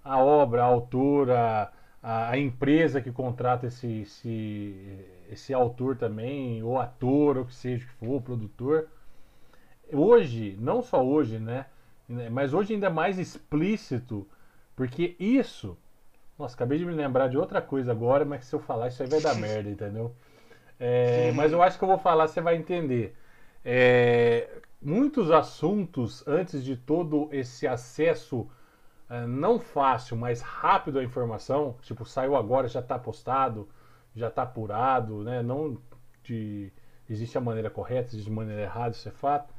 à 0.03 0.17
obra, 0.21 0.63
à 0.63 0.65
autora, 0.65 1.71
à, 2.01 2.29
à 2.31 2.37
empresa 2.37 3.01
que 3.01 3.11
contrata 3.11 3.67
esse, 3.67 4.01
esse, 4.01 5.05
esse 5.31 5.53
autor 5.53 5.95
também, 5.97 6.61
ou 6.63 6.79
ator, 6.79 7.37
ou 7.37 7.45
que 7.45 7.53
seja 7.55 7.85
que 7.85 7.91
for, 7.93 8.21
produtor. 8.21 8.87
Hoje, 9.91 10.57
não 10.59 10.81
só 10.81 11.03
hoje, 11.05 11.39
né? 11.39 11.65
Mas 12.31 12.53
hoje 12.53 12.73
ainda 12.73 12.89
mais 12.89 13.17
explícito, 13.17 14.27
porque 14.75 15.15
isso. 15.19 15.77
Nossa, 16.37 16.55
acabei 16.55 16.77
de 16.77 16.85
me 16.85 16.93
lembrar 16.93 17.27
de 17.27 17.37
outra 17.37 17.61
coisa 17.61 17.91
agora, 17.91 18.25
mas 18.25 18.45
se 18.45 18.55
eu 18.55 18.59
falar 18.59 18.87
isso 18.87 19.03
aí 19.03 19.09
vai 19.09 19.21
dar 19.21 19.35
merda, 19.39 19.69
entendeu? 19.69 20.15
É, 20.79 21.31
mas 21.33 21.51
eu 21.51 21.61
acho 21.61 21.77
que 21.77 21.83
eu 21.83 21.87
vou 21.87 21.99
falar, 21.99 22.27
você 22.27 22.41
vai 22.41 22.55
entender. 22.55 23.15
É, 23.63 24.49
muitos 24.81 25.31
assuntos, 25.31 26.27
antes 26.27 26.63
de 26.63 26.75
todo 26.75 27.29
esse 27.31 27.67
acesso 27.67 28.49
é, 29.09 29.25
não 29.25 29.59
fácil, 29.59 30.17
mas 30.17 30.41
rápido 30.41 30.99
à 30.99 31.03
informação, 31.03 31.75
tipo, 31.81 32.05
saiu 32.05 32.35
agora, 32.35 32.67
já 32.67 32.79
está 32.79 32.97
postado, 32.97 33.69
já 34.15 34.27
está 34.27 34.43
apurado, 34.43 35.23
né? 35.23 35.41
Não 35.43 35.77
de, 36.23 36.71
existe 37.09 37.37
a 37.37 37.41
maneira 37.41 37.69
correta, 37.69 38.09
existe 38.09 38.29
a 38.29 38.33
maneira 38.33 38.61
errada, 38.63 38.95
isso 38.95 39.07
é 39.07 39.11
fato. 39.11 39.52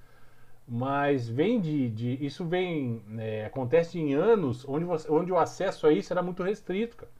Mas 0.67 1.29
vem 1.29 1.61
de, 1.61 1.91
de 1.91 2.25
isso 2.25 2.45
vem 2.47 3.03
é, 3.19 3.45
acontece 3.47 3.99
em 3.99 4.15
anos 4.15 4.67
onde, 4.67 4.85
você, 4.85 5.11
onde 5.11 5.31
o 5.31 5.39
acesso 5.39 5.87
a 5.87 5.93
isso 5.93 6.13
era 6.13 6.23
muito 6.23 6.43
restrito, 6.43 6.97
cara. 6.97 7.13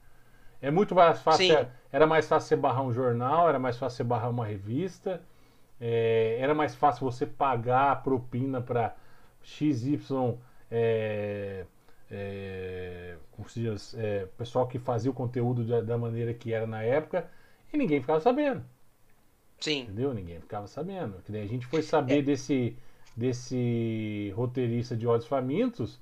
É 0.61 0.71
muito 0.71 0.95
mais 0.95 1.21
fácil, 1.21 1.45
Sim. 1.45 1.67
era 1.91 2.07
mais 2.07 2.27
fácil 2.27 2.49
você 2.49 2.55
barrar 2.55 2.83
um 2.83 2.93
jornal, 2.93 3.47
era 3.49 3.59
mais 3.59 3.77
fácil 3.77 3.97
você 3.97 4.03
barrar 4.03 4.29
uma 4.29 4.45
revista, 4.45 5.21
é, 5.79 6.37
era 6.39 6.55
mais 6.55 6.75
fácil 6.75 7.09
você 7.09 7.25
pagar 7.25 7.91
a 7.91 7.95
propina 7.95 8.61
para 8.61 8.95
XY 9.43 10.37
é, 10.71 11.65
é, 12.09 13.15
como 13.31 13.47
se 13.49 13.61
diz, 13.61 13.93
é, 13.95 14.27
pessoal 14.37 14.67
que 14.67 14.79
fazia 14.79 15.11
o 15.11 15.13
conteúdo 15.13 15.63
da, 15.65 15.81
da 15.81 15.97
maneira 15.97 16.33
que 16.33 16.53
era 16.53 16.65
na 16.67 16.81
época 16.83 17.29
e 17.71 17.77
ninguém 17.77 18.01
ficava 18.01 18.19
sabendo, 18.19 18.63
sim, 19.59 19.81
entendeu? 19.83 20.13
Ninguém 20.13 20.39
ficava 20.39 20.67
sabendo. 20.67 21.21
Que 21.23 21.31
daí 21.31 21.43
a 21.43 21.47
gente 21.47 21.65
foi 21.65 21.81
saber 21.81 22.21
desse, 22.23 22.75
desse 23.15 24.33
roteirista 24.35 24.95
de 24.95 25.07
Olhos 25.07 25.25
Famintos 25.25 25.99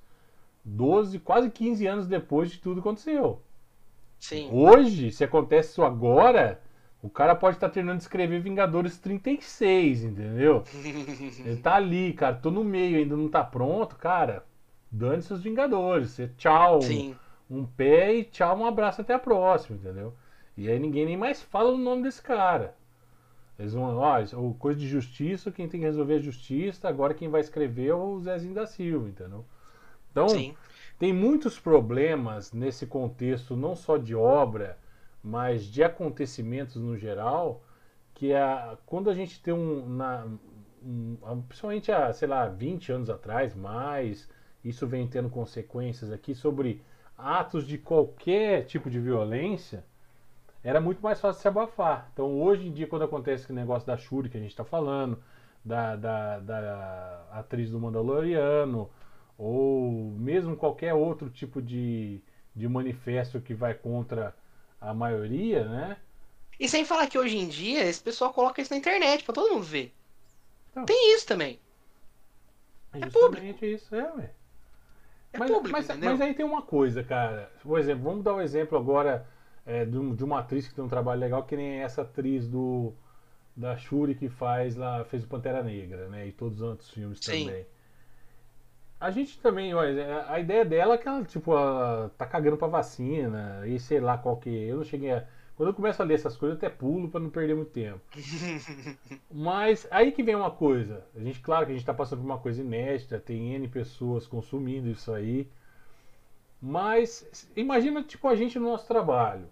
12, 0.65 1.19
quase 1.19 1.49
15 1.49 1.85
anos 1.87 2.07
depois 2.07 2.51
de 2.51 2.59
tudo 2.59 2.79
aconteceu. 2.79 3.41
sim. 4.19 4.49
Hoje, 4.51 5.11
se 5.11 5.23
acontece 5.23 5.71
isso 5.71 5.83
agora, 5.83 6.61
o 7.01 7.09
cara 7.09 7.35
pode 7.35 7.57
estar 7.57 7.69
terminando 7.69 7.97
de 7.97 8.03
escrever 8.03 8.39
Vingadores 8.39 8.97
36, 8.97 10.05
entendeu? 10.05 10.63
Ele 11.45 11.57
tá 11.57 11.75
ali, 11.75 12.13
cara, 12.13 12.35
tô 12.35 12.49
no 12.49 12.63
meio, 12.63 12.97
ainda 12.97 13.17
não 13.17 13.27
tá 13.27 13.43
pronto, 13.43 13.95
cara. 13.97 14.45
Dane-se 14.89 15.33
os 15.33 15.43
Vingadores. 15.43 16.11
Você, 16.11 16.29
tchau, 16.37 16.81
Sim, 16.81 17.15
um 17.49 17.65
pé 17.65 18.13
e 18.15 18.23
tchau, 18.23 18.57
um 18.57 18.65
abraço 18.65 19.01
até 19.01 19.13
a 19.13 19.19
próxima, 19.19 19.77
entendeu? 19.77 20.13
E 20.55 20.69
aí 20.69 20.79
ninguém 20.79 21.05
nem 21.05 21.17
mais 21.17 21.41
fala 21.41 21.71
o 21.71 21.77
nome 21.77 22.03
desse 22.03 22.21
cara. 22.21 22.75
Eles 23.59 23.73
vão, 23.73 23.97
ó, 23.97 24.17
coisa 24.59 24.79
de 24.79 24.87
justiça, 24.87 25.51
quem 25.51 25.67
tem 25.69 25.79
que 25.79 25.85
resolver 25.85 26.15
é 26.15 26.17
a 26.17 26.21
justiça, 26.21 26.87
agora 26.89 27.13
quem 27.13 27.29
vai 27.29 27.41
escrever 27.41 27.87
é 27.89 27.93
o 27.95 28.19
Zezinho 28.19 28.53
da 28.53 28.65
Silva, 28.65 29.07
entendeu? 29.09 29.45
Então, 30.11 30.45
sim, 30.45 30.57
tem 30.99 31.13
muitos 31.13 31.59
problemas 31.59 32.51
nesse 32.53 32.85
contexto, 32.85 33.55
não 33.55 33.75
só 33.75 33.97
de 33.97 34.15
obra, 34.15 34.77
mas 35.23 35.65
de 35.65 35.83
acontecimentos 35.83 36.75
no 36.77 36.97
geral, 36.97 37.63
que 38.13 38.31
é 38.31 38.77
quando 38.85 39.09
a 39.09 39.13
gente 39.15 39.41
tem 39.41 39.53
um, 39.53 39.87
na, 39.89 40.27
um- 40.83 41.41
principalmente 41.47 41.91
há, 41.91 42.11
sei 42.13 42.27
lá, 42.27 42.47
20 42.47 42.91
anos 42.91 43.09
atrás, 43.09 43.55
mais, 43.55 44.29
isso 44.63 44.87
vem 44.87 45.07
tendo 45.07 45.29
consequências 45.29 46.11
aqui 46.11 46.35
sobre 46.35 46.81
atos 47.17 47.65
de 47.67 47.77
qualquer 47.77 48.65
tipo 48.65 48.89
de 48.89 48.99
violência, 48.99 49.83
era 50.63 50.79
muito 50.79 51.01
mais 51.01 51.19
fácil 51.19 51.41
se 51.41 51.47
abafar. 51.47 52.09
Então, 52.13 52.41
hoje 52.41 52.67
em 52.67 52.71
dia, 52.71 52.87
quando 52.87 53.03
acontece 53.03 53.43
aquele 53.43 53.59
negócio 53.59 53.85
da 53.85 53.97
Shuri 53.97 54.29
que 54.29 54.37
a 54.37 54.39
gente 54.39 54.51
está 54.51 54.63
falando, 54.63 55.21
da, 55.63 55.95
da, 55.95 56.39
da 56.39 57.27
atriz 57.31 57.69
do 57.69 57.79
Mandaloriano, 57.79 58.89
ou 59.37 59.91
mesmo 60.17 60.55
qualquer 60.55 60.93
outro 60.93 61.29
tipo 61.29 61.61
de, 61.61 62.21
de 62.55 62.67
manifesto 62.67 63.41
que 63.41 63.53
vai 63.53 63.73
contra 63.73 64.35
a 64.79 64.93
maioria, 64.93 65.65
né? 65.65 65.97
E 66.59 66.69
sem 66.69 66.85
falar 66.85 67.07
que 67.07 67.17
hoje 67.17 67.37
em 67.37 67.47
dia 67.47 67.83
esse 67.83 68.01
pessoal 68.01 68.33
coloca 68.33 68.61
isso 68.61 68.71
na 68.71 68.77
internet 68.77 69.23
pra 69.23 69.33
todo 69.33 69.53
mundo 69.53 69.63
ver. 69.63 69.93
Então. 70.71 70.85
Tem 70.85 71.15
isso 71.15 71.25
também. 71.25 71.59
É 72.93 72.99
É 72.99 73.09
justamente 73.09 73.73
isso, 73.73 73.95
é, 73.95 74.13
ué. 74.13 74.31
É 75.33 75.39
mas, 75.39 75.49
público, 75.49 75.71
mas, 75.71 75.87
mas 75.97 76.21
aí 76.21 76.33
tem 76.35 76.45
uma 76.45 76.61
coisa, 76.61 77.03
cara. 77.03 77.51
Por 77.63 77.79
exemplo, 77.79 78.03
vamos 78.03 78.23
dar 78.23 78.35
um 78.35 78.41
exemplo 78.41 78.77
agora 78.77 79.27
é, 79.65 79.85
de, 79.85 79.97
um- 79.97 80.15
de 80.15 80.23
uma 80.23 80.39
atriz 80.39 80.67
que 80.67 80.75
tem 80.75 80.83
um 80.83 80.89
trabalho 80.89 81.19
legal, 81.21 81.43
que 81.43 81.55
nem 81.55 81.81
essa 81.81 82.01
atriz 82.03 82.47
do 82.47 82.93
da 83.55 83.77
Shuri 83.77 84.15
que 84.15 84.29
faz 84.29 84.75
lá, 84.75 85.03
fez 85.05 85.23
o 85.23 85.27
Pantera 85.27 85.63
Negra, 85.63 86.09
né? 86.09 86.27
E 86.27 86.31
todos 86.31 86.61
os 86.61 86.67
outros 86.69 86.89
filmes 86.91 87.19
Sim. 87.21 87.45
também. 87.45 87.65
A 88.99 89.11
gente 89.11 89.39
também, 89.39 89.73
olha, 89.73 90.25
a 90.29 90.39
ideia 90.39 90.63
dela 90.65 90.95
é 90.95 90.97
que 90.97 91.07
ela, 91.07 91.23
tipo, 91.25 91.51
ela 91.51 92.09
tá 92.17 92.25
cagando 92.25 92.57
pra 92.57 92.67
vacina, 92.67 93.61
e 93.67 93.79
sei 93.79 93.99
lá 93.99 94.17
qual 94.17 94.37
que. 94.37 94.49
Eu 94.49 94.77
não 94.77 94.83
cheguei 94.83 95.11
a. 95.11 95.27
Quando 95.55 95.69
eu 95.69 95.73
começo 95.75 96.01
a 96.01 96.05
ler 96.05 96.15
essas 96.15 96.35
coisas, 96.37 96.59
eu 96.61 96.67
até 96.67 96.75
pulo 96.75 97.09
pra 97.09 97.19
não 97.19 97.29
perder 97.29 97.55
muito 97.55 97.71
tempo. 97.71 98.01
Mas 99.29 99.85
aí 99.91 100.11
que 100.13 100.23
vem 100.23 100.35
uma 100.35 100.49
coisa. 100.51 101.05
A 101.15 101.19
gente, 101.19 101.39
claro 101.41 101.65
que 101.65 101.71
a 101.71 101.75
gente 101.75 101.81
está 101.83 101.93
passando 101.93 102.19
por 102.19 102.25
uma 102.25 102.37
coisa 102.39 102.61
inédita, 102.61 103.19
tem 103.19 103.53
N 103.55 103.67
pessoas 103.67 104.25
consumindo 104.27 104.89
isso 104.89 105.11
aí. 105.13 105.47
Mas 106.61 107.47
imagina 107.55 108.01
tipo 108.03 108.27
a 108.27 108.35
gente 108.35 108.57
no 108.57 108.69
nosso 108.69 108.87
trabalho. 108.87 109.47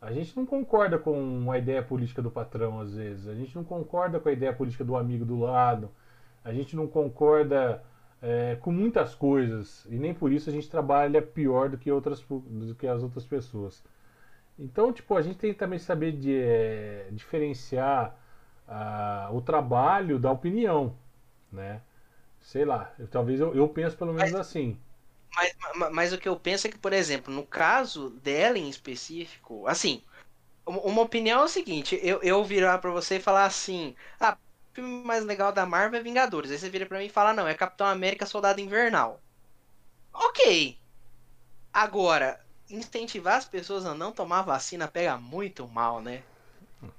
A 0.00 0.12
gente 0.12 0.36
não 0.36 0.46
concorda 0.46 0.98
com 0.98 1.50
a 1.50 1.58
ideia 1.58 1.82
política 1.82 2.22
do 2.22 2.30
patrão 2.30 2.80
às 2.80 2.94
vezes. 2.94 3.28
A 3.28 3.34
gente 3.34 3.54
não 3.56 3.64
concorda 3.64 4.20
com 4.20 4.28
a 4.28 4.32
ideia 4.32 4.52
política 4.52 4.84
do 4.84 4.96
amigo 4.96 5.24
do 5.24 5.38
lado. 5.40 5.90
A 6.44 6.52
gente 6.52 6.76
não 6.76 6.86
concorda 6.86 7.82
é, 8.22 8.56
com 8.60 8.70
muitas 8.72 9.14
coisas 9.14 9.86
e 9.90 9.96
nem 9.96 10.14
por 10.14 10.32
isso 10.32 10.48
a 10.50 10.52
gente 10.52 10.70
trabalha 10.70 11.20
pior 11.22 11.68
do 11.70 11.78
que 11.78 11.90
outras 11.90 12.20
do 12.22 12.74
que 12.74 12.86
as 12.86 13.02
outras 13.02 13.24
pessoas. 13.24 13.82
Então, 14.58 14.92
tipo, 14.92 15.16
a 15.16 15.22
gente 15.22 15.38
tem 15.38 15.52
que 15.52 15.58
também 15.58 15.78
saber 15.78 16.12
de, 16.12 16.34
é, 16.36 17.08
diferenciar 17.12 18.16
ah, 18.68 19.30
o 19.32 19.40
trabalho 19.40 20.18
da 20.18 20.30
opinião, 20.32 20.94
né? 21.52 21.82
Sei 22.40 22.64
lá, 22.64 22.92
eu- 22.98 23.08
talvez 23.08 23.40
eu, 23.40 23.54
eu 23.54 23.68
penso 23.68 23.96
pelo 23.96 24.12
menos 24.14 24.34
assim. 24.34 24.78
Mas, 25.36 25.52
ma- 25.76 25.90
mas 25.90 26.12
o 26.12 26.18
que 26.18 26.28
eu 26.28 26.38
penso 26.40 26.66
é 26.66 26.70
que, 26.70 26.78
por 26.78 26.92
exemplo, 26.92 27.32
no 27.32 27.46
caso 27.46 28.10
dela 28.20 28.58
em 28.58 28.68
específico, 28.68 29.66
assim, 29.66 30.04
uma 30.66 31.02
opinião 31.02 31.42
é 31.42 31.44
o 31.44 31.48
seguinte, 31.48 31.98
eu, 32.02 32.22
eu 32.22 32.44
virar 32.44 32.78
pra 32.78 32.90
você 32.92 33.16
e 33.16 33.20
falar 33.22 33.46
assim, 33.46 33.96
ah, 34.20 34.34
o 34.72 34.74
filme 34.76 35.04
mais 35.04 35.24
legal 35.24 35.52
da 35.52 35.66
Marvel 35.66 36.00
é 36.00 36.02
Vingadores. 36.02 36.50
Aí 36.50 36.58
você 36.58 36.70
vira 36.70 36.86
pra 36.86 36.98
mim 36.98 37.06
e 37.06 37.10
fala, 37.10 37.32
não, 37.34 37.48
é 37.48 37.54
Capitão 37.54 37.86
América 37.88 38.26
Soldado 38.26 38.60
Invernal. 38.60 39.22
Ok. 40.12 40.80
Agora, 41.72 42.40
incentivar 42.68 43.36
as 43.36 43.44
pessoas 43.46 43.86
a 43.86 43.94
não 43.94 44.12
tomar 44.12 44.42
vacina 44.42 44.88
pega 44.88 45.16
muito 45.18 45.66
mal, 45.68 46.00
né? 46.02 46.24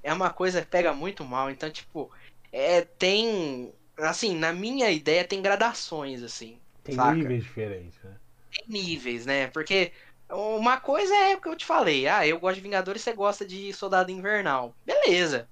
É 0.03 0.13
uma 0.13 0.31
coisa 0.33 0.61
que 0.63 0.67
pega 0.69 0.93
muito 0.93 1.25
mal. 1.25 1.49
Então, 1.51 1.71
tipo, 1.71 2.11
é, 2.51 2.81
tem. 2.83 3.73
Assim, 3.99 4.35
na 4.35 4.53
minha 4.53 4.91
ideia, 4.91 5.27
tem 5.27 5.41
gradações, 5.41 6.23
assim. 6.23 6.61
Tem 6.83 6.95
saca? 6.95 7.17
níveis 7.17 7.43
diferentes, 7.43 8.01
né? 8.03 8.19
Tem 8.57 8.65
níveis, 8.67 9.25
né? 9.25 9.47
Porque 9.47 9.93
uma 10.29 10.79
coisa 10.79 11.15
é 11.15 11.35
o 11.35 11.41
que 11.41 11.47
eu 11.49 11.55
te 11.55 11.65
falei. 11.65 12.07
Ah, 12.07 12.25
eu 12.27 12.39
gosto 12.39 12.55
de 12.55 12.61
Vingadores, 12.61 13.01
você 13.01 13.13
gosta 13.13 13.45
de 13.45 13.73
Soldado 13.73 14.11
Invernal. 14.11 14.75
Beleza. 14.85 15.49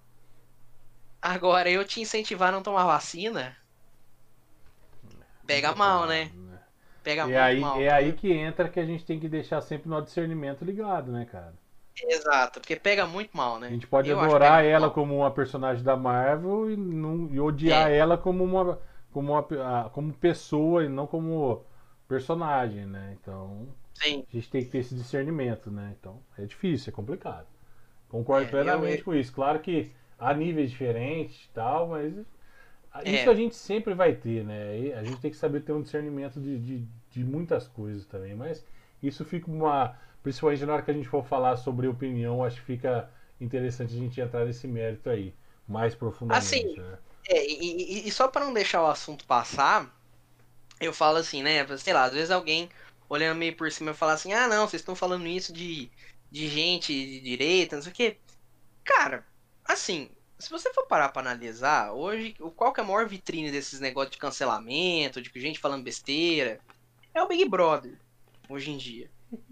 Agora, 1.22 1.70
eu 1.70 1.84
te 1.86 2.00
incentivar 2.00 2.48
a 2.50 2.52
não 2.54 2.64
tomar 2.64 2.86
vacina. 2.86 3.58
Pega 5.46 5.74
mal, 5.76 6.08
né? 6.08 6.32
Pega 7.04 7.28
E 7.28 7.28
muito 7.28 7.36
aí, 7.36 7.60
mal. 7.60 7.78
é 7.78 7.90
aí 7.92 8.14
que 8.14 8.32
entra 8.32 8.70
que 8.70 8.80
a 8.80 8.86
gente 8.86 9.06
tem 9.06 9.20
que 9.20 9.28
deixar 9.28 9.60
sempre 9.62 9.90
no 9.90 10.02
discernimento 10.02 10.64
ligado, 10.64 11.12
né, 11.12 11.26
cara? 11.26 11.54
Exato, 11.98 12.60
porque 12.60 12.76
pega 12.76 13.06
muito 13.08 13.36
mal, 13.36 13.60
né? 13.60 13.68
A 13.68 13.72
gente 13.72 13.88
pode 13.88 14.12
Eu 14.12 14.20
adorar 14.20 14.64
pega 14.64 14.64
ela 14.64 14.90
como 14.92 15.16
uma 15.18 15.32
personagem 15.32 15.84
da 15.84 15.96
Marvel 15.98 16.70
e, 16.72 16.78
não, 16.78 17.28
e 17.34 17.40
odiar 17.40 17.90
É. 17.90 17.98
ela 17.98 18.18
como 18.18 18.44
uma, 18.44 18.80
como 19.12 19.34
uma 19.34 19.48
ah, 19.86 19.90
como 19.90 20.14
pessoa 20.14 20.84
e 20.86 20.90
não 20.90 21.08
como 21.08 21.66
personagem, 22.08 22.86
né? 22.86 23.18
Então 23.22 23.68
Sim. 23.94 24.26
a 24.32 24.36
gente 24.36 24.50
tem 24.50 24.64
que 24.66 24.72
ter 24.72 24.80
esse 24.80 24.96
discernimento, 24.96 25.72
né? 25.72 25.96
Então 26.00 26.22
é 26.38 26.46
difícil, 26.46 26.92
é 26.92 26.96
complicado. 26.96 27.48
Concordo 28.10 28.48
É, 28.48 28.52
plenamente 28.52 29.00
eu- 29.00 29.06
com 29.06 29.14
isso. 29.16 29.34
Claro 29.34 29.60
que 29.60 29.92
há 30.20 30.34
níveis 30.34 30.72
diferentes 30.72 31.46
e 31.46 31.50
tal, 31.50 31.90
mas 31.90 32.14
É. 33.04 33.12
isso 33.14 33.30
a 33.30 33.36
gente 33.36 33.56
sempre 33.56 33.94
vai 33.94 34.16
ter, 34.16 34.44
né? 34.44 34.80
E 34.80 34.94
a 34.94 35.04
gente 35.04 35.20
tem 35.22 35.32
que 35.32 35.38
saber 35.38 35.62
ter 35.62 35.74
um 35.74 35.82
discernimento 35.82 36.40
de, 36.40 36.60
de, 36.60 36.88
de 37.12 37.24
muitas 37.24 37.68
coisas 37.68 38.06
também. 38.06 38.36
Mas 38.36 38.66
isso 39.04 39.26
fica 39.26 39.50
uma. 39.52 39.98
Principalmente 40.24 40.66
na 40.66 40.74
hora 40.74 40.82
que 40.82 40.92
a 40.92 40.94
gente 40.94 41.08
for 41.08 41.24
falar 41.26 41.56
sobre 41.58 41.88
opinião, 41.88 42.44
acho 42.44 42.58
que 42.62 42.66
fica 42.66 43.10
interessante 43.40 43.94
a 43.94 43.98
gente 43.98 44.20
entrar 44.20 44.46
nesse 44.46 44.68
mérito 44.68 45.10
aí, 45.10 45.34
mais 45.68 45.94
profundamente. 45.94 46.66
Assim, 46.66 46.76
né? 46.78 46.98
É, 47.28 47.46
e, 47.46 48.08
e- 48.08 48.12
só 48.12 48.28
pra 48.28 48.46
não 48.46 48.54
deixar 48.54 48.82
o 48.84 48.88
assunto 48.88 49.26
passar, 49.26 49.92
eu 50.80 50.94
falo 50.94 51.18
assim, 51.18 51.42
né? 51.44 51.66
Sei 51.78 51.94
lá, 51.94 52.04
às 52.04 52.14
vezes 52.14 52.32
alguém 52.32 52.70
olhando 53.10 53.38
meio 53.38 53.56
por 53.56 53.72
cima 53.72 53.94
fala 53.94 54.14
assim: 54.14 54.34
ah, 54.34 54.48
não, 54.48 54.68
vocês 54.68 54.82
estão 54.82 54.96
falando 54.96 55.26
isso 55.28 55.54
de, 55.54 55.90
de 56.32 56.48
gente 56.48 56.94
de 56.94 57.20
direita, 57.22 57.76
não 57.76 57.84
sei 57.84 57.92
o 57.92 57.96
quê. 57.96 58.18
Cara, 58.84 59.26
assim, 59.64 60.10
se 60.38 60.50
você 60.50 60.74
for 60.74 60.86
parar 60.88 61.10
pra 61.10 61.22
analisar, 61.22 61.92
hoje, 61.94 62.36
o- 62.40 62.52
qual 62.52 62.72
que 62.74 62.80
é 62.80 62.84
a 62.84 62.88
maior 62.88 63.08
vitrine 63.08 63.52
desses 63.52 63.80
negócios 63.80 64.12
de 64.12 64.18
cancelamento, 64.18 65.22
de 65.22 65.30
gente 65.40 65.60
falando 65.60 65.84
besteira? 65.84 66.60
É 67.14 67.24
o 67.24 67.28
Big 67.28 67.48
Brother, 67.48 67.98
hoje 68.50 68.72
em 68.72 68.78
dia. 68.78 69.10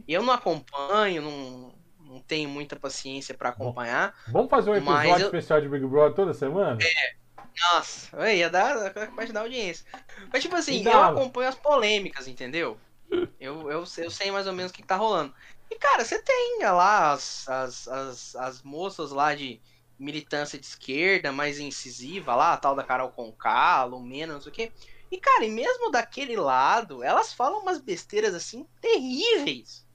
Eu 0.07 0.21
não 0.21 0.33
acompanho, 0.33 1.21
não, 1.21 1.73
não 1.99 2.19
tenho 2.21 2.47
muita 2.49 2.75
paciência 2.75 3.33
pra 3.33 3.49
acompanhar. 3.49 4.13
Vamos 4.27 4.49
fazer 4.49 4.69
um 4.69 4.75
episódio 4.75 5.11
eu- 5.23 5.25
especial 5.27 5.61
de 5.61 5.69
Big 5.69 5.85
Brother 5.85 6.13
toda 6.15 6.33
semana? 6.33 6.77
Nossa, 7.71 8.31
ia 8.31 8.49
dar 8.49 8.93
capaz 8.93 9.27
de 9.27 9.33
dar 9.33 9.41
audiência. 9.41 9.85
Mas 10.31 10.41
tipo 10.41 10.55
assim, 10.55 10.81
E 10.81 10.85
eu 10.85 11.01
acompanho 11.01 11.49
as 11.49 11.55
polêmicas, 11.55 12.27
entendeu? 12.27 12.77
Eu, 13.39 13.69
eu, 13.69 13.83
eu 13.97 14.09
sei 14.11 14.31
mais 14.31 14.47
ou 14.47 14.53
menos 14.53 14.71
o 14.71 14.73
que, 14.73 14.81
que 14.81 14.87
tá 14.87 14.95
rolando. 14.95 15.33
E 15.69 15.75
cara, 15.75 16.03
você 16.03 16.21
tem 16.21 16.59
lá 16.61 17.13
as, 17.13 17.47
as, 17.47 17.87
as, 17.87 18.35
as 18.35 18.61
moças 18.61 19.11
lá 19.11 19.33
de 19.35 19.61
militância 19.97 20.59
de 20.59 20.65
esquerda, 20.65 21.31
mais 21.31 21.59
incisiva 21.59 22.35
lá, 22.35 22.53
a 22.53 22.57
tal 22.57 22.75
da 22.75 22.83
Carol 22.83 23.11
Conká, 23.11 23.83
Lumena, 23.83 24.33
não 24.33 24.41
sei 24.41 24.51
o 24.51 24.55
quê. 24.55 24.71
E 25.11 25.17
cara, 25.17 25.45
e 25.45 25.49
mesmo 25.49 25.91
daquele 25.91 26.35
lado, 26.35 27.03
elas 27.03 27.33
falam 27.33 27.61
umas 27.61 27.79
besteiras 27.79 28.33
assim 28.33 28.67
terríveis. 28.81 29.85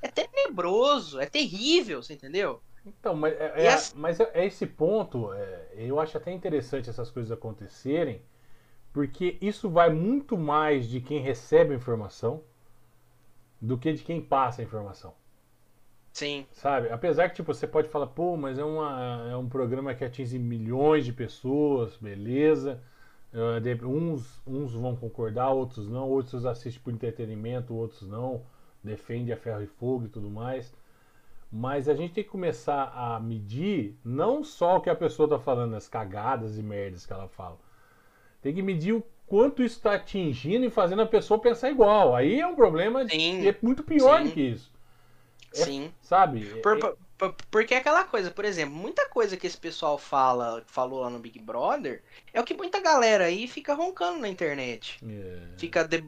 É 0.00 0.08
tenebroso, 0.08 1.20
é 1.20 1.26
terrível, 1.26 2.02
você 2.02 2.14
entendeu? 2.14 2.62
Então, 2.86 3.14
mas 3.16 3.34
é, 3.34 3.44
é- 3.76 3.88
mas 3.94 4.20
é, 4.20 4.30
é 4.34 4.46
esse 4.46 4.66
ponto, 4.66 5.32
é, 5.32 5.68
eu 5.76 6.00
acho 6.00 6.16
até 6.16 6.32
interessante 6.32 6.90
essas 6.90 7.10
coisas 7.10 7.30
acontecerem, 7.32 8.22
porque 8.92 9.38
isso 9.42 9.70
vai 9.70 9.90
muito 9.90 10.38
mais 10.38 10.88
de 10.88 11.00
quem 11.00 11.20
recebe 11.20 11.74
a 11.74 11.76
informação 11.78 12.42
do 13.62 13.78
que 13.78 13.94
de 13.94 14.02
quem 14.04 14.20
passa 14.20 14.60
a 14.60 14.64
informação, 14.64 15.14
Sim, 16.12 16.46
sabe? 16.52 16.88
Apesar 16.90 17.28
que 17.28 17.36
tipo, 17.36 17.52
você 17.52 17.66
pode 17.66 17.88
falar, 17.88 18.06
pô, 18.08 18.36
mas 18.36 18.58
é, 18.58 18.64
uma, 18.64 19.28
é 19.30 19.36
um 19.36 19.48
programa 19.48 19.94
que 19.94 20.04
atinge 20.04 20.38
milhões 20.38 21.04
de 21.04 21.12
pessoas, 21.12 21.96
beleza. 21.96 22.80
De- 23.62 23.84
Uns, 23.86 24.40
uns 24.46 24.74
vão 24.74 24.94
concordar, 24.96 25.50
outros 25.50 25.88
não, 25.88 26.08
outros 26.08 26.44
assistem 26.46 26.82
por 26.82 26.92
entretenimento, 26.92 27.74
outros 27.74 28.02
não, 28.08 28.42
defende 28.84 29.32
a 29.32 29.36
ferro 29.38 29.62
e 29.62 29.66
fogo 29.66 30.04
e 30.06 30.08
tudo 30.08 30.30
mais. 30.30 30.74
Mas 31.52 31.86
a 31.88 31.94
gente 31.94 32.14
tem 32.14 32.24
que 32.24 32.30
começar 32.30 32.90
a 32.96 33.20
medir 33.20 33.94
não 34.02 34.42
só 34.42 34.78
o 34.78 34.80
que 34.80 34.88
a 34.88 34.94
pessoa 34.94 35.26
está 35.26 35.38
falando, 35.38 35.74
as 35.74 35.86
cagadas 35.86 36.56
e 36.58 36.62
merdas 36.62 37.04
que 37.04 37.12
ela 37.12 37.28
fala. 37.28 37.58
Tem 38.40 38.54
que 38.54 38.62
medir 38.62 38.94
o 38.94 39.04
quanto 39.26 39.62
isso 39.62 39.76
está 39.76 39.94
atingindo 39.94 40.64
e 40.64 40.70
fazendo 40.70 41.02
a 41.02 41.06
pessoa 41.06 41.38
pensar 41.38 41.70
igual. 41.70 42.16
Aí 42.16 42.40
é 42.40 42.46
um 42.46 42.54
problema 42.56 43.04
de- 43.04 43.48
é 43.48 43.54
muito 43.60 43.82
pior 43.82 44.20
Sim. 44.22 44.28
do 44.28 44.32
que 44.32 44.40
isso. 44.40 44.72
É- 45.52 45.56
sim. 45.56 45.92
Sabe? 46.00 46.46
Por- 46.62 46.78
É- 46.78 46.94
porque 47.50 47.74
é 47.74 47.78
aquela 47.78 48.04
coisa, 48.04 48.30
por 48.30 48.44
exemplo, 48.44 48.74
muita 48.74 49.08
coisa 49.08 49.36
que 49.36 49.46
esse 49.46 49.56
pessoal 49.56 49.96
fala, 49.98 50.62
falou 50.66 51.00
lá 51.00 51.10
no 51.10 51.18
Big 51.18 51.38
Brother, 51.38 52.02
é 52.32 52.40
o 52.40 52.44
que 52.44 52.54
muita 52.54 52.80
galera 52.80 53.24
aí 53.24 53.46
fica 53.46 53.74
roncando 53.74 54.18
na 54.20 54.28
internet. 54.28 54.98
é- 55.06 55.58
Fica 55.58 55.84
de- 55.84 56.02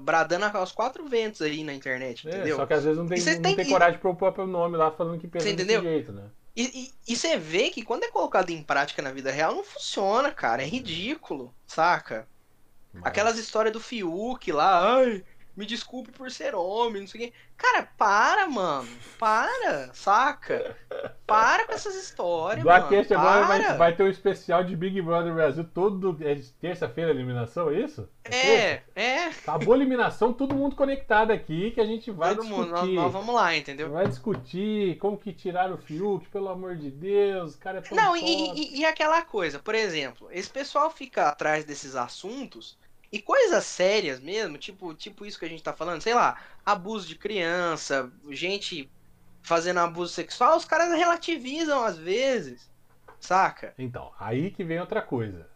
bradando 0.00 0.46
aos 0.56 0.72
quatro 0.72 1.06
ventos 1.06 1.42
aí 1.42 1.62
na 1.64 1.74
internet, 1.74 2.26
é, 2.26 2.30
entendeu? 2.30 2.56
só 2.56 2.66
que 2.66 2.72
às 2.74 2.84
vezes 2.84 2.98
não 2.98 3.06
tem, 3.06 3.18
não 3.18 3.42
tem 3.42 3.56
tem 3.56 3.68
coragem 3.68 3.94
de 3.96 4.02
pôr 4.02 4.10
o 4.10 4.16
próprio 4.16 4.46
nome 4.46 4.76
lá 4.76 4.90
falando 4.90 5.18
que 5.20 5.28
pensa 5.28 5.44
desse 5.54 5.82
jeito, 5.82 6.12
né? 6.12 6.24
E, 6.56 6.62
e- 6.84 6.92
e 7.12 7.16
você 7.16 7.36
vê 7.36 7.70
que 7.70 7.82
quando 7.82 8.04
é 8.04 8.08
colocado 8.08 8.50
em 8.50 8.62
prática 8.62 9.02
na 9.02 9.10
vida 9.10 9.30
real, 9.32 9.54
não 9.54 9.64
funciona, 9.64 10.30
cara. 10.30 10.62
É 10.62 10.66
ridículo, 10.66 11.52
saca? 11.66 12.28
Mas- 12.92 13.02
Aquelas 13.06 13.36
histórias 13.38 13.72
do 13.72 13.80
Fiuk 13.80 14.52
lá, 14.52 14.94
ai, 14.98 15.24
me 15.56 15.64
desculpe 15.66 16.10
por 16.12 16.30
ser 16.30 16.54
homem, 16.54 17.02
não 17.02 17.08
sei 17.08 17.20
o 17.20 17.24
quê. 17.24 17.32
Cara, 17.56 17.88
para, 17.96 18.48
mano. 18.48 18.88
Para, 19.18 19.90
saca? 19.94 20.76
Para 21.26 21.64
com 21.66 21.72
essas 21.72 21.94
histórias, 21.94 22.64
mano. 22.64 22.84
Aqueste 22.84 23.14
agora 23.14 23.44
vai, 23.46 23.76
vai 23.76 23.96
ter 23.96 24.02
um 24.02 24.08
especial 24.08 24.64
de 24.64 24.74
Big 24.76 25.00
Brother 25.00 25.32
Brasil 25.32 25.64
todo. 25.64 26.16
É 26.20 26.34
terça-feira 26.60 27.10
a 27.12 27.14
eliminação, 27.14 27.70
é 27.70 27.74
isso? 27.80 28.08
terça? 28.24 28.46
É, 28.46 28.82
é. 28.96 29.24
Acabou 29.26 29.74
a 29.74 29.76
eliminação, 29.76 30.32
todo 30.32 30.54
mundo 30.54 30.74
conectado 30.74 31.30
aqui, 31.30 31.70
que 31.70 31.80
a 31.80 31.84
gente 31.86 32.10
vai 32.10 32.34
Todo 32.34 32.44
mundo, 32.44 32.66
nós, 32.70 32.80
discutir. 32.80 32.94
nós 32.96 33.12
vamos 33.12 33.34
lá, 33.34 33.56
entendeu? 33.56 33.90
Vai 33.90 34.08
discutir 34.08 34.96
como 34.98 35.16
que 35.16 35.32
tiraram 35.32 35.74
o 35.74 35.78
Fiuk, 35.78 36.26
pelo 36.28 36.48
amor 36.48 36.76
de 36.76 36.90
Deus, 36.90 37.54
o 37.54 37.58
cara 37.58 37.78
é 37.88 37.94
Não, 37.94 38.16
e, 38.16 38.20
e- 38.22 38.80
e 38.80 38.84
aquela 38.84 39.22
coisa, 39.22 39.58
por 39.58 39.74
exemplo, 39.74 40.28
esse 40.32 40.50
pessoal 40.50 40.90
fica 40.90 41.28
atrás 41.28 41.64
desses 41.64 41.94
assuntos 41.94 42.76
e 43.12 43.20
coisas 43.20 43.64
sérias 43.64 44.20
mesmo, 44.20 44.58
tipo, 44.58 44.94
tipo 44.94 45.24
isso 45.24 45.38
que 45.38 45.44
a 45.44 45.48
gente 45.48 45.62
tá 45.62 45.72
falando, 45.72 46.00
sei 46.00 46.14
lá, 46.14 46.40
abuso 46.64 47.06
de 47.06 47.16
criança, 47.16 48.12
gente 48.30 48.90
fazendo 49.42 49.80
abuso 49.80 50.12
sexual, 50.12 50.56
os 50.56 50.64
caras 50.64 50.96
relativizam 50.96 51.84
às 51.84 51.98
vezes, 51.98 52.70
saca? 53.20 53.74
Então, 53.78 54.12
aí 54.18 54.50
que 54.50 54.64
vem 54.64 54.80
outra 54.80 55.02
coisa. 55.02 55.46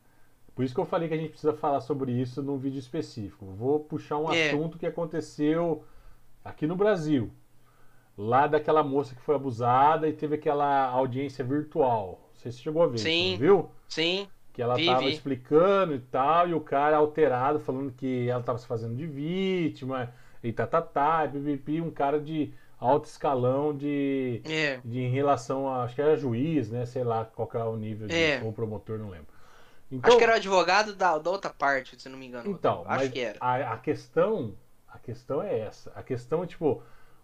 Por 0.55 0.65
isso 0.65 0.75
que 0.75 0.81
eu 0.81 0.87
falei 0.87 1.09
que 1.09 1.15
a 1.15 1.17
gente 1.17 1.31
precisa 1.31 1.55
falar 1.55 1.81
sobre 1.81 2.13
isso 2.13 2.43
num 2.43 2.59
vídeo 2.59 2.79
específico. 2.81 3.47
Vou 3.47 3.81
puxar 3.81 4.19
um 4.19 4.31
É. 4.33 4.51
assunto 4.51 4.77
que 4.77 4.87
aconteceu 4.87 5.85
aqui 6.45 6.67
no 6.67 6.77
Brasil. 6.77 7.31
Lá 8.17 8.49
daquela 8.49 8.83
moça 8.83 9.15
que 9.15 9.21
foi 9.23 9.37
abusada 9.37 10.09
e 10.09 10.13
teve 10.13 10.35
aquela 10.35 10.87
audiência 10.87 11.45
virtual. 11.45 12.29
Você 12.35 12.51
chegou 12.51 12.83
a 12.83 12.89
ver, 12.89 12.99
Sim. 12.99 13.37
viu? 13.39 13.71
Sim, 13.89 14.29
Que 14.59 14.63
ela 14.63 14.75
Vi, 14.75 14.87
tava 14.87 15.03
vi. 15.03 15.13
explicando 15.13 15.95
e 15.95 16.01
tal, 16.01 16.49
e 16.49 16.53
o 16.53 16.61
cara 16.61 16.97
alterado, 16.97 17.61
falando 17.61 17.93
que 17.93 18.29
ela 18.29 18.43
tava 18.43 18.59
se 18.59 18.67
fazendo 18.67 18.97
de 18.97 19.07
vítima, 19.07 20.13
e 20.43 20.53
tá, 20.53 20.67
tá, 20.67 20.83
tá, 20.83 21.27
e 21.27 21.29
pipipi, 21.29 21.81
um 21.81 21.93
cara 21.93 22.19
de 22.21 22.53
alto 22.77 23.05
escalão 23.05 23.73
de, 23.73 24.43
é. 24.45 24.81
de 24.85 24.99
em 24.99 25.13
relação 25.13 25.69
a, 25.69 25.85
acho 25.85 25.95
que 25.95 26.03
era 26.03 26.17
juiz, 26.17 26.73
né, 26.73 26.85
sei 26.87 27.05
lá 27.05 27.25
qual 27.25 27.47
que 27.47 27.57
é 27.57 27.63
o 27.63 27.77
nível, 27.77 28.09
de, 28.09 28.15
É. 28.17 28.43
ou 28.43 28.53
promotor, 28.53 28.99
não 28.99 29.11
lembro. 29.11 29.29
Então, 29.93 30.09
Acho 30.09 30.19
que 30.19 30.25
era 30.25 30.33
o 30.33 30.37
advogado 30.37 30.93
da, 30.93 31.17
da 31.19 31.31
outra 31.31 31.51
parte, 31.51 31.95
se 32.03 32.09
não 32.09 32.19
me 32.19 32.27
engano. 32.27 32.51
então, 32.51 32.83
Acho 32.85 33.13
que 33.13 33.21
era. 33.21 33.39
A, 33.41 33.75
a 33.75 33.79
questão, 33.79 34.55
a 34.89 34.99
questão 34.99 35.41
é 35.41 35.57
essa, 35.57 35.93
a 35.95 36.03
questão 36.03 36.43
é 36.43 36.49
tipo, 36.49 36.83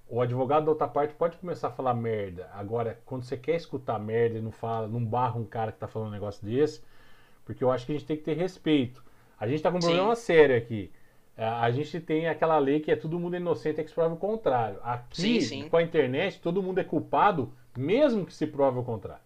o 0.09 0.21
advogado 0.21 0.67
da 0.67 0.71
outra 0.71 0.87
parte 0.87 1.13
pode 1.15 1.37
começar 1.39 1.67
a 1.67 1.73
falar 1.73 1.95
merda, 1.95 2.49
agora, 2.55 3.01
quando 3.05 3.25
você 3.25 3.37
quer 3.37 3.57
escutar 3.57 3.99
merda 3.99 4.39
e 4.39 4.41
não 4.41 4.53
fala, 4.53 4.87
não 4.87 5.05
barra 5.05 5.35
um 5.37 5.45
cara 5.45 5.73
que 5.73 5.79
tá 5.81 5.89
falando 5.89 6.11
um 6.11 6.13
negócio 6.13 6.47
desse, 6.47 6.81
porque 7.45 7.63
eu 7.65 7.71
acho 7.71 7.87
que 7.87 7.93
a 7.93 7.95
gente 7.97 8.07
tem 8.07 8.17
que 8.17 8.23
ter 8.25 8.37
respeito. 8.37 9.05
A 9.39 9.47
gente 9.49 9.63
tá 9.63 9.71
com 9.71 9.79
um 9.79 9.81
Sim. 9.81 9.89
problema 9.89 10.17
sério 10.17 10.57
aqui. 10.57 10.91
É, 11.37 11.45
A 11.47 11.71
gente 11.71 12.01
tem 12.01 12.29
aquela 12.29 12.59
lei 12.59 12.81
que 12.81 12.91
é 12.91 12.97
todo 12.97 13.19
mundo 13.19 13.37
inocente 13.37 13.81
é 13.81 13.85
que 13.85 13.89
se 13.91 13.95
prova 13.95 14.15
o 14.15 14.19
contrário. 14.19 14.79
Aqui, 14.83 15.41
Sim, 15.41 15.41
sim. 15.41 15.69
com 15.69 15.77
a 15.77 15.83
internet, 15.83 16.41
todo 16.41 16.63
mundo 16.63 16.79
é 16.81 16.85
culpado, 16.85 17.53
mesmo 17.77 18.25
que 18.27 18.33
se 18.35 18.47
prove 18.47 18.79
o 18.79 18.85
contrário. 18.85 19.23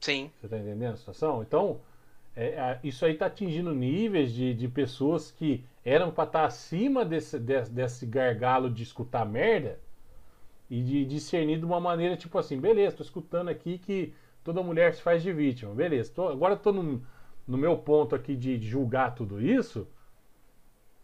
Sim, 0.00 0.30
Você 0.40 0.48
tá 0.48 0.58
entendendo 0.58 0.94
a 0.94 0.96
situação? 0.96 1.42
Então, 1.42 1.80
é, 2.36 2.46
é, 2.48 2.80
isso 2.84 3.04
aí 3.04 3.14
tá 3.14 3.26
atingindo 3.26 3.74
níveis 3.74 4.32
de, 4.32 4.54
de 4.54 4.68
pessoas 4.68 5.30
que 5.30 5.64
eram 5.84 6.10
para 6.10 6.24
estar 6.24 6.44
acima 6.44 7.04
desse, 7.04 7.38
desse, 7.38 7.70
desse 7.72 8.06
gargalo 8.06 8.70
de 8.70 8.82
escutar 8.82 9.24
merda 9.24 9.78
e 10.70 10.82
de 10.82 11.04
discernir 11.04 11.58
de 11.58 11.64
uma 11.64 11.80
maneira 11.80 12.16
tipo 12.16 12.38
assim, 12.38 12.58
beleza, 12.58 12.96
tô 12.96 13.02
escutando 13.02 13.48
aqui 13.48 13.78
que 13.78 14.14
toda 14.44 14.62
mulher 14.62 14.94
se 14.94 15.02
faz 15.02 15.22
de 15.22 15.32
vítima, 15.32 15.74
beleza. 15.74 16.12
Tô, 16.14 16.28
agora 16.28 16.56
tô 16.56 16.72
num, 16.72 17.00
no 17.46 17.58
meu 17.58 17.76
ponto 17.76 18.14
aqui 18.14 18.36
de 18.36 18.58
julgar 18.60 19.14
tudo 19.14 19.40
isso, 19.40 19.86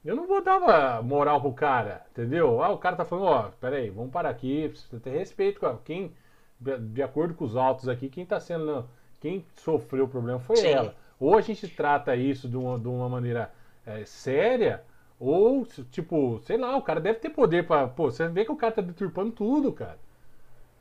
eu 0.04 0.14
não 0.14 0.26
vou 0.26 0.42
dar 0.42 1.02
moral 1.02 1.40
pro 1.40 1.52
cara, 1.52 2.06
entendeu? 2.10 2.62
Ah, 2.62 2.70
o 2.70 2.78
cara 2.78 2.96
tá 2.96 3.04
falando, 3.04 3.26
ó, 3.26 3.50
peraí, 3.60 3.90
vamos 3.90 4.10
parar 4.10 4.30
aqui, 4.30 4.68
precisa 4.68 5.00
ter 5.00 5.10
respeito 5.10 5.60
com 5.60 5.76
quem, 5.78 6.12
de 6.60 7.02
acordo 7.02 7.34
com 7.34 7.44
os 7.44 7.56
autos 7.56 7.88
aqui, 7.88 8.08
quem 8.08 8.24
tá 8.24 8.40
sendo, 8.40 8.88
quem 9.20 9.44
sofreu 9.56 10.04
o 10.04 10.08
problema 10.08 10.38
foi 10.38 10.56
Sim. 10.56 10.68
ela. 10.68 10.94
Ou 11.20 11.36
a 11.36 11.40
gente 11.40 11.66
trata 11.68 12.14
isso 12.14 12.48
de 12.48 12.56
uma, 12.56 12.78
de 12.78 12.86
uma 12.86 13.08
maneira 13.08 13.52
é, 13.84 14.04
séria, 14.04 14.84
ou, 15.18 15.66
tipo, 15.90 16.40
sei 16.44 16.56
lá, 16.56 16.76
o 16.76 16.82
cara 16.82 17.00
deve 17.00 17.18
ter 17.18 17.30
poder 17.30 17.66
pra. 17.66 17.88
Pô, 17.88 18.10
você 18.10 18.28
vê 18.28 18.44
que 18.44 18.52
o 18.52 18.56
cara 18.56 18.72
tá 18.72 18.82
deturpando 18.82 19.32
tudo, 19.32 19.72
cara. 19.72 19.98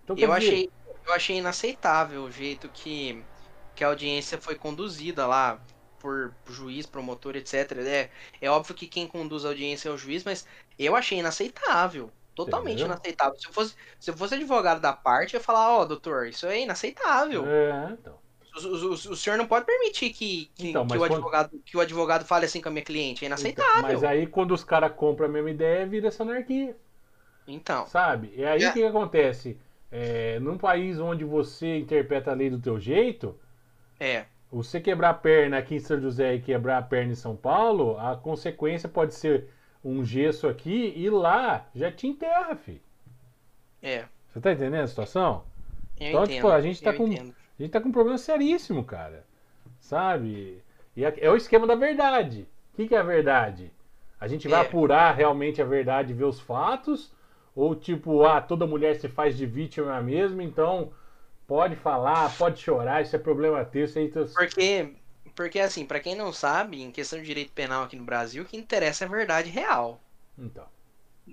Então, 0.03 0.15
eu, 0.15 0.39
dizer... 0.39 0.69
eu 1.07 1.13
achei 1.13 1.37
inaceitável 1.37 2.23
o 2.23 2.31
jeito 2.31 2.69
que, 2.69 3.23
que 3.75 3.83
a 3.83 3.87
audiência 3.87 4.37
foi 4.37 4.55
conduzida 4.55 5.25
lá 5.25 5.59
por 5.99 6.33
juiz, 6.47 6.85
promotor, 6.85 7.35
etc. 7.35 7.71
É, 7.79 8.09
é 8.41 8.49
óbvio 8.49 8.75
que 8.75 8.87
quem 8.87 9.07
conduz 9.07 9.45
a 9.45 9.49
audiência 9.49 9.89
é 9.89 9.91
o 9.91 9.97
juiz, 9.97 10.23
mas 10.23 10.45
eu 10.77 10.95
achei 10.95 11.19
inaceitável. 11.19 12.11
Totalmente 12.35 12.81
Entendeu? 12.81 12.87
inaceitável. 12.87 13.39
Se 13.39 13.47
eu, 13.47 13.53
fosse, 13.53 13.75
se 13.99 14.11
eu 14.11 14.15
fosse 14.15 14.35
advogado 14.35 14.79
da 14.79 14.93
parte, 14.93 15.33
eu 15.33 15.39
ia 15.39 15.43
falar, 15.43 15.71
ó, 15.71 15.81
oh, 15.81 15.85
doutor, 15.85 16.27
isso 16.27 16.45
é 16.45 16.61
inaceitável. 16.61 17.43
É, 17.47 17.93
então. 17.93 18.15
O, 18.55 18.67
o, 18.67 18.91
o, 18.91 19.15
senhor 19.15 19.37
não 19.37 19.47
pode 19.47 19.65
permitir 19.65 20.11
que, 20.11 20.51
que, 20.55 20.69
então, 20.69 20.85
que 20.85 20.97
o 20.97 21.03
advogado, 21.03 21.49
quando... 21.49 21.63
que 21.63 21.77
o 21.77 21.79
advogado 21.79 22.25
fale 22.25 22.45
assim 22.45 22.61
com 22.61 22.69
a 22.69 22.71
minha 22.71 22.83
cliente. 22.83 23.23
É 23.23 23.27
inaceitável. 23.27 23.79
Então, 23.79 23.91
mas 23.91 24.03
aí 24.03 24.27
quando 24.27 24.53
os 24.53 24.63
caras 24.63 24.91
compram 24.95 25.27
a 25.27 25.29
mesma 25.29 25.49
ideia, 25.49 25.85
vira 25.85 26.07
essa 26.09 26.23
anarquia. 26.23 26.75
Então. 27.47 27.87
Sabe? 27.87 28.33
E 28.35 28.45
aí 28.45 28.59
o 28.59 28.67
é. 28.67 28.71
que, 28.71 28.79
que, 28.79 28.85
acontece? 28.85 29.57
É, 29.91 30.39
num 30.39 30.57
país 30.57 30.99
onde 30.99 31.23
você 31.23 31.77
interpreta 31.77 32.31
a 32.31 32.33
lei 32.33 32.49
do 32.49 32.59
teu 32.59 32.79
jeito. 32.79 33.37
É. 33.99 34.25
Você 34.51 34.79
quebrar 34.79 35.09
a 35.09 35.13
perna 35.13 35.57
aqui 35.57 35.75
em 35.75 35.79
São 35.79 35.99
José 35.99 36.35
e 36.35 36.41
quebrar 36.41 36.77
a 36.77 36.81
perna 36.81 37.11
em 37.11 37.15
São 37.15 37.35
Paulo, 37.35 37.97
a 37.99 38.15
consequência 38.15 38.87
pode 38.87 39.13
ser 39.13 39.49
um 39.83 40.03
gesso 40.03 40.47
aqui 40.47 40.93
e 40.95 41.09
lá 41.09 41.67
já 41.75 41.91
te 41.91 42.07
enterra, 42.07 42.55
filho. 42.55 42.81
É. 43.81 44.05
Você 44.29 44.39
tá 44.39 44.51
entendendo 44.51 44.83
a 44.83 44.87
situação? 44.87 45.43
Eu 45.99 46.07
então, 46.07 46.21
tipo, 46.23 46.31
entendo, 46.31 46.35
tipo, 46.35 46.47
a 46.47 46.61
gente 46.61 46.81
tá 46.81 46.93
com. 46.93 47.07
Entendo 47.07 47.35
a 47.57 47.63
gente 47.63 47.71
tá 47.71 47.81
com 47.81 47.89
um 47.89 47.91
problema 47.91 48.17
seríssimo, 48.17 48.83
cara. 48.83 49.25
Sabe? 49.79 50.61
E 50.95 51.03
é 51.03 51.29
o 51.29 51.35
esquema 51.35 51.65
da 51.65 51.75
verdade. 51.75 52.47
O 52.73 52.75
que, 52.75 52.87
que 52.87 52.95
é 52.95 52.99
a 52.99 53.03
verdade? 53.03 53.71
A 54.19 54.27
gente 54.27 54.47
vai 54.47 54.59
é. 54.59 54.61
apurar 54.61 55.15
realmente 55.15 55.61
a 55.61 55.65
verdade 55.65 56.11
e 56.11 56.15
ver 56.15 56.25
os 56.25 56.39
fatos? 56.39 57.11
Ou 57.57 57.73
tipo, 57.75 58.23
ah, 58.23 58.39
toda 58.39 58.67
mulher 58.67 58.99
se 58.99 59.09
faz 59.09 59.35
de 59.35 59.43
vítima 59.47 59.99
mesmo, 59.99 60.43
então 60.43 60.93
pode 61.47 61.75
falar, 61.75 62.31
pode 62.37 62.61
chorar, 62.61 63.01
isso 63.01 63.15
é 63.15 63.19
problema 63.19 63.65
teu, 63.65 63.85
isso 63.85 63.97
aí... 63.97 64.09
Porque, 64.09 64.93
porque 65.33 65.59
assim, 65.59 65.83
para 65.83 65.99
quem 65.99 66.13
não 66.13 66.31
sabe, 66.31 66.83
em 66.83 66.91
questão 66.91 67.17
de 67.17 67.25
direito 67.25 67.51
penal 67.53 67.83
aqui 67.83 67.95
no 67.95 68.03
Brasil, 68.03 68.43
o 68.43 68.45
que 68.45 68.55
interessa 68.55 69.05
é 69.05 69.07
a 69.07 69.09
verdade 69.09 69.49
real. 69.49 69.99
Então. 70.37 70.67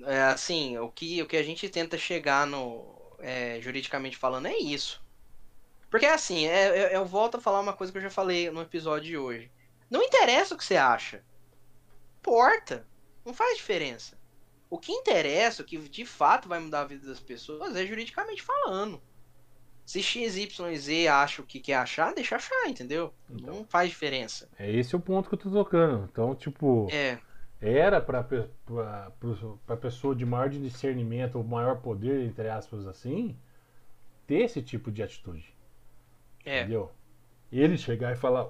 É, 0.04 0.22
assim, 0.22 0.78
o 0.78 0.88
que, 0.88 1.20
o 1.20 1.26
que 1.26 1.36
a 1.36 1.42
gente 1.42 1.68
tenta 1.68 1.98
chegar 1.98 2.46
no, 2.46 2.86
é, 3.18 3.60
juridicamente 3.60 4.16
falando 4.16 4.46
é 4.46 4.56
isso. 4.56 5.04
Porque 5.90 6.06
assim, 6.06 6.46
é, 6.46 6.70
eu, 6.70 7.00
eu, 7.00 7.04
volto 7.04 7.36
a 7.36 7.40
falar 7.40 7.60
uma 7.60 7.74
coisa 7.74 7.92
que 7.92 7.98
eu 7.98 8.02
já 8.02 8.10
falei 8.10 8.50
no 8.50 8.62
episódio 8.62 9.08
de 9.08 9.18
hoje. 9.18 9.52
Não 9.90 10.02
interessa 10.02 10.54
o 10.54 10.56
que 10.56 10.64
você 10.64 10.78
acha. 10.78 11.22
Importa. 12.18 12.86
Não 13.26 13.34
faz 13.34 13.58
diferença. 13.58 14.16
O 14.74 14.78
que 14.78 14.90
interessa, 14.90 15.62
o 15.62 15.64
que 15.64 15.78
de 15.78 16.04
fato 16.04 16.48
vai 16.48 16.58
mudar 16.58 16.80
a 16.80 16.84
vida 16.84 17.06
das 17.06 17.20
pessoas 17.20 17.76
é 17.76 17.86
juridicamente 17.86 18.42
falando. 18.42 19.00
Se 19.86 20.02
X, 20.02 20.36
Y, 20.36 20.76
Z 20.76 21.06
acha 21.06 21.42
o 21.42 21.46
que 21.46 21.60
quer 21.60 21.76
achar, 21.76 22.12
deixa 22.12 22.34
achar, 22.34 22.66
entendeu? 22.66 23.14
Então, 23.30 23.54
não 23.54 23.64
faz 23.64 23.90
diferença. 23.90 24.48
É 24.58 24.68
esse 24.68 24.96
o 24.96 24.98
ponto 24.98 25.28
que 25.28 25.36
eu 25.36 25.38
tô 25.38 25.48
tocando. 25.48 26.08
Então, 26.10 26.34
tipo. 26.34 26.88
É. 26.90 27.20
Era 27.60 28.00
pra, 28.00 28.24
pra, 28.24 29.12
pra 29.64 29.76
pessoa 29.76 30.12
de 30.12 30.26
maior 30.26 30.48
discernimento, 30.48 31.36
ou 31.36 31.44
maior 31.44 31.80
poder, 31.80 32.26
entre 32.26 32.48
aspas, 32.48 32.84
assim, 32.84 33.38
ter 34.26 34.42
esse 34.42 34.60
tipo 34.60 34.90
de 34.90 35.04
atitude. 35.04 35.54
É. 36.44 36.62
Entendeu? 36.62 36.90
Ele 37.52 37.78
chegar 37.78 38.12
e 38.12 38.16
falar, 38.16 38.48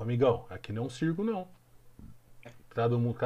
amigão, 0.00 0.46
aqui 0.48 0.72
não 0.72 0.84
é 0.84 0.86
um 0.86 0.90
circo 0.90 1.22
não. 1.22 1.46
Todo 2.70 2.74
tá 2.74 2.88
mundo, 2.88 3.18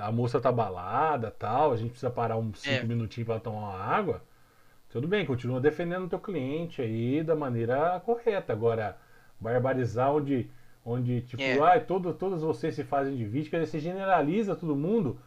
a 0.00 0.10
moça 0.12 0.40
tá 0.40 0.50
balada 0.50 1.30
tal, 1.30 1.72
a 1.72 1.76
gente 1.76 1.90
precisa 1.90 2.10
parar 2.10 2.36
uns 2.36 2.60
5 2.60 2.74
é. 2.74 2.84
minutinhos 2.84 3.26
para 3.26 3.40
tomar 3.40 3.58
uma 3.58 3.78
água. 3.78 4.22
Tudo 4.90 5.06
bem, 5.06 5.24
continua 5.24 5.60
defendendo 5.60 6.04
o 6.04 6.08
teu 6.08 6.18
cliente 6.18 6.82
aí 6.82 7.22
da 7.22 7.36
maneira 7.36 8.00
correta. 8.00 8.52
Agora, 8.52 8.96
barbarizar 9.38 10.12
onde, 10.12 10.50
onde 10.84 11.22
tipo, 11.22 11.42
é. 11.42 11.58
ah, 11.60 11.80
todo, 11.80 12.12
todas 12.12 12.42
vocês 12.42 12.74
se 12.74 12.82
fazem 12.82 13.16
de 13.16 13.24
vítima, 13.24 13.64
você 13.64 13.78
generaliza 13.78 14.56
todo 14.56 14.74
mundo. 14.74 15.18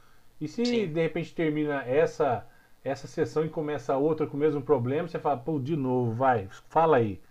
E 0.42 0.48
se 0.48 0.66
Sim. 0.66 0.88
de 0.92 1.02
repente 1.02 1.34
termina 1.34 1.84
essa 1.84 2.46
essa 2.84 3.08
sessão 3.08 3.46
e 3.46 3.50
começa 3.50 3.96
outra 3.96 4.28
com 4.28 4.36
o 4.36 4.40
mesmo 4.40 4.62
problema, 4.62 5.08
você 5.08 5.18
fala, 5.18 5.38
pô, 5.38 5.58
de 5.58 5.76
novo, 5.76 6.12
vai, 6.12 6.50
fala 6.68 6.98
aí. 6.98 7.22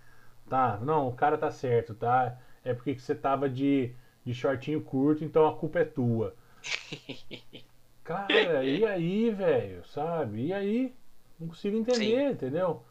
Tá, 0.49 0.79
não, 0.81 1.07
o 1.07 1.13
cara 1.13 1.37
tá 1.37 1.51
certo, 1.51 1.93
tá? 1.93 2.37
É 2.63 2.73
porque 2.73 2.97
você 2.97 3.13
tava 3.13 3.47
de, 3.47 3.91
de 4.25 4.33
shortinho 4.33 4.81
curto, 4.81 5.23
então 5.23 5.47
a 5.47 5.55
culpa 5.55 5.79
é 5.79 5.85
tua. 5.85 6.35
Cara, 8.03 8.65
e 8.65 8.85
aí, 8.85 9.29
velho, 9.29 9.85
sabe? 9.85 10.47
E 10.47 10.53
aí? 10.53 10.93
Não 11.39 11.47
consigo 11.47 11.77
entender, 11.77 12.27
Sim. 12.27 12.33
entendeu? 12.33 12.83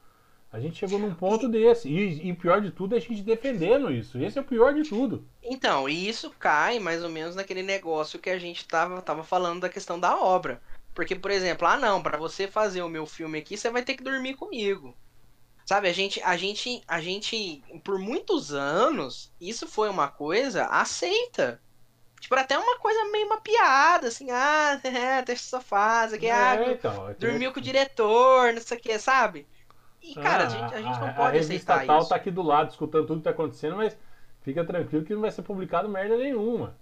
A 0.53 0.61
gente 0.61 0.77
chegou 0.77 0.99
num 0.99 1.15
ponto 1.15 1.49
desse. 1.49 1.89
E, 1.89 2.29
e 2.29 2.35
pior 2.35 2.61
de 2.61 2.71
tudo 2.71 2.95
é 2.95 2.99
a 2.99 3.01
gente 3.01 3.23
defendendo 3.23 3.91
isso. 3.91 4.19
Esse 4.19 4.39
é 4.39 4.43
o 4.43 4.45
pior 4.45 4.75
de 4.75 4.83
tudo. 4.83 5.27
Então, 5.43 5.89
e 5.89 6.09
isso 6.09 6.31
cai 6.39 6.79
mais 6.79 7.03
ou 7.03 7.09
menos 7.09 7.35
naquele 7.35 7.63
negócio 7.63 8.19
que 8.19 8.29
a 8.29 8.39
gente 8.39 8.69
tava, 8.69 9.01
tava 9.01 9.25
falando 9.25 9.61
da 9.61 9.69
questão 9.71 9.99
da 9.99 10.15
obra. 10.15 10.61
Porque, 10.95 11.15
por 11.15 11.31
exemplo, 11.31 11.67
ah 11.67 11.79
não, 11.79 12.03
para 12.03 12.19
você 12.19 12.47
fazer 12.47 12.83
o 12.83 12.89
meu 12.89 13.07
filme 13.07 13.39
aqui, 13.39 13.57
você 13.57 13.71
vai 13.71 13.83
ter 13.83 13.95
que 13.95 14.05
dormir 14.05 14.35
comigo. 14.35 14.95
Sabe, 15.65 15.89
a 15.89 15.93
gente, 15.93 16.21
a 16.23 16.37
gente, 16.37 16.83
a 16.87 17.01
gente, 17.01 17.63
por 17.83 17.99
muitos 17.99 18.53
anos, 18.53 19.33
isso 19.41 19.67
foi 19.67 19.89
uma 19.89 20.09
coisa 20.09 20.67
aceita. 20.67 21.63
Tipo, 22.23 22.37
até 22.37 22.57
uma 22.57 22.79
coisa 22.79 23.05
meio 23.11 23.27
uma 23.27 23.41
piada, 23.41 24.07
assim, 24.07 24.31
ah, 24.31 24.81
é, 24.85 25.23
deixa 25.23 25.43
sua 25.43 25.61
fase, 25.61 26.21
que, 26.21 26.27
é, 26.27 26.33
ah, 26.33 26.71
então, 26.71 27.13
dormiu 27.19 27.53
com 27.53 27.59
o 27.59 27.63
diretor, 27.63 28.53
não 28.53 28.63
sei 28.63 28.79
o 28.79 28.81
que, 28.81 28.97
sabe? 28.97 29.45
E, 30.01 30.15
cara, 30.15 30.45
ah, 30.45 30.47
a, 30.47 30.49
gente, 30.49 30.75
a 30.75 30.83
gente 30.83 31.01
não 31.01 31.09
a, 31.09 31.13
pode 31.15 31.37
a 31.37 31.41
aceitar 31.41 31.83
estatal 31.83 31.99
isso. 31.99 32.09
tá 32.09 32.15
aqui 32.15 32.31
do 32.31 32.43
lado, 32.43 32.71
escutando 32.71 33.09
tudo 33.09 33.19
que 33.19 33.25
tá 33.25 33.31
acontecendo, 33.31 33.75
mas 33.75 33.99
fica 34.43 34.65
tranquilo 34.65 35.05
que 35.05 35.13
não 35.13 35.21
vai 35.21 35.33
ser 35.33 35.43
publicado 35.43 35.89
merda 35.89 36.17
nenhuma. 36.17 36.77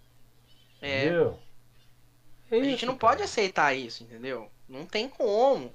É. 0.82 1.06
Entendeu? 1.06 1.38
É 2.50 2.60
a 2.60 2.64
gente 2.64 2.84
não 2.84 2.96
cara. 2.98 3.12
pode 3.12 3.22
aceitar 3.22 3.72
isso, 3.72 4.02
entendeu? 4.02 4.50
Não 4.68 4.84
tem 4.84 5.08
como. 5.08 5.72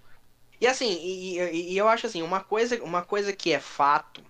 E 0.61 0.67
assim, 0.67 0.91
e, 1.01 1.39
e, 1.39 1.73
e, 1.73 1.77
eu 1.77 1.87
acho 1.87 2.05
assim, 2.05 2.21
uma 2.21 2.39
coisa, 2.39 2.81
uma 2.83 3.01
coisa 3.01 3.33
que 3.33 3.51
é 3.51 3.59
fato, 3.59 4.21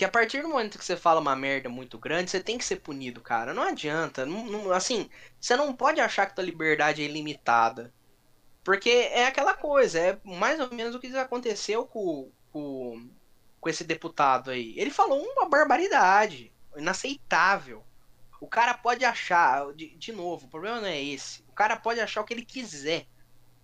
que 0.00 0.04
a 0.06 0.08
partir 0.08 0.40
do 0.40 0.48
momento 0.48 0.78
que 0.78 0.84
você 0.84 0.96
fala 0.96 1.20
uma 1.20 1.36
merda 1.36 1.68
muito 1.68 1.98
grande, 1.98 2.30
você 2.30 2.40
tem 2.40 2.56
que 2.56 2.64
ser 2.64 2.76
punido, 2.76 3.20
cara. 3.20 3.52
Não 3.52 3.62
adianta. 3.62 4.24
Não, 4.24 4.46
não, 4.46 4.72
assim, 4.72 5.10
você 5.38 5.54
não 5.54 5.76
pode 5.76 6.00
achar 6.00 6.24
que 6.24 6.34
tua 6.34 6.42
liberdade 6.42 7.02
é 7.02 7.04
ilimitada. 7.04 7.92
Porque 8.64 8.88
é 8.88 9.26
aquela 9.26 9.52
coisa, 9.52 9.98
é 10.00 10.18
mais 10.24 10.58
ou 10.58 10.72
menos 10.72 10.94
o 10.94 10.98
que 10.98 11.14
aconteceu 11.18 11.84
com, 11.84 12.32
com, 12.50 13.10
com 13.60 13.68
esse 13.68 13.84
deputado 13.84 14.50
aí. 14.50 14.72
Ele 14.78 14.90
falou 14.90 15.22
uma 15.22 15.46
barbaridade, 15.46 16.50
inaceitável. 16.74 17.84
O 18.40 18.48
cara 18.48 18.72
pode 18.72 19.04
achar, 19.04 19.70
de, 19.74 19.94
de 19.98 20.12
novo, 20.12 20.46
o 20.46 20.50
problema 20.50 20.80
não 20.80 20.88
é 20.88 20.98
esse. 20.98 21.42
O 21.46 21.52
cara 21.52 21.76
pode 21.76 22.00
achar 22.00 22.22
o 22.22 22.24
que 22.24 22.32
ele 22.32 22.46
quiser. 22.46 23.06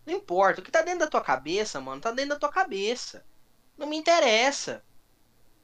Não 0.04 0.12
importa. 0.12 0.60
O 0.60 0.64
que 0.64 0.70
tá 0.70 0.82
dentro 0.82 1.00
da 1.00 1.06
tua 1.08 1.22
cabeça, 1.22 1.80
mano, 1.80 2.02
tá 2.02 2.10
dentro 2.10 2.34
da 2.34 2.38
tua 2.38 2.52
cabeça. 2.52 3.24
Não 3.74 3.86
me 3.86 3.96
interessa. 3.96 4.84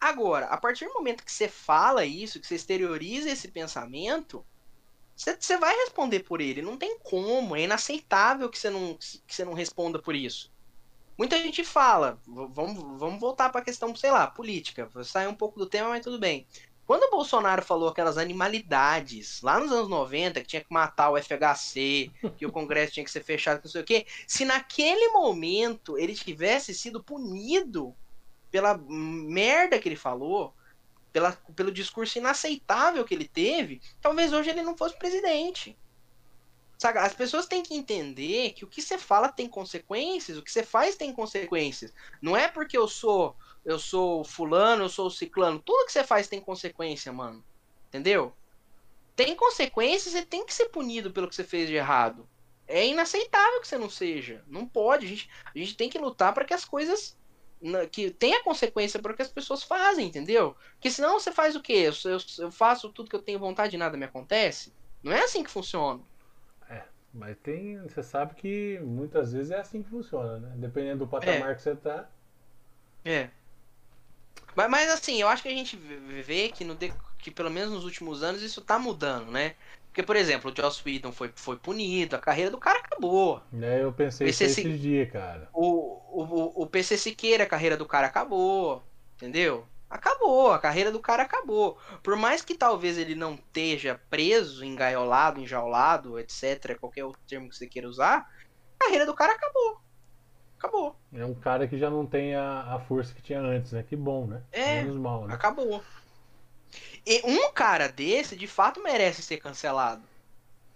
Agora, 0.03 0.47
a 0.47 0.57
partir 0.57 0.87
do 0.87 0.95
momento 0.95 1.25
que 1.25 1.31
você 1.31 1.47
fala 1.47 2.05
isso, 2.05 2.41
que 2.41 2.47
você 2.49 2.57
exterioriza 2.57 3.31
esse 3.31 3.47
pensamento, 3.47 4.45
você, 5.15 5.57
vai 5.57 5.77
responder 5.77 6.25
por 6.25 6.41
ele. 6.41 6.61
Não 6.61 6.77
tem 6.77 6.99
como. 6.99 7.55
É 7.55 7.63
inaceitável 7.63 8.51
que 8.51 8.59
você 8.59 8.69
não, 8.69 8.99
que 8.99 9.33
você 9.33 9.45
não 9.45 9.53
responda 9.53 10.01
por 10.01 10.17
isso. 10.17 10.51
Muita 11.17 11.39
gente 11.39 11.63
fala, 11.63 12.21
vamos, 12.27 12.99
vamos 12.99 13.21
voltar 13.21 13.51
para 13.51 13.61
a 13.61 13.65
questão, 13.65 13.95
sei 13.95 14.11
lá, 14.11 14.27
política. 14.27 14.87
Vou 14.87 15.05
sair 15.05 15.29
um 15.29 15.37
pouco 15.37 15.57
do 15.57 15.67
tema, 15.67 15.91
mas 15.91 16.03
tudo 16.03 16.19
bem. 16.19 16.49
Quando 16.85 17.05
o 17.05 17.11
Bolsonaro 17.13 17.63
falou 17.63 17.89
aquelas 17.89 18.19
animalidades 18.19 19.41
lá 19.41 19.61
nos 19.61 19.71
anos 19.71 19.89
90, 19.89 20.41
que 20.41 20.49
tinha 20.49 20.65
que 20.65 20.75
matar 20.75 21.11
o 21.11 21.17
FHC, 21.17 22.11
que 22.37 22.45
o 22.45 22.51
Congresso 22.51 22.95
tinha 22.95 23.05
que 23.05 23.11
ser 23.13 23.23
fechado, 23.23 23.61
não 23.63 23.71
sei 23.71 23.83
o 23.83 23.85
quê, 23.85 24.05
se 24.27 24.45
naquele 24.45 25.11
momento 25.11 25.97
ele 25.97 26.13
tivesse 26.13 26.75
sido 26.75 27.01
punido 27.01 27.95
pela 28.53 28.79
merda 28.79 29.79
que 29.81 29.89
ele 29.89 29.97
falou, 29.97 30.55
pela, 31.13 31.33
pelo 31.57 31.73
discurso 31.73 32.19
inaceitável 32.19 33.05
que 33.05 33.15
ele 33.15 33.27
teve, 33.27 33.83
talvez 34.01 34.33
hoje 34.33 34.51
ele 34.51 34.63
não 34.63 34.77
fosse 34.77 34.97
presidente. 34.97 35.77
As 36.85 37.15
pessoas 37.15 37.47
têm 37.47 37.63
que 37.63 37.75
entender 37.75 38.53
que 38.53 38.65
o 38.65 38.69
que 38.69 38.83
você 38.83 38.99
fala 38.99 39.29
tem 39.29 39.49
consequências, 39.49 40.37
o 40.37 40.43
que 40.43 40.51
você 40.51 40.65
faz 40.65 40.97
tem 40.97 41.13
consequências. 41.13 41.93
Não 42.21 42.37
é 42.37 42.49
porque 42.49 42.77
eu 42.77 42.87
sou 42.87 43.37
eu 43.65 43.79
sou 43.79 44.25
fulano, 44.25 44.85
eu 44.85 44.89
sou 44.89 45.09
ciclano. 45.09 45.61
Tudo 45.61 45.87
que 45.87 45.93
você 45.93 46.03
faz 46.03 46.27
tem 46.27 46.41
consequência, 46.41 47.13
mano. 47.13 47.45
Entendeu? 47.89 48.35
Tem 49.15 49.37
consequências 49.37 50.15
e 50.15 50.27
tem 50.27 50.45
que 50.45 50.53
ser 50.53 50.71
punido 50.71 51.13
pelo 51.13 51.29
que 51.29 51.35
você 51.37 51.45
fez 51.45 51.69
de 51.69 51.75
errado. 51.75 52.29
É 52.67 52.87
inaceitável 52.87 53.61
que 53.61 53.69
você 53.69 53.79
não 53.79 53.91
seja. 53.91 54.43
Não 54.49 54.67
pode. 54.67 55.07
A 55.07 55.09
gente, 55.09 55.31
a 55.55 55.59
gente 55.59 55.77
tem 55.77 55.89
que 55.89 55.99
lutar 55.99 56.33
para 56.33 56.45
que 56.45 56.55
as 56.55 56.65
coisas. 56.65 57.17
Que 57.91 58.11
tenha 58.11 58.43
consequência 58.43 59.01
para 59.01 59.13
o 59.13 59.17
que 59.17 59.23
as 59.23 59.31
pessoas 59.31 59.63
fazem, 59.63 60.07
entendeu? 60.07 60.57
Porque 60.75 60.91
senão 60.91 61.19
você 61.19 61.31
faz 61.31 61.55
o 61.55 61.61
quê? 61.61 61.91
Eu, 62.05 62.19
eu, 62.39 62.51
faço 62.51 62.89
tudo 62.91 63.09
que 63.09 63.17
eu 63.17 63.23
tenho 63.23 63.39
vontade 63.39 63.77
e 63.77 63.79
nada 63.79 63.97
me 63.97 64.05
acontece? 64.05 64.73
Não 65.03 65.13
é 65.13 65.21
assim 65.21 65.43
que 65.43 65.51
funciona. 65.51 66.01
É, 66.69 66.83
mas 67.13 67.37
tem. 67.39 67.81
Você 67.83 68.03
sabe 68.03 68.35
que 68.35 68.81
muitas 68.83 69.33
vezes 69.33 69.51
é 69.51 69.61
assim 69.61 69.83
que 69.83 69.91
funciona, 69.91 70.39
né? 70.39 70.53
Dependendo 70.57 71.05
do 71.05 71.09
patamar 71.09 71.53
é. 71.53 71.55
que 71.55 71.63
você 71.63 71.77
tá. 71.77 72.09
É. 73.05 73.31
Mas, 74.55 74.71
mas 74.71 74.91
assim, 74.91 75.21
eu 75.21 75.29
acho 75.29 75.43
que 75.43 75.49
a 75.49 75.53
gente 75.53 75.77
vê 75.77 76.49
que, 76.49 76.65
no, 76.65 76.77
que 77.19 77.31
pelo 77.31 77.51
menos 77.51 77.73
nos 77.73 77.85
últimos 77.85 78.23
anos 78.23 78.43
isso 78.43 78.61
tá 78.61 78.79
mudando, 78.79 79.31
né? 79.31 79.55
Porque, 79.93 80.03
por 80.03 80.17
exemplo, 80.17 80.51
o 80.51 80.57
Joss 80.57 80.83
Whedon 80.85 81.13
foi, 81.13 81.31
foi 81.35 81.55
punido, 81.59 82.17
a 82.17 82.19
carreira 82.19 82.51
do 82.51 82.57
cara 82.57 82.79
acabou. 82.79 83.43
É, 83.61 83.83
eu 83.83 83.93
pensei 83.93 84.27
PC 84.27 84.47
isso 84.47 84.61
esses 84.61 84.81
dias, 84.81 85.13
cara. 85.13 85.51
O, 85.53 86.01
o, 86.11 86.63
o 86.63 86.67
PC 86.67 86.97
Siqueira, 86.97 87.45
a 87.45 87.47
carreira 87.47 87.77
do 87.77 87.85
cara 87.85 88.07
acabou. 88.07 88.83
Entendeu? 89.17 89.67
Acabou, 89.91 90.51
a 90.51 90.59
carreira 90.59 90.91
do 90.91 90.99
cara 90.99 91.25
acabou. 91.25 91.79
Por 92.03 92.17
mais 92.17 92.41
que 92.43 92.55
talvez 92.55 92.97
ele 92.97 93.15
não 93.15 93.35
esteja 93.35 94.01
preso, 94.09 94.65
engaiolado, 94.65 95.39
enjaulado, 95.39 96.19
etc., 96.19 96.79
qualquer 96.81 97.05
outro 97.05 97.21
termo 97.29 97.51
que 97.51 97.55
você 97.55 97.67
queira 97.67 97.87
usar, 97.87 98.27
a 98.81 98.85
carreira 98.85 99.05
do 99.05 99.13
cara 99.13 99.35
acabou. 99.35 99.83
Acabou. 100.57 100.97
É 101.13 101.27
um 101.27 101.35
cara 101.35 101.69
que 101.69 101.77
já 101.77 101.91
não 101.91 102.07
tem 102.07 102.35
a, 102.35 102.77
a 102.77 102.81
força 102.81 103.13
que 103.13 103.21
tinha 103.21 103.41
antes, 103.41 103.73
né? 103.73 103.83
Que 103.83 103.95
bom, 103.95 104.27
né? 104.27 104.43
É, 104.53 104.77
Menos 104.77 104.97
mal, 104.97 105.27
né? 105.27 105.35
acabou. 105.35 105.83
E 107.07 107.21
um 107.25 107.53
cara 107.53 107.89
desse, 107.89 108.37
de 108.37 108.47
fato, 108.47 108.83
merece 108.83 109.23
ser 109.23 109.39
cancelado. 109.39 110.03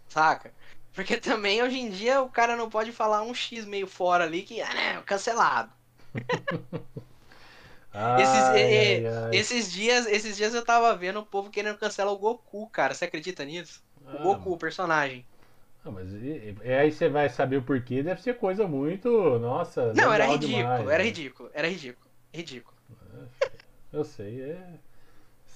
Saca? 0.09 0.53
Porque 0.93 1.17
também 1.21 1.63
hoje 1.63 1.79
em 1.79 1.91
dia 1.91 2.23
o 2.23 2.29
cara 2.29 2.57
não 2.57 2.69
pode 2.69 2.93
falar 2.93 3.23
um 3.23 3.35
X 3.35 3.65
meio 3.65 3.87
fora 3.87 4.25
ali 4.25 4.43
que, 4.43 4.61
ah, 4.61 4.75
né, 4.75 5.03
cancelado. 5.05 5.71
Ai, 7.99 8.23
esses, 8.23 8.45
ai, 8.45 9.07
ai. 9.07 9.31
esses, 9.33 9.73
dias, 9.73 10.07
esses 10.07 10.37
dias 10.37 10.53
eu 10.53 10.63
tava 10.63 10.95
vendo 10.95 11.21
o 11.21 11.25
povo 11.25 11.49
querendo 11.49 11.79
cancelar 11.79 12.13
o 12.13 12.19
Goku, 12.19 12.69
cara. 12.69 12.93
Você 12.93 13.07
acredita 13.07 13.43
nisso? 13.43 13.83
O 14.05 14.11
ah, 14.11 14.17
Goku, 14.19 14.53
o 14.53 14.59
personagem. 14.59 15.25
Não, 15.83 15.93
mas 15.93 16.09
é, 16.63 16.81
aí 16.81 16.93
você 16.93 17.09
vai 17.09 17.31
saber 17.31 17.57
o 17.57 17.63
porquê. 17.63 18.03
Deve 18.03 18.21
ser 18.21 18.37
coisa 18.37 18.69
muito. 18.69 19.39
Nossa. 19.39 19.95
Não, 19.95 20.13
era 20.13 20.27
ridículo, 20.27 20.59
demais, 20.59 20.89
era 20.89 20.99
né? 20.99 21.05
ridículo, 21.05 21.51
era 21.55 21.69
ridículo. 21.69 22.11
Ridículo. 22.35 22.77
Eu 23.91 24.05
sei, 24.05 24.43
é. 24.43 24.75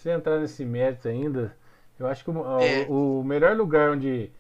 Se 0.01 0.11
entrar 0.11 0.39
nesse 0.39 0.65
mérito 0.65 1.07
ainda, 1.09 1.55
eu 1.99 2.07
acho 2.07 2.25
que 2.25 2.31
o, 2.31 2.61
é. 2.61 2.87
o, 2.89 3.21
o 3.21 3.25
melhor 3.25 3.55
lugar 3.55 3.91
onde, 3.91 4.31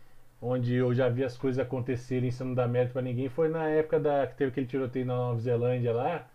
onde 0.40 0.74
eu 0.74 0.94
já 0.94 1.08
vi 1.10 1.22
as 1.22 1.36
coisas 1.36 1.58
acontecerem 1.58 2.30
sem 2.30 2.46
não 2.46 2.54
dar 2.54 2.66
mérito 2.66 2.94
pra 2.94 3.02
ninguém 3.02 3.28
foi 3.28 3.50
na 3.50 3.68
época 3.68 4.00
da, 4.00 4.26
que 4.26 4.36
teve 4.36 4.50
aquele 4.50 4.66
tiroteio 4.66 5.04
na 5.04 5.14
Nova 5.14 5.38
Zelândia 5.38 5.92
lá 5.92 6.26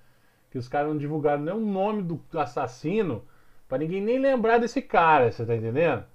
que 0.51 0.59
os 0.59 0.67
caras 0.67 0.89
não 0.89 0.97
divulgaram 0.97 1.41
nem 1.41 1.55
o 1.55 1.59
nome 1.59 2.03
do 2.03 2.21
assassino 2.39 3.25
para 3.67 3.79
ninguém 3.79 3.99
nem 3.99 4.19
lembrar 4.19 4.59
desse 4.59 4.79
cara, 4.79 5.31
você 5.31 5.43
tá 5.43 5.55
entendendo? 5.55 6.05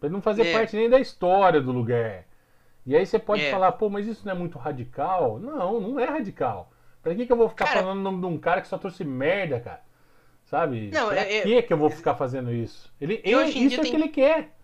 Pra 0.00 0.06
ele 0.06 0.14
não 0.14 0.22
fazer 0.22 0.46
é. 0.46 0.52
parte 0.54 0.74
nem 0.74 0.88
da 0.88 0.98
história 0.98 1.60
do 1.60 1.72
lugar. 1.72 2.24
E 2.86 2.96
aí 2.96 3.04
você 3.04 3.18
pode 3.18 3.44
é. 3.44 3.50
falar, 3.50 3.70
pô, 3.72 3.90
mas 3.90 4.06
isso 4.06 4.24
não 4.24 4.32
é 4.32 4.38
muito 4.38 4.56
radical? 4.58 5.38
Não, 5.38 5.78
não 5.78 6.00
é 6.00 6.06
radical. 6.06 6.72
Pra 7.02 7.14
que, 7.14 7.26
que 7.26 7.32
eu 7.32 7.36
vou 7.36 7.50
ficar 7.50 7.66
cara... 7.66 7.80
falando 7.80 7.98
o 7.98 8.02
nome 8.02 8.20
de 8.20 8.26
um 8.26 8.38
cara 8.38 8.62
que 8.62 8.66
só 8.66 8.78
trouxe 8.78 9.04
merda, 9.04 9.60
cara? 9.60 9.85
Sabe? 10.46 10.90
Não, 10.92 11.08
pra 11.08 11.20
é, 11.20 11.42
que, 11.42 11.62
que 11.62 11.72
eu 11.72 11.76
vou 11.76 11.90
ficar 11.90 12.14
fazendo 12.14 12.52
isso? 12.52 12.92
Ele, 13.00 13.20
ele 13.24 13.42
isso 13.44 13.80
é 13.80 13.82
tem... 13.82 13.90
que 13.90 13.96
ele 13.96 14.08
quer. 14.08 14.56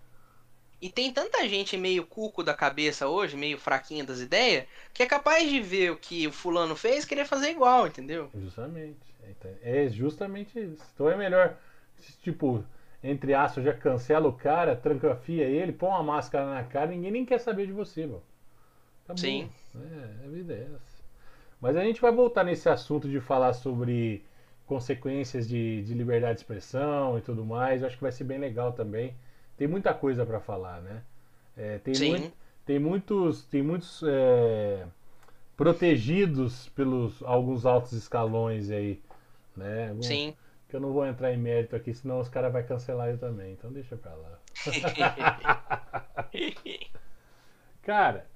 E 0.80 0.88
tem 0.88 1.12
tanta 1.12 1.48
gente 1.48 1.76
meio 1.76 2.04
cuco 2.04 2.42
da 2.42 2.54
cabeça 2.54 3.06
hoje, 3.06 3.36
meio 3.36 3.56
fraquinha 3.56 4.04
das 4.04 4.20
ideias, 4.20 4.64
que 4.92 5.02
é 5.02 5.06
capaz 5.06 5.48
de 5.48 5.60
ver 5.60 5.92
o 5.92 5.96
que 5.96 6.26
o 6.26 6.32
fulano 6.32 6.74
fez 6.74 7.04
e 7.04 7.06
querer 7.08 7.24
fazer 7.24 7.50
igual, 7.50 7.86
entendeu? 7.86 8.30
Justamente. 8.34 9.12
É 9.62 9.88
justamente 9.88 10.58
isso. 10.58 10.84
Então 10.94 11.08
é 11.08 11.16
melhor, 11.16 11.56
tipo, 12.22 12.64
entre 13.02 13.34
aspas, 13.34 13.64
já 13.64 13.72
cancela 13.72 14.28
o 14.28 14.32
cara, 14.32 14.76
trancafia 14.76 15.44
ele, 15.44 15.72
põe 15.72 15.88
uma 15.88 16.02
máscara 16.02 16.46
na 16.46 16.64
cara, 16.64 16.90
ninguém 16.90 17.10
nem 17.10 17.24
quer 17.24 17.38
saber 17.38 17.66
de 17.66 17.72
você, 17.72 18.06
mano. 18.06 18.22
Tá 19.06 19.16
Sim. 19.16 19.50
É, 19.74 20.26
a 20.26 20.28
vida 20.28 20.52
é 20.52 20.62
essa. 20.62 21.02
Mas 21.60 21.76
a 21.76 21.84
gente 21.84 22.00
vai 22.00 22.12
voltar 22.12 22.44
nesse 22.44 22.68
assunto 22.68 23.08
de 23.08 23.20
falar 23.20 23.52
sobre 23.52 24.24
consequências 24.72 25.46
de, 25.46 25.82
de 25.82 25.92
liberdade 25.92 26.36
de 26.36 26.40
expressão 26.40 27.18
e 27.18 27.20
tudo 27.20 27.44
mais. 27.44 27.82
Eu 27.82 27.88
acho 27.88 27.96
que 27.96 28.02
vai 28.02 28.12
ser 28.12 28.24
bem 28.24 28.38
legal 28.38 28.72
também. 28.72 29.14
Tem 29.56 29.68
muita 29.68 29.92
coisa 29.92 30.24
para 30.24 30.40
falar, 30.40 30.80
né? 30.80 31.02
É, 31.54 31.76
tem, 31.78 31.94
Sim. 31.94 32.10
Muito, 32.10 32.32
tem 32.64 32.78
muitos, 32.78 33.44
tem 33.44 33.62
muitos 33.62 34.02
é, 34.02 34.86
protegidos 35.56 36.70
pelos 36.70 37.22
alguns 37.22 37.66
altos 37.66 37.92
escalões 37.92 38.70
aí 38.70 39.02
né? 39.54 39.90
Algum, 39.90 40.02
Sim. 40.02 40.34
Que 40.68 40.76
eu 40.76 40.80
não 40.80 40.90
vou 40.90 41.06
entrar 41.06 41.34
em 41.34 41.36
mérito 41.36 41.76
aqui, 41.76 41.92
senão 41.92 42.20
os 42.20 42.30
caras 42.30 42.50
vão 42.50 42.62
cancelar 42.62 43.10
eu 43.10 43.18
também. 43.18 43.52
Então 43.52 43.70
deixa 43.70 43.94
pra 43.94 44.14
lá. 44.14 44.38
cara, 47.82 48.26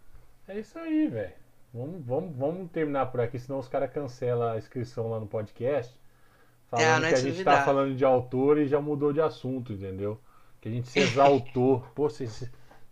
é 0.46 0.58
isso 0.58 0.78
aí, 0.78 1.08
velho. 1.08 1.32
Vamos, 1.72 2.04
vamos, 2.04 2.36
vamos 2.36 2.70
terminar 2.70 3.06
por 3.06 3.22
aqui, 3.22 3.38
senão 3.38 3.58
os 3.58 3.68
caras 3.68 3.90
cancelam 3.90 4.52
a 4.52 4.58
inscrição 4.58 5.08
lá 5.08 5.18
no 5.18 5.26
podcast. 5.26 5.98
Falando 6.70 7.04
é, 7.04 7.08
que 7.08 7.14
a 7.14 7.20
gente 7.20 7.44
tá 7.44 7.62
falando 7.62 7.94
de 7.94 8.04
autor 8.04 8.58
e 8.58 8.66
já 8.66 8.80
mudou 8.80 9.12
de 9.12 9.20
assunto, 9.20 9.72
entendeu? 9.72 10.20
Que 10.60 10.68
a 10.68 10.72
gente 10.72 10.88
se 10.88 10.98
exaltou. 10.98 11.80
Pô, 11.94 12.08
você, 12.08 12.24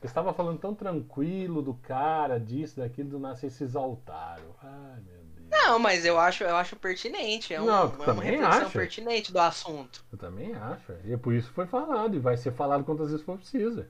estava 0.02 0.32
falando 0.32 0.58
tão 0.58 0.74
tranquilo 0.74 1.60
do 1.60 1.74
cara, 1.74 2.38
disso, 2.38 2.76
daquilo, 2.78 3.10
do 3.10 3.18
nada 3.18 3.36
vocês 3.36 3.52
se 3.52 3.64
exaltaram. 3.64 4.54
Ai, 4.62 5.00
meu 5.04 5.24
não, 5.50 5.78
mas 5.78 6.04
eu 6.04 6.18
acho, 6.18 6.44
eu 6.44 6.56
acho 6.56 6.76
pertinente. 6.76 7.54
É, 7.54 7.60
um, 7.60 7.66
não, 7.66 7.82
é 7.82 8.12
uma 8.12 8.22
reflexão 8.22 8.66
acho. 8.66 8.70
pertinente 8.70 9.32
do 9.32 9.38
assunto. 9.38 10.04
Eu 10.10 10.18
também 10.18 10.54
acho. 10.54 10.92
E 11.04 11.12
é 11.12 11.16
por 11.16 11.32
isso 11.32 11.48
que 11.48 11.54
foi 11.54 11.66
falado. 11.66 12.16
E 12.16 12.18
vai 12.18 12.36
ser 12.36 12.52
falado 12.52 12.84
quantas 12.84 13.10
vezes 13.10 13.24
for 13.24 13.38
preciso. 13.38 13.86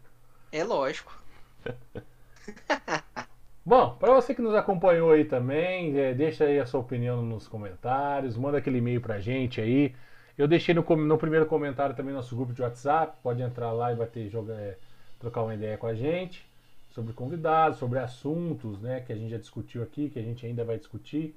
É 0.53 0.63
lógico. 0.63 1.17
Bom, 3.67 3.97
para 3.97 4.13
você 4.13 4.35
que 4.35 4.43
nos 4.43 4.55
acompanhou 4.55 5.11
aí 5.11 5.25
também, 5.25 5.99
é, 5.99 6.13
deixa 6.13 6.45
aí 6.45 6.59
a 6.61 6.67
sua 6.67 6.81
opinião 6.81 7.23
nos 7.23 7.49
comentários, 7.49 8.37
manda 8.37 8.59
aquele 8.59 8.77
e-mail 8.79 9.01
pra 9.01 9.21
gente 9.21 9.59
aí. 9.61 9.95
Eu 10.37 10.47
deixei 10.47 10.75
no, 10.75 10.83
no 10.83 11.17
primeiro 11.17 11.47
comentário 11.47 11.97
também 11.97 12.13
nosso 12.15 12.37
grupo 12.37 12.53
de 12.53 12.61
WhatsApp, 12.61 13.17
pode 13.23 13.41
entrar 13.41 13.73
lá 13.73 13.91
e 13.93 13.97
bater, 13.97 14.29
jogar, 14.29 14.55
é, 14.55 14.77
trocar 15.19 15.43
uma 15.43 15.55
ideia 15.55 15.79
com 15.79 15.87
a 15.87 15.95
gente 15.95 16.47
sobre 16.91 17.15
convidados, 17.15 17.79
sobre 17.79 17.99
assuntos, 17.99 18.81
né, 18.81 19.01
que 19.01 19.13
a 19.13 19.17
gente 19.17 19.31
já 19.31 19.39
discutiu 19.39 19.83
aqui, 19.83 20.11
que 20.11 20.19
a 20.19 20.23
gente 20.23 20.45
ainda 20.47 20.63
vai 20.65 20.77
discutir. 20.77 21.35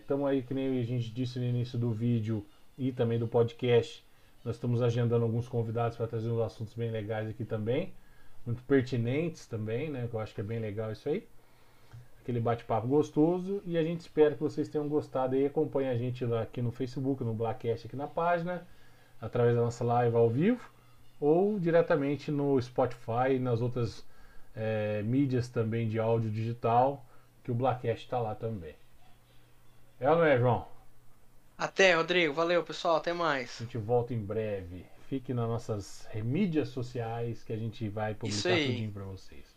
Estamos 0.00 0.26
é, 0.26 0.30
aí, 0.30 0.42
que 0.42 0.54
nem 0.54 0.80
a 0.80 0.84
gente 0.84 1.10
disse 1.10 1.38
no 1.38 1.44
início 1.44 1.78
do 1.78 1.92
vídeo 1.92 2.44
e 2.78 2.92
também 2.92 3.18
do 3.18 3.28
podcast. 3.28 4.02
Nós 4.44 4.56
estamos 4.56 4.80
agendando 4.80 5.24
alguns 5.24 5.48
convidados 5.48 5.96
para 5.98 6.06
trazer 6.06 6.30
uns 6.30 6.40
assuntos 6.40 6.72
bem 6.74 6.90
legais 6.90 7.28
aqui 7.28 7.44
também. 7.44 7.92
Muito 8.44 8.62
pertinentes 8.64 9.46
também, 9.46 9.90
né? 9.90 10.08
Que 10.08 10.14
eu 10.14 10.20
acho 10.20 10.34
que 10.34 10.40
é 10.40 10.44
bem 10.44 10.58
legal 10.58 10.92
isso 10.92 11.08
aí. 11.08 11.26
Aquele 12.20 12.40
bate-papo 12.40 12.86
gostoso. 12.86 13.62
E 13.64 13.78
a 13.78 13.82
gente 13.82 14.00
espera 14.00 14.34
que 14.34 14.40
vocês 14.40 14.68
tenham 14.68 14.88
gostado 14.88 15.34
aí. 15.34 15.46
Acompanhe 15.46 15.88
a 15.88 15.96
gente 15.96 16.24
lá 16.24 16.42
aqui 16.42 16.60
no 16.60 16.72
Facebook, 16.72 17.22
no 17.22 17.34
Blackcast 17.34 17.86
aqui 17.86 17.96
na 17.96 18.06
página, 18.06 18.66
através 19.20 19.54
da 19.54 19.62
nossa 19.62 19.84
live 19.84 20.16
ao 20.16 20.28
vivo, 20.28 20.70
ou 21.20 21.58
diretamente 21.58 22.30
no 22.30 22.60
Spotify 22.60 23.34
e 23.36 23.38
nas 23.38 23.60
outras 23.60 24.04
é, 24.54 25.02
mídias 25.02 25.48
também 25.48 25.88
de 25.88 25.98
áudio 25.98 26.30
digital, 26.30 27.04
que 27.44 27.50
o 27.50 27.54
Blackcast 27.54 28.04
está 28.04 28.18
lá 28.18 28.34
também. 28.34 28.74
É 30.00 30.10
ou 30.10 30.16
não 30.16 30.24
é, 30.24 30.36
João? 30.36 30.66
Até, 31.56 31.94
Rodrigo. 31.94 32.34
Valeu, 32.34 32.64
pessoal. 32.64 32.96
Até 32.96 33.12
mais. 33.12 33.58
A 33.60 33.64
gente 33.64 33.78
volta 33.78 34.12
em 34.12 34.18
breve. 34.18 34.84
Fique 35.12 35.34
nas 35.34 35.46
nossas 35.46 36.08
mídias 36.24 36.70
sociais 36.70 37.44
que 37.44 37.52
a 37.52 37.56
gente 37.58 37.86
vai 37.86 38.14
publicar 38.14 38.56
tudinho 38.56 38.90
para 38.90 39.04
vocês. 39.04 39.54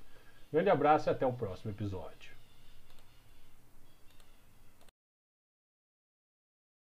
Grande 0.51 0.70
abraço 0.70 1.08
e 1.08 1.12
até 1.12 1.26
o 1.26 1.32
próximo 1.32 1.72
episódio. 1.72 2.34